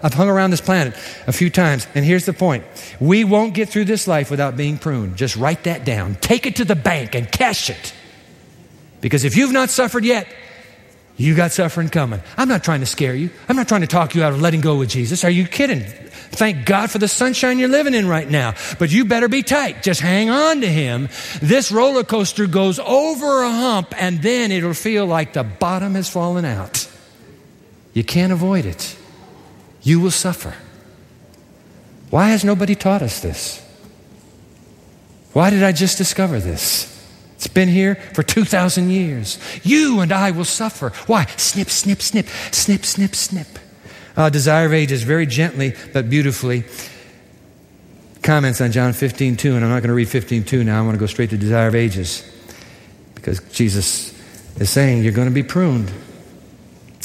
have 0.02 0.14
hung 0.14 0.28
around 0.28 0.50
this 0.50 0.60
planet 0.60 0.92
a 1.28 1.32
few 1.32 1.50
times, 1.50 1.86
and 1.94 2.04
here's 2.04 2.26
the 2.26 2.32
point. 2.32 2.64
We 2.98 3.22
won't 3.22 3.54
get 3.54 3.68
through 3.68 3.84
this 3.84 4.08
life 4.08 4.28
without 4.28 4.56
being 4.56 4.76
pruned. 4.76 5.14
Just 5.14 5.36
write 5.36 5.62
that 5.64 5.84
down. 5.84 6.16
Take 6.16 6.46
it 6.46 6.56
to 6.56 6.64
the 6.64 6.74
bank 6.74 7.14
and 7.14 7.30
cash 7.30 7.70
it. 7.70 7.94
Because 9.00 9.24
if 9.24 9.36
you've 9.36 9.52
not 9.52 9.70
suffered 9.70 10.04
yet, 10.04 10.26
you 11.16 11.34
got 11.34 11.52
suffering 11.52 11.88
coming. 11.88 12.20
I'm 12.36 12.48
not 12.48 12.64
trying 12.64 12.80
to 12.80 12.86
scare 12.86 13.14
you. 13.14 13.30
I'm 13.48 13.56
not 13.56 13.68
trying 13.68 13.82
to 13.82 13.86
talk 13.86 14.14
you 14.14 14.22
out 14.22 14.32
of 14.32 14.40
letting 14.40 14.62
go 14.62 14.76
with 14.76 14.88
Jesus. 14.88 15.22
Are 15.22 15.30
you 15.30 15.46
kidding? 15.46 15.80
Thank 16.30 16.64
God 16.64 16.90
for 16.90 16.98
the 16.98 17.08
sunshine 17.08 17.58
you're 17.58 17.68
living 17.68 17.92
in 17.92 18.08
right 18.08 18.28
now. 18.28 18.54
But 18.78 18.90
you 18.90 19.04
better 19.04 19.28
be 19.28 19.42
tight. 19.42 19.82
Just 19.82 20.00
hang 20.00 20.30
on 20.30 20.60
to 20.62 20.66
Him. 20.66 21.08
This 21.42 21.70
roller 21.72 22.04
coaster 22.04 22.46
goes 22.46 22.78
over 22.78 23.42
a 23.42 23.50
hump 23.50 23.92
and 24.00 24.22
then 24.22 24.50
it'll 24.52 24.72
feel 24.72 25.06
like 25.06 25.32
the 25.32 25.44
bottom 25.44 25.94
has 25.94 26.08
fallen 26.08 26.44
out. 26.44 26.88
You 27.92 28.04
can't 28.04 28.32
avoid 28.32 28.64
it. 28.64 28.96
You 29.82 30.00
will 30.00 30.12
suffer. 30.12 30.54
Why 32.10 32.30
has 32.30 32.44
nobody 32.44 32.74
taught 32.74 33.02
us 33.02 33.20
this? 33.20 33.66
Why 35.32 35.50
did 35.50 35.62
I 35.62 35.72
just 35.72 35.98
discover 35.98 36.40
this? 36.40 36.99
It's 37.40 37.46
been 37.46 37.70
here 37.70 37.94
for 37.94 38.22
2,000 38.22 38.90
years. 38.90 39.38
You 39.62 40.00
and 40.00 40.12
I 40.12 40.30
will 40.30 40.44
suffer. 40.44 40.90
Why? 41.06 41.24
Snip, 41.38 41.70
snip, 41.70 42.02
snip, 42.02 42.26
snip, 42.50 42.84
snip, 42.84 43.14
snip. 43.14 43.46
Uh, 44.14 44.28
Desire 44.28 44.66
of 44.66 44.74
Ages 44.74 45.04
very 45.04 45.24
gently 45.24 45.72
but 45.94 46.10
beautifully 46.10 46.64
comments 48.22 48.60
on 48.60 48.72
John 48.72 48.92
15, 48.92 49.38
2, 49.38 49.56
and 49.56 49.64
I'm 49.64 49.70
not 49.70 49.80
going 49.80 49.88
to 49.88 49.94
read 49.94 50.10
15, 50.10 50.44
2 50.44 50.64
now. 50.64 50.82
I 50.82 50.84
want 50.84 50.96
to 50.96 51.00
go 51.00 51.06
straight 51.06 51.30
to 51.30 51.38
Desire 51.38 51.68
of 51.68 51.74
Ages 51.74 52.30
because 53.14 53.40
Jesus 53.54 54.12
is 54.60 54.68
saying 54.68 55.02
you're 55.02 55.14
going 55.14 55.28
to 55.28 55.34
be 55.34 55.42
pruned. 55.42 55.90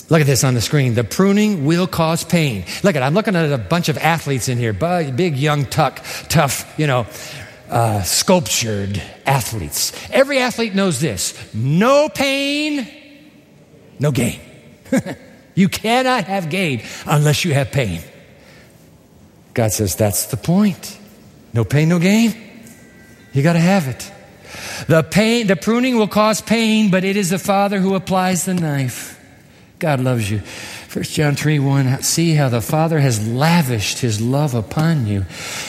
Look 0.10 0.20
at 0.20 0.28
this 0.28 0.44
on 0.44 0.54
the 0.54 0.60
screen. 0.62 0.96
The 0.96 1.06
pruning 1.06 1.64
will 1.64 1.88
cause 1.88 2.26
pain. 2.26 2.66
Look 2.84 2.98
at 2.98 3.04
I'm 3.04 3.14
looking 3.14 3.38
at 3.38 3.50
a 3.54 3.58
bunch 3.58 3.88
of 3.88 3.98
athletes 4.00 4.50
in 4.50 4.58
here, 4.58 4.74
big, 4.74 5.38
young, 5.38 5.66
tuck, 5.66 6.04
tough, 6.28 6.78
you 6.78 6.88
know, 6.88 7.08
uh, 7.70 8.04
sculptured 8.04 9.02
athletes. 9.26 9.92
Every 10.12 10.40
athlete 10.40 10.76
knows 10.76 11.00
this 11.00 11.34
no 11.54 12.10
pain, 12.10 12.88
no 14.00 14.12
gain. 14.12 14.40
you 15.56 15.70
cannot 15.70 16.26
have 16.26 16.50
gain 16.50 16.84
unless 17.06 17.46
you 17.46 17.54
have 17.54 17.72
pain. 17.72 18.02
God 19.54 19.72
says 19.72 19.96
that's 19.96 20.28
the 20.28 20.38
point. 20.38 21.00
No 21.54 21.64
pain, 21.64 21.90
no 21.90 22.00
gain. 22.00 22.36
You 23.34 23.42
got 23.42 23.54
to 23.54 23.60
have 23.60 23.88
it. 23.88 24.12
The 24.88 25.04
pain, 25.04 25.48
the 25.48 25.56
pruning 25.56 25.98
will 25.98 26.08
cause 26.08 26.42
pain, 26.42 26.92
but 26.92 27.04
it 27.04 27.18
is 27.18 27.30
the 27.30 27.40
Father 27.40 27.80
who 27.80 27.96
applies 27.96 28.46
the 28.46 28.54
knife. 28.54 29.20
God 29.80 30.00
loves 30.00 30.30
you. 30.30 30.42
1 30.96 31.04
John 31.04 31.36
3 31.36 31.60
1, 31.60 32.04
see 32.04 32.36
how 32.36 32.48
the 32.48 32.62
Father 32.62 33.02
has 33.02 33.28
lavished 33.28 34.00
his 34.00 34.22
love 34.22 34.54
upon 34.54 35.06
you. 35.06 35.26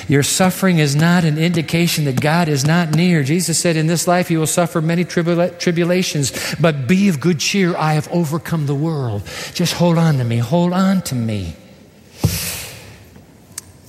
Your 0.07 0.22
suffering 0.22 0.79
is 0.79 0.95
not 0.95 1.24
an 1.24 1.37
indication 1.37 2.05
that 2.05 2.20
God 2.20 2.47
is 2.47 2.64
not 2.64 2.95
near. 2.95 3.24
Jesus 3.24 3.59
said, 3.59 3.77
In 3.77 3.89
this 3.89 4.07
life 4.07 4.31
you 4.31 4.39
will 4.39 4.47
suffer 4.47 4.81
many 4.81 5.05
tribula- 5.05 5.59
tribulations, 5.59 6.33
but 6.61 6.87
be 6.87 7.09
of 7.09 7.18
good 7.18 7.41
cheer. 7.41 7.77
I 7.77 7.95
have 7.95 8.07
overcome 8.12 8.66
the 8.66 8.74
world. 8.77 9.24
Just 9.53 9.72
hold 9.72 9.99
on 9.99 10.18
to 10.18 10.24
me. 10.24 10.37
Hold 10.39 10.72
on 10.72 11.03
to 11.03 11.16
me. 11.16 11.57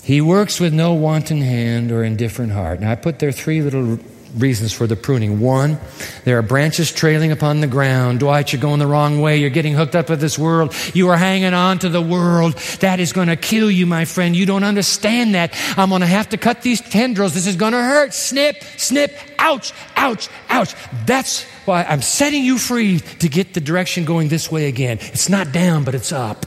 He 0.01 0.21
works 0.21 0.59
with 0.59 0.73
no 0.73 0.93
wanton 0.93 1.41
hand 1.41 1.91
or 1.91 2.03
indifferent 2.03 2.53
heart. 2.53 2.79
Now, 2.79 2.91
I 2.91 2.95
put 2.95 3.19
there 3.19 3.31
three 3.31 3.61
little 3.61 3.99
reasons 4.35 4.73
for 4.73 4.87
the 4.87 4.95
pruning. 4.95 5.39
One, 5.39 5.79
there 6.23 6.37
are 6.37 6.41
branches 6.41 6.91
trailing 6.91 7.31
upon 7.31 7.61
the 7.61 7.67
ground. 7.67 8.19
Dwight, 8.19 8.51
you're 8.51 8.61
going 8.61 8.79
the 8.79 8.87
wrong 8.87 9.21
way. 9.21 9.37
You're 9.37 9.49
getting 9.49 9.73
hooked 9.73 9.95
up 9.95 10.09
with 10.09 10.19
this 10.19 10.37
world. 10.37 10.73
You 10.93 11.09
are 11.09 11.17
hanging 11.17 11.53
on 11.53 11.79
to 11.79 11.89
the 11.89 12.01
world. 12.01 12.53
That 12.79 12.99
is 12.99 13.13
going 13.13 13.27
to 13.27 13.35
kill 13.35 13.71
you, 13.71 13.85
my 13.85 14.05
friend. 14.05 14.35
You 14.35 14.45
don't 14.45 14.63
understand 14.63 15.35
that. 15.35 15.53
I'm 15.77 15.89
going 15.89 16.01
to 16.01 16.07
have 16.07 16.29
to 16.29 16.37
cut 16.37 16.61
these 16.61 16.81
tendrils. 16.81 17.33
This 17.33 17.47
is 17.47 17.55
going 17.55 17.73
to 17.73 17.81
hurt. 17.81 18.13
Snip, 18.13 18.63
snip, 18.77 19.15
ouch, 19.39 19.73
ouch, 19.95 20.29
ouch. 20.49 20.75
That's 21.05 21.43
why 21.65 21.83
I'm 21.83 22.01
setting 22.01 22.43
you 22.43 22.57
free 22.57 22.99
to 22.99 23.29
get 23.29 23.53
the 23.53 23.61
direction 23.61 24.05
going 24.05 24.29
this 24.29 24.51
way 24.51 24.67
again. 24.67 24.99
It's 25.01 25.29
not 25.29 25.51
down, 25.51 25.83
but 25.83 25.95
it's 25.95 26.11
up. 26.11 26.45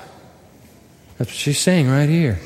That's 1.19 1.31
what 1.31 1.37
she's 1.37 1.61
saying 1.61 1.89
right 1.89 2.09
here. 2.09 2.39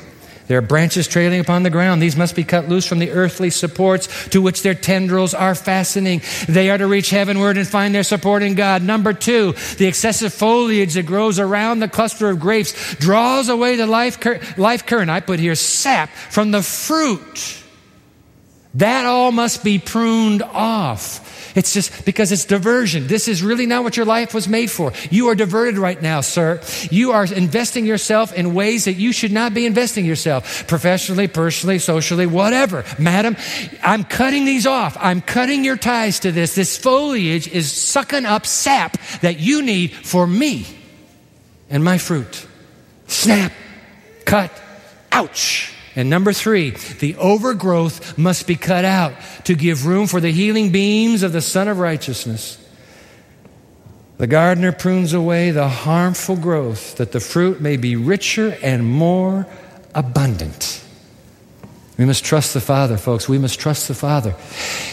There 0.47 0.57
are 0.57 0.61
branches 0.61 1.07
trailing 1.07 1.39
upon 1.39 1.63
the 1.63 1.69
ground. 1.69 2.01
These 2.01 2.15
must 2.15 2.35
be 2.35 2.43
cut 2.43 2.69
loose 2.69 2.85
from 2.85 2.99
the 2.99 3.11
earthly 3.11 3.49
supports 3.49 4.29
to 4.29 4.41
which 4.41 4.61
their 4.61 4.75
tendrils 4.75 5.33
are 5.33 5.55
fastening. 5.55 6.21
They 6.47 6.69
are 6.69 6.77
to 6.77 6.87
reach 6.87 7.09
heavenward 7.09 7.57
and 7.57 7.67
find 7.67 7.95
their 7.95 8.03
support 8.03 8.43
in 8.43 8.55
God. 8.55 8.83
Number 8.83 9.13
two, 9.13 9.53
the 9.77 9.87
excessive 9.87 10.33
foliage 10.33 10.93
that 10.93 11.05
grows 11.05 11.39
around 11.39 11.79
the 11.79 11.87
cluster 11.87 12.29
of 12.29 12.39
grapes 12.39 12.95
draws 12.95 13.49
away 13.49 13.75
the 13.75 13.87
life, 13.87 14.19
cur- 14.19 14.39
life 14.57 14.85
current. 14.85 15.09
I 15.09 15.19
put 15.19 15.39
here 15.39 15.55
sap 15.55 16.09
from 16.09 16.51
the 16.51 16.61
fruit. 16.61 17.61
That 18.75 19.05
all 19.05 19.31
must 19.31 19.63
be 19.63 19.79
pruned 19.79 20.43
off. 20.43 21.34
It's 21.55 21.73
just 21.73 22.05
because 22.05 22.31
it's 22.31 22.45
diversion. 22.45 23.07
This 23.07 23.27
is 23.27 23.41
really 23.41 23.65
not 23.65 23.83
what 23.83 23.95
your 23.95 24.05
life 24.05 24.33
was 24.33 24.47
made 24.47 24.69
for. 24.69 24.91
You 25.09 25.29
are 25.29 25.35
diverted 25.35 25.77
right 25.77 25.99
now, 26.01 26.21
sir. 26.21 26.61
You 26.91 27.13
are 27.13 27.25
investing 27.25 27.85
yourself 27.85 28.33
in 28.33 28.53
ways 28.53 28.85
that 28.85 28.93
you 28.93 29.13
should 29.13 29.31
not 29.31 29.53
be 29.53 29.65
investing 29.65 30.05
yourself, 30.05 30.67
professionally, 30.67 31.27
personally, 31.27 31.79
socially, 31.79 32.25
whatever. 32.25 32.83
Madam, 32.99 33.37
I'm 33.81 34.03
cutting 34.03 34.45
these 34.45 34.67
off. 34.67 34.97
I'm 34.99 35.21
cutting 35.21 35.63
your 35.63 35.77
ties 35.77 36.19
to 36.21 36.31
this. 36.31 36.55
This 36.55 36.77
foliage 36.77 37.47
is 37.47 37.71
sucking 37.71 38.25
up 38.25 38.45
sap 38.45 38.97
that 39.21 39.39
you 39.39 39.61
need 39.61 39.93
for 39.93 40.27
me 40.27 40.65
and 41.69 41.83
my 41.83 41.97
fruit. 41.97 42.47
Snap, 43.07 43.53
cut, 44.25 44.51
ouch. 45.11 45.74
And 45.95 46.09
number 46.09 46.33
three, 46.33 46.71
the 46.99 47.15
overgrowth 47.15 48.17
must 48.17 48.47
be 48.47 48.55
cut 48.55 48.83
out 48.83 49.13
to 49.45 49.55
give 49.55 49.85
room 49.85 50.07
for 50.07 50.19
the 50.19 50.31
healing 50.31 50.71
beams 50.71 51.23
of 51.23 51.31
the 51.31 51.41
Sun 51.41 51.69
of 51.69 51.79
Righteousness. 51.79 52.61
The 54.17 54.27
gardener 54.27 54.71
prunes 54.71 55.13
away 55.13 55.51
the 55.51 55.67
harmful 55.67 56.35
growth 56.35 56.97
that 56.97 57.11
the 57.11 57.19
fruit 57.19 57.61
may 57.61 57.77
be 57.77 57.95
richer 57.95 58.57
and 58.61 58.85
more 58.85 59.45
abundant. 59.93 60.81
We 61.97 62.05
must 62.05 62.25
trust 62.25 62.53
the 62.53 62.61
Father, 62.61 62.97
folks. 62.97 63.29
We 63.29 63.37
must 63.37 63.59
trust 63.59 63.87
the 63.87 63.93
Father. 63.93 64.35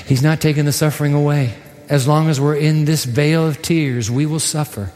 He's 0.06 0.22
not 0.22 0.40
taking 0.40 0.64
the 0.64 0.72
suffering 0.72 1.14
away. 1.14 1.54
As 1.88 2.06
long 2.06 2.28
as 2.28 2.40
we're 2.40 2.56
in 2.56 2.84
this 2.84 3.04
vale 3.04 3.46
of 3.46 3.60
tears, 3.60 4.10
we 4.10 4.24
will 4.24 4.40
suffer. 4.40 4.92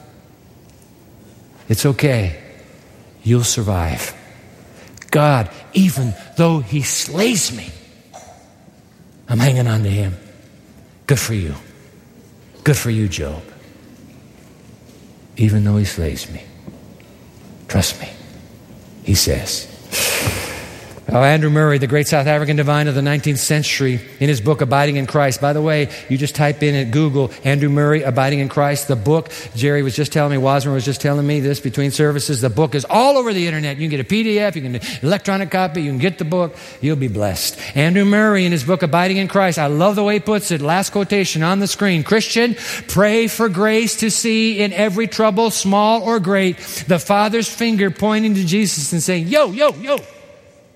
It's 1.68 1.84
okay. 1.84 2.40
You'll 3.24 3.42
survive. 3.44 4.14
God, 5.16 5.48
even 5.72 6.12
though 6.36 6.58
He 6.58 6.82
slays 6.82 7.50
me, 7.50 7.70
I'm 9.26 9.38
hanging 9.38 9.66
on 9.66 9.82
to 9.82 9.88
Him. 9.88 10.14
Good 11.06 11.18
for 11.18 11.32
you. 11.32 11.54
Good 12.64 12.76
for 12.76 12.90
you, 12.90 13.08
Job. 13.08 13.42
Even 15.38 15.64
though 15.64 15.78
He 15.78 15.86
slays 15.86 16.30
me. 16.30 16.44
Trust 17.66 17.98
me, 17.98 18.10
He 19.04 19.14
says. 19.14 19.74
Oh, 21.08 21.22
Andrew 21.22 21.50
Murray, 21.50 21.78
the 21.78 21.86
great 21.86 22.08
South 22.08 22.26
African 22.26 22.56
divine 22.56 22.88
of 22.88 22.96
the 22.96 23.00
19th 23.00 23.38
century, 23.38 24.00
in 24.18 24.28
his 24.28 24.40
book 24.40 24.60
Abiding 24.60 24.96
in 24.96 25.06
Christ. 25.06 25.40
By 25.40 25.52
the 25.52 25.62
way, 25.62 25.88
you 26.08 26.18
just 26.18 26.34
type 26.34 26.64
in 26.64 26.74
at 26.74 26.90
Google 26.90 27.30
Andrew 27.44 27.68
Murray, 27.68 28.02
Abiding 28.02 28.40
in 28.40 28.48
Christ, 28.48 28.88
the 28.88 28.96
book. 28.96 29.30
Jerry 29.54 29.84
was 29.84 29.94
just 29.94 30.12
telling 30.12 30.32
me, 30.32 30.44
Wasmer 30.44 30.72
was 30.72 30.84
just 30.84 31.00
telling 31.00 31.24
me 31.24 31.38
this 31.38 31.60
between 31.60 31.92
services. 31.92 32.40
The 32.40 32.50
book 32.50 32.74
is 32.74 32.84
all 32.90 33.18
over 33.18 33.32
the 33.32 33.46
internet. 33.46 33.76
You 33.76 33.88
can 33.88 33.96
get 33.96 34.00
a 34.00 34.14
PDF, 34.14 34.56
you 34.56 34.62
can 34.62 34.72
get 34.72 35.04
electronic 35.04 35.52
copy, 35.52 35.82
you 35.82 35.92
can 35.92 36.00
get 36.00 36.18
the 36.18 36.24
book. 36.24 36.56
You'll 36.80 36.96
be 36.96 37.06
blessed. 37.06 37.56
Andrew 37.76 38.04
Murray, 38.04 38.44
in 38.44 38.50
his 38.50 38.64
book 38.64 38.82
Abiding 38.82 39.18
in 39.18 39.28
Christ, 39.28 39.60
I 39.60 39.68
love 39.68 39.94
the 39.94 40.02
way 40.02 40.14
he 40.14 40.20
puts 40.20 40.50
it. 40.50 40.60
Last 40.60 40.90
quotation 40.90 41.44
on 41.44 41.60
the 41.60 41.68
screen 41.68 42.02
Christian, 42.02 42.56
pray 42.88 43.28
for 43.28 43.48
grace 43.48 43.94
to 44.00 44.10
see 44.10 44.58
in 44.58 44.72
every 44.72 45.06
trouble, 45.06 45.52
small 45.52 46.02
or 46.02 46.18
great, 46.18 46.58
the 46.88 46.98
Father's 46.98 47.48
finger 47.48 47.92
pointing 47.92 48.34
to 48.34 48.44
Jesus 48.44 48.92
and 48.92 49.00
saying, 49.00 49.28
Yo, 49.28 49.52
yo, 49.52 49.72
yo. 49.74 49.98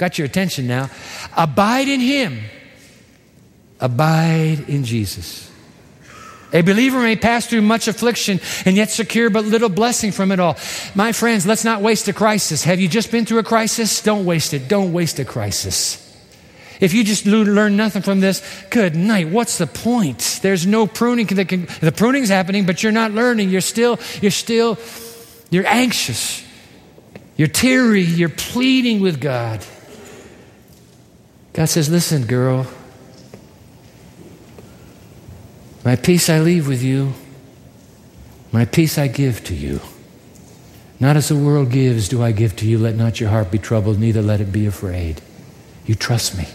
Got 0.01 0.16
your 0.16 0.24
attention 0.24 0.66
now. 0.66 0.88
Abide 1.36 1.86
in 1.86 2.01
Him. 2.01 2.40
Abide 3.78 4.64
in 4.66 4.84
Jesus. 4.84 5.51
A 6.55 6.62
believer 6.62 7.03
may 7.03 7.16
pass 7.16 7.46
through 7.46 7.61
much 7.61 7.86
affliction 7.86 8.40
and 8.64 8.76
yet 8.76 8.88
secure 8.88 9.28
but 9.28 9.44
little 9.44 9.68
blessing 9.68 10.11
from 10.11 10.32
it 10.32 10.40
all. 10.40 10.57
My 10.94 11.12
friends, 11.12 11.46
let's 11.46 11.66
not 11.66 11.82
waste 11.82 12.09
a 12.09 12.14
crisis. 12.14 12.64
Have 12.64 12.80
you 12.80 12.88
just 12.88 13.12
been 13.12 13.26
through 13.26 13.40
a 13.40 13.42
crisis? 13.42 14.01
Don't 14.01 14.24
waste 14.24 14.55
it. 14.55 14.68
Don't 14.68 14.94
waste 14.94 15.18
a 15.18 15.24
crisis. 15.26 15.98
If 16.80 16.94
you 16.94 17.05
just 17.05 17.26
learn 17.26 17.76
nothing 17.76 18.01
from 18.01 18.20
this, 18.20 18.40
good 18.70 18.96
night. 18.96 19.28
What's 19.28 19.59
the 19.59 19.66
point? 19.66 20.40
There's 20.40 20.66
no 20.66 20.86
pruning. 20.86 21.26
The 21.26 21.92
pruning's 21.94 22.30
happening, 22.30 22.64
but 22.64 22.82
you're 22.82 22.90
not 22.90 23.12
learning. 23.12 23.51
You're 23.51 23.61
still, 23.61 24.01
you're 24.22 24.30
still, 24.30 24.78
you're 25.51 25.66
anxious. 25.66 26.42
You're 27.36 27.48
teary. 27.48 28.01
You're 28.01 28.30
pleading 28.30 29.01
with 29.01 29.20
God. 29.20 29.62
God 31.53 31.66
says, 31.66 31.88
Listen, 31.88 32.26
girl, 32.26 32.66
my 35.84 35.96
peace 35.96 36.28
I 36.28 36.40
leave 36.40 36.68
with 36.68 36.82
you, 36.82 37.14
my 38.53 38.64
peace 38.64 38.98
I 38.98 39.09
give 39.09 39.42
to 39.44 39.55
you. 39.55 39.80
Not 41.01 41.16
as 41.16 41.28
the 41.28 41.36
world 41.36 41.70
gives 41.70 42.09
do 42.09 42.22
I 42.22 42.32
give 42.32 42.55
to 42.57 42.66
you. 42.66 42.78
Let 42.78 42.94
not 42.94 43.20
your 43.20 43.30
heart 43.30 43.51
be 43.51 43.59
troubled, 43.59 43.98
neither 43.98 44.20
let 44.20 44.40
it 44.40 44.53
be 44.53 44.66
afraid. 44.66 45.22
You 45.86 45.94
trust 45.94 46.36
me. 46.36 46.46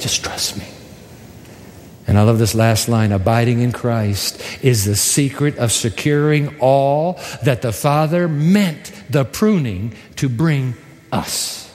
Just 0.00 0.24
trust 0.24 0.56
me. 0.56 0.64
And 2.06 2.16
I 2.18 2.22
love 2.22 2.38
this 2.38 2.54
last 2.54 2.88
line 2.88 3.12
abiding 3.12 3.60
in 3.60 3.72
Christ 3.72 4.40
is 4.62 4.84
the 4.84 4.96
secret 4.96 5.58
of 5.58 5.72
securing 5.72 6.58
all 6.60 7.20
that 7.42 7.62
the 7.62 7.72
Father 7.72 8.28
meant 8.28 8.92
the 9.10 9.24
pruning 9.24 9.92
to 10.16 10.28
bring 10.28 10.74
us. 11.12 11.65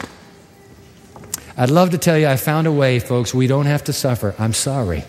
I'd 1.61 1.69
love 1.69 1.91
to 1.91 1.99
tell 1.99 2.17
you 2.17 2.25
I 2.25 2.37
found 2.37 2.65
a 2.65 2.71
way, 2.71 2.97
folks, 2.97 3.35
we 3.35 3.45
don't 3.45 3.67
have 3.67 3.83
to 3.83 3.93
suffer. 3.93 4.33
I'm 4.39 4.51
sorry. 4.51 5.03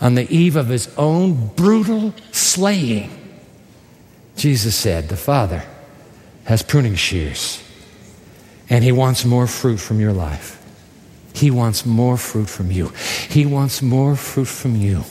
On 0.00 0.14
the 0.14 0.26
eve 0.34 0.56
of 0.56 0.68
his 0.68 0.88
own 0.96 1.48
brutal 1.48 2.14
slaying, 2.32 3.10
Jesus 4.36 4.74
said, 4.74 5.10
The 5.10 5.18
Father 5.18 5.62
has 6.44 6.62
pruning 6.62 6.94
shears, 6.94 7.62
and 8.70 8.82
he 8.82 8.90
wants 8.90 9.26
more 9.26 9.46
fruit 9.46 9.76
from 9.76 10.00
your 10.00 10.14
life. 10.14 10.56
He 11.34 11.50
wants 11.50 11.84
more 11.84 12.16
fruit 12.16 12.48
from 12.48 12.70
you. 12.70 12.88
He 13.28 13.44
wants 13.44 13.82
more 13.82 14.16
fruit 14.16 14.48
from 14.48 14.76
you. 14.76 15.04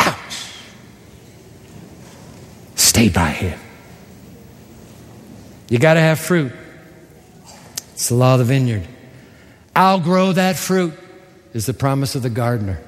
Ouch. 0.00 0.48
Stay 2.74 3.08
by 3.08 3.30
him. 3.30 3.58
You 5.70 5.78
got 5.78 5.94
to 5.94 6.00
have 6.00 6.20
fruit. 6.20 6.52
It's 8.02 8.08
the 8.08 8.16
law 8.16 8.32
of 8.32 8.40
the 8.40 8.44
vineyard. 8.44 8.82
I'll 9.76 10.00
grow 10.00 10.32
that 10.32 10.56
fruit, 10.56 10.92
is 11.54 11.66
the 11.66 11.72
promise 11.72 12.16
of 12.16 12.24
the 12.24 12.30
gardener. 12.30 12.82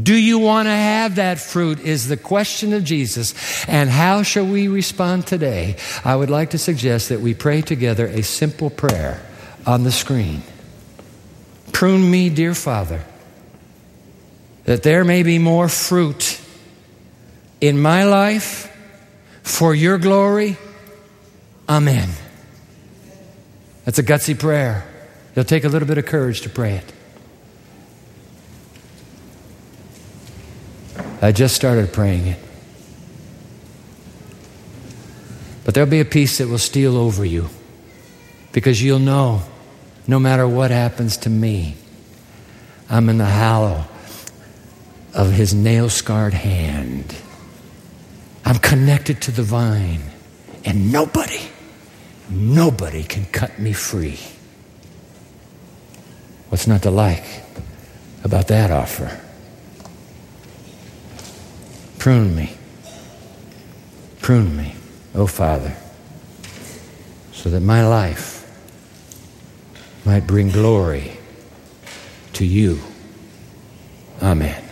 Do 0.00 0.14
you 0.14 0.38
want 0.38 0.66
to 0.66 0.70
have 0.70 1.16
that 1.16 1.40
fruit? 1.40 1.80
Is 1.80 2.06
the 2.06 2.16
question 2.16 2.72
of 2.72 2.84
Jesus. 2.84 3.34
And 3.68 3.90
how 3.90 4.22
shall 4.22 4.46
we 4.46 4.68
respond 4.68 5.26
today? 5.26 5.74
I 6.04 6.14
would 6.14 6.30
like 6.30 6.50
to 6.50 6.58
suggest 6.58 7.08
that 7.08 7.20
we 7.20 7.34
pray 7.34 7.60
together 7.60 8.06
a 8.06 8.22
simple 8.22 8.70
prayer 8.70 9.20
on 9.66 9.82
the 9.82 9.90
screen. 9.90 10.44
Prune 11.72 12.08
me, 12.08 12.30
dear 12.30 12.54
Father, 12.54 13.02
that 14.62 14.84
there 14.84 15.02
may 15.02 15.24
be 15.24 15.40
more 15.40 15.68
fruit 15.68 16.40
in 17.60 17.82
my 17.82 18.04
life 18.04 18.72
for 19.42 19.74
your 19.74 19.98
glory. 19.98 20.56
Amen. 21.68 22.10
That's 23.86 24.00
a 24.00 24.02
gutsy 24.02 24.36
prayer. 24.36 24.84
It'll 25.32 25.44
take 25.44 25.64
a 25.64 25.68
little 25.68 25.86
bit 25.86 25.96
of 25.96 26.06
courage 26.06 26.40
to 26.42 26.50
pray 26.50 26.74
it. 26.74 26.92
I 31.22 31.30
just 31.32 31.54
started 31.54 31.92
praying 31.92 32.26
it. 32.26 32.38
But 35.64 35.74
there'll 35.74 35.88
be 35.88 36.00
a 36.00 36.04
peace 36.04 36.38
that 36.38 36.48
will 36.48 36.58
steal 36.58 36.96
over 36.96 37.24
you 37.24 37.48
because 38.52 38.82
you'll 38.82 38.98
know 38.98 39.42
no 40.08 40.18
matter 40.18 40.48
what 40.48 40.70
happens 40.72 41.16
to 41.18 41.30
me, 41.30 41.76
I'm 42.90 43.08
in 43.08 43.18
the 43.18 43.24
hollow 43.24 43.84
of 45.14 45.32
his 45.32 45.54
nail 45.54 45.88
scarred 45.88 46.34
hand. 46.34 47.14
I'm 48.44 48.58
connected 48.58 49.22
to 49.22 49.30
the 49.30 49.42
vine, 49.42 50.02
and 50.64 50.92
nobody 50.92 51.40
Nobody 52.28 53.02
can 53.02 53.26
cut 53.26 53.58
me 53.58 53.72
free. 53.72 54.18
What's 56.48 56.66
not 56.66 56.82
to 56.82 56.90
like 56.90 57.24
about 58.24 58.48
that 58.48 58.70
offer? 58.70 59.20
Prune 61.98 62.34
me. 62.34 62.56
Prune 64.20 64.56
me, 64.56 64.74
oh 65.14 65.28
Father, 65.28 65.76
so 67.30 67.48
that 67.48 67.60
my 67.60 67.86
life 67.86 68.42
might 70.04 70.26
bring 70.26 70.50
glory 70.50 71.16
to 72.32 72.44
you. 72.44 72.80
Amen. 74.20 74.65